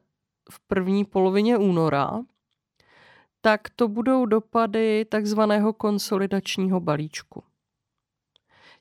v 0.50 0.60
první 0.66 1.04
polovině 1.04 1.58
února, 1.58 2.20
tak 3.44 3.60
to 3.76 3.88
budou 3.88 4.26
dopady 4.26 5.04
takzvaného 5.04 5.72
konsolidačního 5.72 6.80
balíčku. 6.80 7.42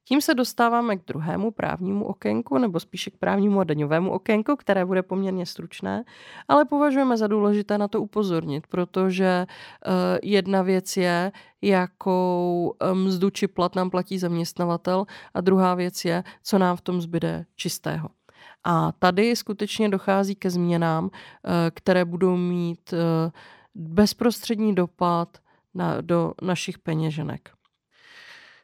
Tím 0.05 0.21
se 0.21 0.33
dostáváme 0.33 0.97
k 0.97 1.05
druhému 1.07 1.51
právnímu 1.51 2.05
okénku, 2.05 2.57
nebo 2.57 2.79
spíše 2.79 3.11
k 3.11 3.17
právnímu 3.17 3.59
a 3.59 3.63
daňovému 3.63 4.11
okénku, 4.11 4.55
které 4.55 4.85
bude 4.85 5.03
poměrně 5.03 5.45
stručné, 5.45 6.03
ale 6.47 6.65
považujeme 6.65 7.17
za 7.17 7.27
důležité 7.27 7.77
na 7.77 7.87
to 7.87 8.01
upozornit, 8.01 8.67
protože 8.67 9.45
uh, 9.45 9.93
jedna 10.23 10.61
věc 10.61 10.97
je, 10.97 11.31
jakou 11.61 12.73
eh, 12.79 12.93
mzdu 12.93 13.29
či 13.29 13.47
plat 13.47 13.75
nám 13.75 13.89
platí 13.89 14.19
zaměstnavatel 14.19 15.05
a 15.33 15.41
druhá 15.41 15.75
věc 15.75 16.05
je, 16.05 16.23
co 16.43 16.57
nám 16.57 16.75
v 16.75 16.81
tom 16.81 17.01
zbyde 17.01 17.45
čistého. 17.55 18.09
A 18.63 18.91
tady 18.91 19.35
skutečně 19.35 19.89
dochází 19.89 20.35
ke 20.35 20.49
změnám, 20.49 21.03
uh, 21.03 21.11
které 21.73 22.05
budou 22.05 22.37
mít 22.37 22.93
uh, 22.93 23.31
bezprostřední 23.75 24.75
dopad 24.75 25.37
na, 25.73 26.01
do 26.01 26.33
našich 26.41 26.79
peněženek. 26.79 27.49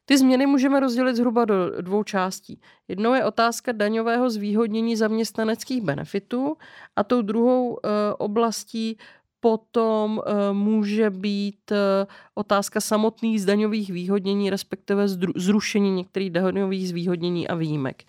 Ty 0.05 0.17
změny 0.17 0.45
můžeme 0.45 0.79
rozdělit 0.79 1.15
zhruba 1.15 1.45
do 1.45 1.81
dvou 1.81 2.03
částí. 2.03 2.61
Jednou 2.87 3.13
je 3.13 3.25
otázka 3.25 3.71
daňového 3.71 4.29
zvýhodnění 4.29 4.95
zaměstnaneckých 4.95 5.81
benefitů 5.81 6.57
a 6.95 7.03
tou 7.03 7.21
druhou 7.21 7.77
e, 7.77 7.89
oblastí 8.13 8.97
Potom 9.39 10.17
uh, 10.17 10.33
může 10.53 11.09
být 11.09 11.71
uh, 11.71 11.77
otázka 12.33 12.81
samotných 12.81 13.41
zdaňových 13.41 13.89
výhodnění, 13.89 14.49
respektive 14.49 15.07
zrušení 15.35 15.91
některých 15.91 16.29
daňových 16.29 16.89
zvýhodnění 16.89 17.47
a 17.47 17.55
výjimek. 17.55 18.03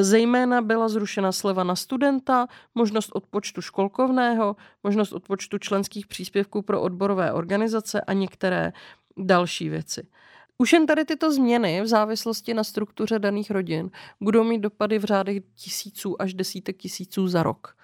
Zejména 0.00 0.62
byla 0.62 0.88
zrušena 0.88 1.32
sleva 1.32 1.64
na 1.64 1.76
studenta, 1.76 2.46
možnost 2.74 3.10
odpočtu 3.12 3.60
školkovného, 3.62 4.56
možnost 4.82 5.12
odpočtu 5.12 5.58
členských 5.58 6.06
příspěvků 6.06 6.62
pro 6.62 6.80
odborové 6.80 7.32
organizace 7.32 8.00
a 8.00 8.12
některé 8.12 8.72
další 9.16 9.68
věci. 9.68 10.06
Už 10.58 10.72
jen 10.72 10.86
tady 10.86 11.04
tyto 11.04 11.32
změny 11.32 11.80
v 11.82 11.86
závislosti 11.86 12.54
na 12.54 12.64
struktuře 12.64 13.18
daných 13.18 13.50
rodin 13.50 13.90
budou 14.20 14.44
mít 14.44 14.58
dopady 14.58 14.98
v 14.98 15.04
řádech 15.04 15.42
tisíců 15.54 16.22
až 16.22 16.34
desítek 16.34 16.76
tisíců 16.76 17.28
za 17.28 17.42
rok. 17.42 17.76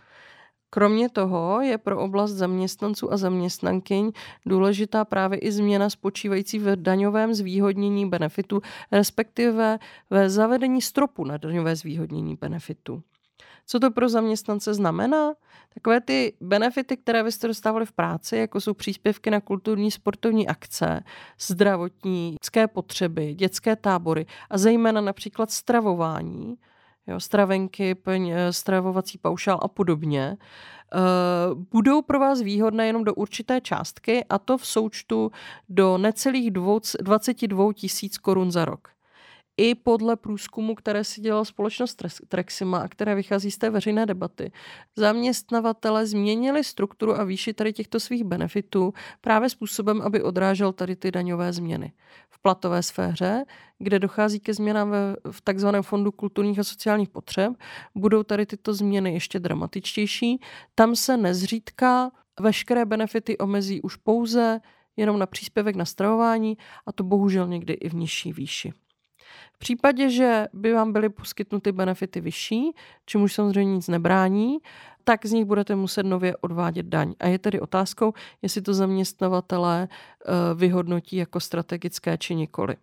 Kromě 0.71 1.09
toho 1.09 1.61
je 1.61 1.79
pro 1.79 2.01
oblast 2.01 2.31
zaměstnanců 2.31 3.13
a 3.13 3.17
zaměstnankyň 3.17 4.13
důležitá 4.47 5.05
právě 5.05 5.39
i 5.39 5.53
změna 5.53 5.91
spočívající 5.91 6.59
v 6.59 6.77
daňovém 6.77 7.35
zvýhodnění 7.35 8.09
benefitu, 8.09 8.61
respektive 8.93 9.79
ve 10.11 10.31
zavedení 10.31 10.83
stropu 10.83 11.25
na 11.25 11.37
daňové 11.37 11.77
zvýhodnění 11.77 12.37
benefitu. 12.37 13.03
Co 13.67 13.81
to 13.81 13.91
pro 13.91 14.09
zaměstnance 14.09 14.75
znamená? 14.75 15.35
Takové 15.75 16.01
ty 16.01 16.37
benefity, 16.41 16.97
které 16.97 17.23
vy 17.23 17.33
jste 17.33 17.47
dostávali 17.49 17.87
v 17.87 17.93
práci, 17.93 18.37
jako 18.37 18.61
jsou 18.61 18.75
příspěvky 18.75 19.31
na 19.31 19.41
kulturní 19.41 19.91
sportovní 19.91 20.49
akce, 20.49 21.05
zdravotnické 21.41 22.69
potřeby, 22.69 23.35
dětské 23.35 23.77
tábory 23.77 24.27
a 24.51 24.59
zejména 24.59 25.01
například 25.01 25.51
stravování, 25.51 26.57
jo, 27.09 27.21
stravenky, 27.21 27.95
peň, 27.95 28.33
stravovací 28.51 29.19
paušál 29.19 29.59
a 29.63 29.69
podobně, 29.69 30.37
uh, 30.95 31.63
budou 31.71 32.03
pro 32.03 32.21
vás 32.21 32.41
výhodné 32.41 32.87
jenom 32.87 33.05
do 33.05 33.15
určité 33.15 33.61
částky 33.61 34.25
a 34.25 34.39
to 34.39 34.59
v 34.59 34.67
součtu 34.67 35.31
do 35.69 35.99
necelých 35.99 36.51
22 36.51 37.73
tisíc 37.73 38.19
korun 38.19 38.51
za 38.51 38.65
rok 38.65 38.98
i 39.59 39.75
podle 39.75 40.17
průzkumu, 40.17 40.75
které 40.75 41.05
si 41.05 41.21
dělala 41.21 41.45
společnost 41.45 42.03
Trexima 42.29 42.79
a 42.79 42.89
které 42.89 43.15
vychází 43.15 43.51
z 43.51 43.59
té 43.59 43.71
veřejné 43.71 44.07
debaty, 44.07 44.53
zaměstnavatele 44.97 46.07
změnili 46.07 46.65
strukturu 46.65 47.21
a 47.21 47.25
výši 47.25 47.53
tady 47.53 47.73
těchto 47.73 48.01
svých 48.01 48.25
benefitů 48.25 48.95
právě 49.21 49.51
způsobem, 49.51 50.03
aby 50.03 50.23
odrážel 50.23 50.73
tady 50.73 50.97
ty 50.97 51.11
daňové 51.11 51.53
změny. 51.53 51.93
V 52.31 52.39
platové 52.43 52.83
sféře, 52.83 53.45
kde 53.79 53.99
dochází 53.99 54.41
ke 54.41 54.55
změnám 54.55 54.93
v 55.31 55.41
takzvaném 55.41 55.83
fondu 55.83 56.13
kulturních 56.13 56.59
a 56.59 56.65
sociálních 56.65 57.09
potřeb, 57.09 57.53
budou 57.95 58.23
tady 58.23 58.47
tyto 58.47 58.75
změny 58.75 59.13
ještě 59.13 59.41
dramatičtější. 59.41 60.41
Tam 60.75 60.97
se 60.97 61.17
nezřídka 61.17 62.11
veškeré 62.41 62.85
benefity 62.85 63.39
omezí 63.39 63.83
už 63.83 63.97
pouze 63.97 64.61
jenom 64.97 65.19
na 65.19 65.27
příspěvek 65.27 65.77
na 65.77 65.85
stravování 65.85 66.59
a 66.87 66.93
to 66.93 67.05
bohužel 67.05 67.47
někdy 67.49 67.73
i 67.73 67.89
v 67.89 67.95
nižší 67.95 68.33
výši. 68.33 68.73
V 69.59 69.67
případě, 69.69 70.11
že 70.11 70.47
by 70.53 70.73
vám 70.73 70.93
byly 70.93 71.09
poskytnuty 71.09 71.73
benefity 71.73 72.21
vyšší, 72.21 72.73
čemuž 73.07 73.35
samozřejmě 73.35 73.75
nic 73.75 73.89
nebrání, 73.89 74.59
tak 75.05 75.27
z 75.27 75.33
nich 75.33 75.45
budete 75.45 75.75
muset 75.75 76.03
nově 76.03 76.37
odvádět 76.37 76.87
daň. 76.87 77.15
A 77.21 77.27
je 77.27 77.39
tedy 77.39 77.61
otázkou, 77.61 78.13
jestli 78.43 78.63
to 78.63 78.75
zaměstnavatelé 78.75 79.89
eh, 79.91 80.33
vyhodnotí 80.55 81.17
jako 81.17 81.41
strategické 81.41 82.19
či 82.19 82.35
nikoli. 82.35 82.77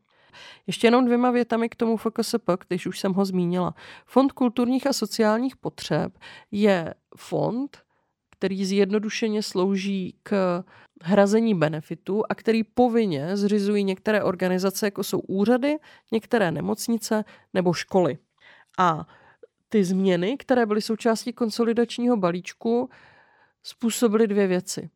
Ještě 0.68 0.88
jenom 0.88 1.06
dvěma 1.06 1.32
větami 1.32 1.70
k 1.70 1.76
tomu 1.76 1.98
FKSP, 1.98 2.50
když 2.68 2.88
už 2.88 3.00
jsem 3.00 3.14
ho 3.14 3.26
zmínila. 3.26 3.76
Fond 4.06 4.32
kulturních 4.32 4.88
a 4.88 4.94
sociálních 4.94 5.58
potřeb 5.58 6.18
je 6.52 6.94
fond, 7.18 7.78
který 8.32 8.66
zjednodušeně 8.66 9.44
slouží 9.44 10.16
k 10.24 10.64
hrazení 11.04 11.56
benefitů 11.56 12.24
a 12.30 12.36
který 12.36 12.64
povinně 12.64 13.38
zřizují 13.38 13.84
některé 13.84 14.24
organizace, 14.24 14.88
jako 14.88 15.04
jsou 15.04 15.20
úřady, 15.20 15.78
některé 16.12 16.52
nemocnice 16.52 17.24
nebo 17.54 17.74
školy. 17.74 18.18
A 18.78 19.08
ty 19.70 19.84
změny, 19.84 20.38
které 20.38 20.66
byly 20.66 20.82
součástí 20.82 21.34
konsolidačního 21.34 22.18
balíčku, 22.18 22.90
způsobily 23.64 24.28
dvě 24.28 24.48
věci. 24.48 24.90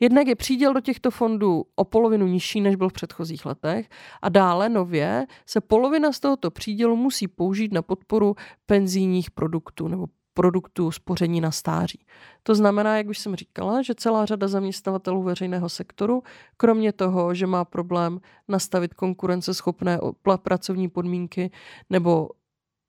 Jednak 0.00 0.26
je 0.26 0.36
příděl 0.36 0.74
do 0.74 0.80
těchto 0.80 1.10
fondů 1.10 1.64
o 1.74 1.84
polovinu 1.84 2.26
nižší, 2.26 2.60
než 2.60 2.76
byl 2.76 2.88
v 2.88 2.92
předchozích 2.92 3.46
letech 3.46 3.88
a 4.22 4.28
dále 4.28 4.68
nově 4.68 5.26
se 5.46 5.60
polovina 5.60 6.12
z 6.12 6.20
tohoto 6.20 6.50
přídělu 6.50 6.96
musí 6.96 7.28
použít 7.28 7.72
na 7.72 7.82
podporu 7.82 8.34
penzijních 8.66 9.30
produktů 9.30 9.88
nebo 9.88 10.06
produktů 10.36 10.90
spoření 10.90 11.40
na 11.40 11.50
stáří. 11.50 11.98
To 12.42 12.54
znamená, 12.54 12.96
jak 12.96 13.08
už 13.08 13.18
jsem 13.18 13.36
říkala, 13.36 13.82
že 13.82 13.94
celá 13.94 14.24
řada 14.24 14.48
zaměstnavatelů 14.48 15.22
veřejného 15.22 15.68
sektoru, 15.68 16.22
kromě 16.56 16.92
toho, 16.92 17.34
že 17.34 17.46
má 17.46 17.64
problém 17.64 18.20
nastavit 18.48 18.94
konkurenceschopné 18.94 19.98
pracovní 20.42 20.88
podmínky 20.88 21.50
nebo 21.90 22.28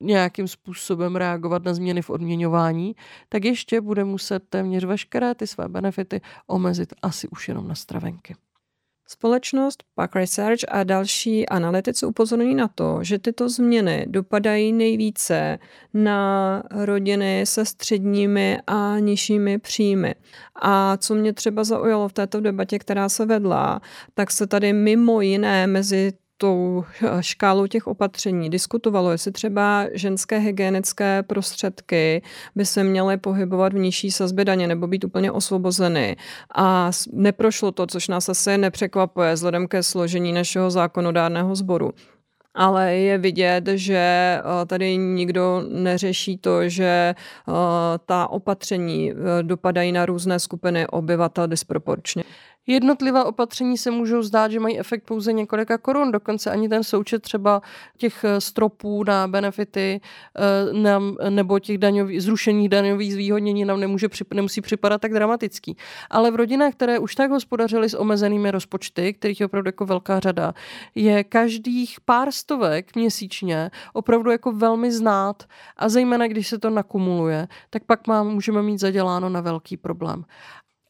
nějakým 0.00 0.48
způsobem 0.48 1.16
reagovat 1.16 1.64
na 1.64 1.74
změny 1.74 2.02
v 2.02 2.10
odměňování, 2.10 2.96
tak 3.28 3.44
ještě 3.44 3.80
bude 3.80 4.04
muset 4.04 4.42
téměř 4.48 4.84
veškeré 4.84 5.34
ty 5.34 5.46
své 5.46 5.68
benefity 5.68 6.20
omezit 6.46 6.94
asi 7.02 7.28
už 7.28 7.48
jenom 7.48 7.68
na 7.68 7.74
stravenky. 7.74 8.34
Společnost 9.10 9.84
Park 9.94 10.16
Research 10.16 10.60
a 10.68 10.84
další 10.84 11.48
analytici 11.48 12.06
upozorňují 12.06 12.54
na 12.54 12.68
to, 12.68 12.98
že 13.02 13.18
tyto 13.18 13.48
změny 13.48 14.06
dopadají 14.08 14.72
nejvíce 14.72 15.58
na 15.94 16.62
rodiny 16.70 17.46
se 17.46 17.64
středními 17.64 18.58
a 18.66 18.98
nižšími 18.98 19.58
příjmy. 19.58 20.14
A 20.62 20.96
co 20.96 21.14
mě 21.14 21.32
třeba 21.32 21.64
zaujalo 21.64 22.08
v 22.08 22.12
této 22.12 22.40
debatě, 22.40 22.78
která 22.78 23.08
se 23.08 23.26
vedla, 23.26 23.80
tak 24.14 24.30
se 24.30 24.46
tady 24.46 24.72
mimo 24.72 25.20
jiné 25.20 25.66
mezi 25.66 26.12
tou 26.38 26.84
eh, 27.02 27.22
škálou 27.22 27.66
těch 27.66 27.86
opatření 27.86 28.50
diskutovalo, 28.50 29.10
jestli 29.10 29.32
třeba 29.32 29.86
ženské 29.94 30.38
hygienické 30.38 31.22
prostředky 31.22 32.22
by 32.54 32.66
se 32.66 32.84
měly 32.84 33.16
pohybovat 33.16 33.72
v 33.72 33.78
nižší 33.78 34.10
sazbě 34.10 34.44
daně 34.44 34.66
nebo 34.66 34.86
být 34.86 35.04
úplně 35.04 35.32
osvobozeny. 35.32 36.16
A 36.54 36.90
neprošlo 37.12 37.72
to, 37.72 37.86
což 37.86 38.08
nás 38.08 38.28
asi 38.28 38.58
nepřekvapuje 38.58 39.34
vzhledem 39.34 39.68
ke 39.68 39.82
složení 39.82 40.32
našeho 40.32 40.70
zákonodárného 40.70 41.54
sboru 41.54 41.90
ale 42.54 42.94
je 42.94 43.18
vidět, 43.18 43.68
že 43.74 43.96
eh, 43.98 44.66
tady 44.66 44.96
nikdo 44.96 45.62
neřeší 45.68 46.38
to, 46.38 46.68
že 46.68 47.14
eh, 47.14 47.52
ta 48.06 48.28
opatření 48.28 49.12
dopadají 49.42 49.92
na 49.92 50.06
různé 50.06 50.40
skupiny 50.40 50.86
obyvatel 50.86 51.46
disproporčně. 51.46 52.24
Jednotlivá 52.70 53.24
opatření 53.24 53.78
se 53.78 53.90
můžou 53.90 54.22
zdát, 54.22 54.50
že 54.50 54.60
mají 54.60 54.78
efekt 54.78 55.04
pouze 55.04 55.32
několika 55.32 55.78
korun, 55.78 56.12
dokonce 56.12 56.50
ani 56.50 56.68
ten 56.68 56.84
součet 56.84 57.22
třeba 57.22 57.62
těch 57.96 58.24
eh, 58.24 58.40
stropů 58.40 59.04
na 59.04 59.28
benefity 59.28 60.00
eh, 60.00 60.72
nám, 60.72 61.16
nebo 61.28 61.58
těch 61.58 61.78
daňový, 61.78 62.20
zrušení 62.20 62.68
daňových 62.68 63.12
zvýhodnění 63.12 63.64
nám 63.64 63.80
nemůže, 63.80 64.08
nemusí 64.34 64.60
připadat 64.60 65.00
tak 65.00 65.12
dramatický. 65.12 65.76
Ale 66.10 66.30
v 66.30 66.36
rodinách, 66.36 66.72
které 66.72 66.98
už 66.98 67.14
tak 67.14 67.30
hospodařily 67.30 67.88
s 67.88 67.94
omezenými 67.94 68.50
rozpočty, 68.50 69.14
kterých 69.14 69.40
je 69.40 69.46
opravdu 69.46 69.68
jako 69.68 69.86
velká 69.86 70.20
řada, 70.20 70.54
je 70.94 71.24
každých 71.24 72.00
pár 72.00 72.32
stovek 72.32 72.96
měsíčně 72.96 73.70
opravdu 73.92 74.30
jako 74.30 74.52
velmi 74.52 74.92
znát 74.92 75.42
a 75.76 75.88
zejména, 75.88 76.26
když 76.26 76.48
se 76.48 76.58
to 76.58 76.70
nakumuluje, 76.70 77.48
tak 77.70 77.84
pak 77.84 78.06
má, 78.06 78.22
můžeme 78.22 78.62
mít 78.62 78.78
zaděláno 78.78 79.28
na 79.28 79.40
velký 79.40 79.76
problém. 79.76 80.24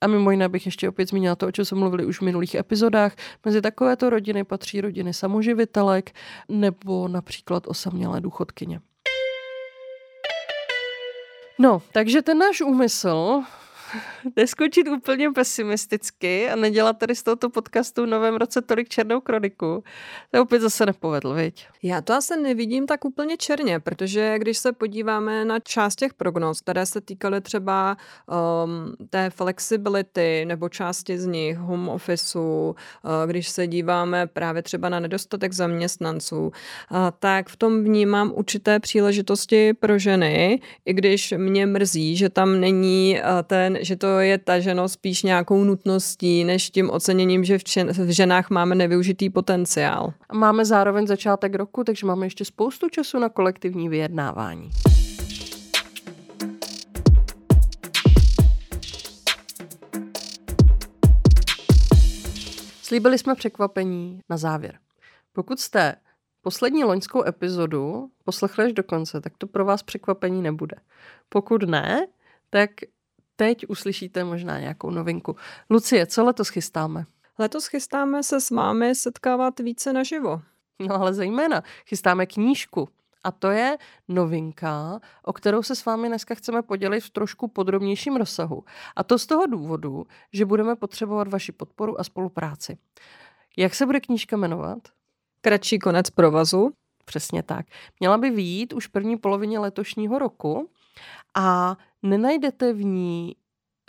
A 0.00 0.06
mimo 0.06 0.30
jiné 0.30 0.48
bych 0.48 0.66
ještě 0.66 0.88
opět 0.88 1.08
zmínila 1.08 1.36
to, 1.36 1.46
o 1.46 1.52
čem 1.52 1.64
jsme 1.64 1.78
mluvili 1.78 2.06
už 2.06 2.18
v 2.18 2.24
minulých 2.24 2.54
epizodách. 2.54 3.12
Mezi 3.44 3.62
takovéto 3.62 4.10
rodiny 4.10 4.44
patří 4.44 4.80
rodiny 4.80 5.14
samoživitelek 5.14 6.10
nebo 6.48 7.08
například 7.08 7.66
osamělé 7.66 8.20
důchodkyně. 8.20 8.80
No, 11.58 11.82
takže 11.92 12.22
ten 12.22 12.38
náš 12.38 12.60
úmysl 12.60 13.42
neskočit 14.36 14.88
úplně 14.88 15.30
pesimisticky 15.30 16.48
a 16.50 16.56
nedělat 16.56 16.98
tady 16.98 17.14
z 17.14 17.22
tohoto 17.22 17.50
podcastu 17.50 18.02
v 18.02 18.06
novém 18.06 18.36
roce 18.36 18.62
tolik 18.62 18.88
černou 18.88 19.20
kroniku. 19.20 19.84
To 20.30 20.42
opět 20.42 20.60
zase 20.60 20.86
nepovedl, 20.86 21.34
viď? 21.34 21.66
Já 21.82 22.00
to 22.00 22.14
asi 22.14 22.40
nevidím 22.40 22.86
tak 22.86 23.04
úplně 23.04 23.36
černě, 23.36 23.80
protože 23.80 24.38
když 24.38 24.58
se 24.58 24.72
podíváme 24.72 25.44
na 25.44 25.60
část 25.60 25.96
těch 25.96 26.14
prognóz, 26.14 26.60
které 26.60 26.86
se 26.86 27.00
týkaly 27.00 27.40
třeba 27.40 27.96
um, 28.26 29.06
té 29.10 29.30
flexibility 29.30 30.44
nebo 30.44 30.68
části 30.68 31.18
z 31.18 31.26
nich, 31.26 31.58
home 31.58 31.88
officeu, 31.88 32.40
uh, 32.40 33.10
když 33.26 33.48
se 33.48 33.66
díváme 33.66 34.26
právě 34.26 34.62
třeba 34.62 34.88
na 34.88 35.00
nedostatek 35.00 35.52
zaměstnanců, 35.52 36.40
uh, 36.40 36.50
tak 37.18 37.48
v 37.48 37.56
tom 37.56 37.84
vnímám 37.84 38.32
určité 38.34 38.80
příležitosti 38.80 39.74
pro 39.74 39.98
ženy, 39.98 40.60
i 40.84 40.92
když 40.92 41.34
mě 41.36 41.66
mrzí, 41.66 42.16
že 42.16 42.28
tam 42.28 42.60
není 42.60 43.20
uh, 43.20 43.42
ten 43.42 43.77
že 43.80 43.96
to 43.96 44.18
je 44.18 44.38
taženo 44.38 44.88
spíš 44.88 45.22
nějakou 45.22 45.64
nutností, 45.64 46.44
než 46.44 46.70
tím 46.70 46.90
oceněním, 46.90 47.44
že 47.44 47.58
v, 47.58 47.64
čen, 47.64 47.92
v 47.92 48.10
ženách 48.10 48.50
máme 48.50 48.74
nevyužitý 48.74 49.30
potenciál. 49.30 50.12
Máme 50.32 50.64
zároveň 50.64 51.06
začátek 51.06 51.54
roku, 51.54 51.84
takže 51.84 52.06
máme 52.06 52.26
ještě 52.26 52.44
spoustu 52.44 52.88
času 52.88 53.18
na 53.18 53.28
kolektivní 53.28 53.88
vyjednávání. 53.88 54.70
Slíbili 62.82 63.18
jsme 63.18 63.34
překvapení 63.34 64.20
na 64.30 64.36
závěr. 64.36 64.78
Pokud 65.32 65.60
jste 65.60 65.94
poslední 66.42 66.84
loňskou 66.84 67.24
epizodu 67.24 68.08
poslechli 68.24 68.64
až 68.64 68.72
do 68.72 68.82
konce, 68.82 69.20
tak 69.20 69.32
to 69.38 69.46
pro 69.46 69.64
vás 69.64 69.82
překvapení 69.82 70.42
nebude. 70.42 70.76
Pokud 71.28 71.62
ne, 71.62 72.06
tak 72.50 72.70
teď 73.38 73.64
uslyšíte 73.68 74.24
možná 74.24 74.58
nějakou 74.58 74.90
novinku. 74.90 75.36
Lucie, 75.70 76.06
co 76.06 76.24
letos 76.24 76.48
chystáme? 76.48 77.04
Letos 77.38 77.66
chystáme 77.66 78.22
se 78.22 78.40
s 78.40 78.50
vámi 78.50 78.94
setkávat 78.94 79.60
více 79.60 79.92
naživo. 79.92 80.42
No 80.78 80.94
ale 80.94 81.14
zejména 81.14 81.62
chystáme 81.86 82.26
knížku. 82.26 82.88
A 83.24 83.30
to 83.30 83.50
je 83.50 83.78
novinka, 84.08 85.00
o 85.22 85.32
kterou 85.32 85.62
se 85.62 85.74
s 85.76 85.84
vámi 85.84 86.08
dneska 86.08 86.34
chceme 86.34 86.62
podělit 86.62 87.00
v 87.00 87.10
trošku 87.10 87.48
podrobnějším 87.48 88.16
rozsahu. 88.16 88.64
A 88.96 89.02
to 89.02 89.18
z 89.18 89.26
toho 89.26 89.46
důvodu, 89.46 90.06
že 90.32 90.44
budeme 90.44 90.76
potřebovat 90.76 91.28
vaši 91.28 91.52
podporu 91.52 92.00
a 92.00 92.04
spolupráci. 92.04 92.78
Jak 93.56 93.74
se 93.74 93.86
bude 93.86 94.00
knížka 94.00 94.36
jmenovat? 94.36 94.78
Kratší 95.40 95.78
konec 95.78 96.10
provazu. 96.10 96.70
Přesně 97.04 97.42
tak. 97.42 97.66
Měla 98.00 98.18
by 98.18 98.30
výjít 98.30 98.72
už 98.72 98.86
v 98.86 98.90
první 98.90 99.16
polovině 99.16 99.58
letošního 99.58 100.18
roku 100.18 100.70
a 101.34 101.76
nenajdete 102.02 102.72
v 102.72 102.84
ní 102.84 103.36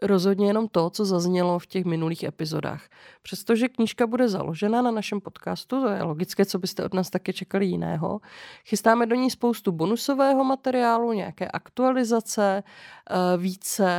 rozhodně 0.01 0.47
jenom 0.47 0.67
to, 0.67 0.89
co 0.89 1.05
zaznělo 1.05 1.59
v 1.59 1.67
těch 1.67 1.85
minulých 1.85 2.23
epizodách. 2.23 2.83
Přestože 3.21 3.67
knížka 3.67 4.07
bude 4.07 4.29
založena 4.29 4.81
na 4.81 4.91
našem 4.91 5.21
podcastu, 5.21 5.81
to 5.81 5.87
je 5.87 6.03
logické, 6.03 6.45
co 6.45 6.59
byste 6.59 6.83
od 6.83 6.93
nás 6.93 7.09
taky 7.09 7.33
čekali 7.33 7.65
jiného, 7.65 8.19
chystáme 8.65 9.05
do 9.05 9.15
ní 9.15 9.31
spoustu 9.31 9.71
bonusového 9.71 10.43
materiálu, 10.43 11.13
nějaké 11.13 11.47
aktualizace, 11.47 12.63
eh, 12.63 13.37
více, 13.37 13.91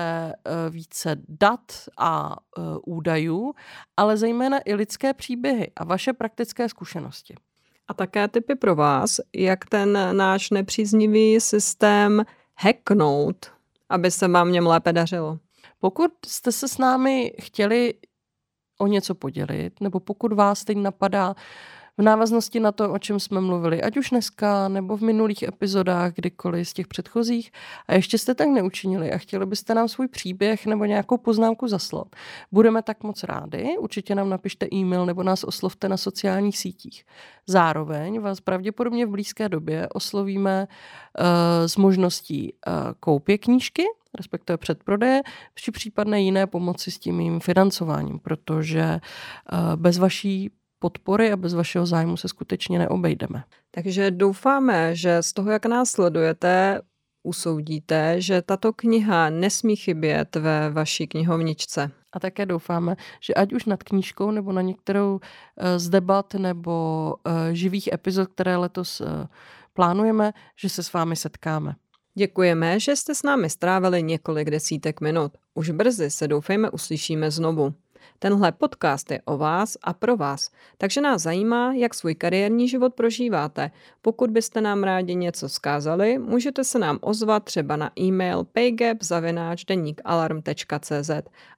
eh, 0.47 0.71
více 0.71 1.17
dat 1.29 1.73
a 1.99 2.37
eh, 2.37 2.61
údajů, 2.87 3.55
ale 3.97 4.17
zejména 4.17 4.59
i 4.65 4.75
lidské 4.75 5.15
příběhy 5.15 5.73
a 5.77 5.85
vaše 5.85 6.13
praktické 6.13 6.69
zkušenosti. 6.69 7.35
A 7.89 7.95
také 7.95 8.29
typy 8.29 8.55
pro 8.55 8.75
vás, 8.75 9.21
jak 9.37 9.65
ten 9.65 10.17
náš 10.17 10.51
nepříznivý 10.51 11.41
systém 11.41 12.25
hacknout, 12.59 13.60
aby 13.91 14.11
se 14.11 14.29
vám 14.29 14.53
něm 14.53 14.67
lépe 14.67 14.93
dařilo. 14.93 15.39
Pokud 15.79 16.13
jste 16.27 16.53
se 16.53 16.69
s 16.69 16.79
námi 16.79 17.33
chtěli 17.41 17.95
o 18.79 18.87
něco 18.87 19.15
podělit, 19.15 19.81
nebo 19.81 20.01
pokud 20.01 20.33
vás 20.33 20.65
teď 20.65 20.77
napadá 20.77 21.35
v 22.01 22.03
návaznosti 22.03 22.61
na 22.61 22.73
to, 22.73 22.93
o 22.93 22.99
čem 22.99 23.21
jsme 23.21 23.41
mluvili, 23.41 23.83
ať 23.83 23.97
už 23.97 24.11
dneska 24.11 24.69
nebo 24.69 24.97
v 24.97 25.01
minulých 25.01 25.43
epizodách, 25.43 26.13
kdykoliv 26.13 26.69
z 26.69 26.73
těch 26.73 26.89
předchozích, 26.89 27.53
a 27.89 27.95
ještě 27.95 28.19
jste 28.19 28.35
tak 28.35 28.49
neučinili 28.49 29.13
a 29.13 29.19
chtěli 29.19 29.47
byste 29.47 29.75
nám 29.75 29.89
svůj 29.89 30.09
příběh 30.09 30.67
nebo 30.67 30.85
nějakou 30.85 31.17
poznámku 31.17 31.69
zaslat, 31.69 32.09
budeme 32.53 32.83
tak 32.83 33.03
moc 33.03 33.25
rádi. 33.25 33.77
Určitě 33.79 34.15
nám 34.15 34.31
napište 34.31 34.67
e-mail 34.73 35.07
nebo 35.07 35.23
nás 35.23 35.45
oslovte 35.45 35.89
na 35.89 35.97
sociálních 35.97 36.59
sítích. 36.59 37.05
Zároveň 37.47 38.21
vás 38.21 38.41
pravděpodobně 38.41 39.07
v 39.07 39.11
blízké 39.11 39.49
době 39.49 39.89
oslovíme 39.89 40.69
uh, 40.69 41.27
s 41.67 41.77
možností 41.77 42.53
uh, 42.53 42.73
koupě 43.01 43.39
knížky, 43.39 43.83
respektive 44.17 44.57
předprodeje, 44.57 45.23
či 45.55 45.71
případné 45.71 46.21
jiné 46.21 46.47
pomoci 46.47 46.91
s 46.91 46.99
tím 46.99 47.21
jím 47.21 47.41
financováním, 47.41 48.19
protože 48.19 49.01
uh, 49.53 49.77
bez 49.77 49.99
vaší 49.99 50.51
podpory 50.81 51.33
a 51.33 51.37
bez 51.37 51.55
vašeho 51.55 51.87
zájmu 51.87 52.17
se 52.17 52.29
skutečně 52.29 52.79
neobejdeme. 52.79 53.45
Takže 53.71 54.11
doufáme, 54.11 54.97
že 54.97 55.23
z 55.23 55.33
toho, 55.33 55.51
jak 55.51 55.67
nás 55.67 55.91
sledujete, 55.91 56.81
usoudíte, 57.23 58.21
že 58.21 58.43
tato 58.43 58.73
kniha 58.73 59.31
nesmí 59.31 59.77
chybět 59.77 60.37
ve 60.37 60.71
vaší 60.71 61.07
knihovničce. 61.07 61.91
A 62.13 62.21
také 62.21 62.47
doufáme, 62.47 62.97
že 63.21 63.35
ať 63.35 63.53
už 63.53 63.65
nad 63.65 63.83
knížkou 63.83 64.31
nebo 64.31 64.53
na 64.53 64.63
některou 64.63 65.21
eh, 65.57 65.79
z 65.79 65.89
debat 65.89 66.35
nebo 66.35 67.15
eh, 67.27 67.55
živých 67.55 67.93
epizod, 67.93 68.29
které 68.29 68.57
letos 68.57 69.01
eh, 69.01 69.29
plánujeme, 69.75 70.33
že 70.57 70.69
se 70.69 70.83
s 70.83 70.93
vámi 70.93 71.17
setkáme. 71.17 71.75
Děkujeme, 72.15 72.81
že 72.81 72.97
jste 72.97 73.15
s 73.15 73.23
námi 73.23 73.51
strávili 73.51 74.03
několik 74.03 74.51
desítek 74.51 75.01
minut. 75.01 75.33
Už 75.55 75.71
brzy 75.71 76.11
se 76.11 76.29
doufejme 76.29 76.71
uslyšíme 76.71 77.31
znovu. 77.31 77.75
Tenhle 78.19 78.53
podcast 78.53 79.11
je 79.11 79.21
o 79.25 79.39
vás 79.39 79.77
a 79.83 79.93
pro 79.93 80.17
vás, 80.17 80.51
takže 80.79 81.01
nás 81.01 81.23
zajímá, 81.23 81.73
jak 81.73 81.95
svůj 81.95 82.15
kariérní 82.15 82.69
život 82.69 82.95
prožíváte. 82.95 83.71
Pokud 84.03 84.31
byste 84.31 84.61
nám 84.61 84.83
rádi 84.83 85.15
něco 85.15 85.49
zkázali, 85.49 86.19
můžete 86.19 86.65
se 86.65 86.79
nám 86.79 86.99
ozvat 87.01 87.45
třeba 87.45 87.77
na 87.77 87.91
e-mail 88.01 88.45
paygap.deníkalarm.cz 88.45 91.11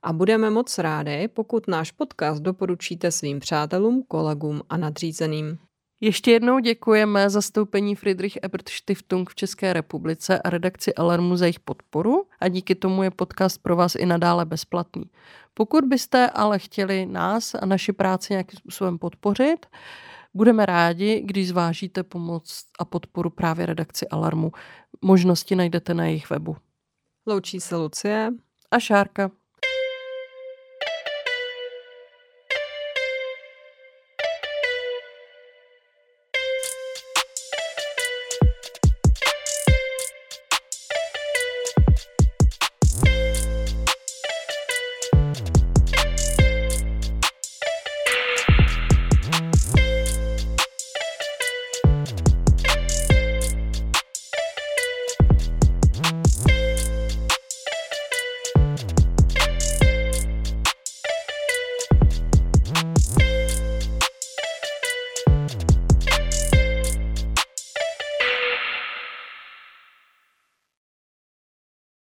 a 0.02 0.12
budeme 0.12 0.50
moc 0.50 0.78
rádi, 0.78 1.28
pokud 1.28 1.68
náš 1.68 1.90
podcast 1.90 2.42
doporučíte 2.42 3.10
svým 3.10 3.40
přátelům, 3.40 4.02
kolegům 4.08 4.62
a 4.68 4.76
nadřízeným. 4.76 5.58
Ještě 6.04 6.30
jednou 6.30 6.58
děkujeme 6.58 7.30
zastoupení 7.30 7.94
Friedrich 7.94 8.38
Ebert 8.42 8.68
Stiftung 8.68 9.30
v 9.30 9.34
České 9.34 9.72
republice 9.72 10.38
a 10.38 10.50
redakci 10.50 10.94
Alarmu 10.94 11.36
za 11.36 11.44
jejich 11.44 11.60
podporu 11.60 12.26
a 12.40 12.48
díky 12.48 12.74
tomu 12.74 13.02
je 13.02 13.10
podcast 13.10 13.62
pro 13.62 13.76
vás 13.76 13.94
i 13.94 14.06
nadále 14.06 14.44
bezplatný. 14.44 15.04
Pokud 15.54 15.84
byste 15.84 16.30
ale 16.30 16.58
chtěli 16.58 17.06
nás 17.06 17.54
a 17.54 17.66
naši 17.66 17.92
práci 17.92 18.32
nějakým 18.32 18.58
způsobem 18.58 18.98
podpořit, 18.98 19.66
budeme 20.34 20.66
rádi, 20.66 21.20
když 21.20 21.48
zvážíte 21.48 22.02
pomoc 22.02 22.64
a 22.78 22.84
podporu 22.84 23.30
právě 23.30 23.66
redakci 23.66 24.08
Alarmu. 24.08 24.52
Možnosti 25.02 25.56
najdete 25.56 25.94
na 25.94 26.04
jejich 26.06 26.30
webu. 26.30 26.56
Loučí 27.26 27.60
se 27.60 27.76
Lucie 27.76 28.32
a 28.70 28.78
Šárka. 28.78 29.30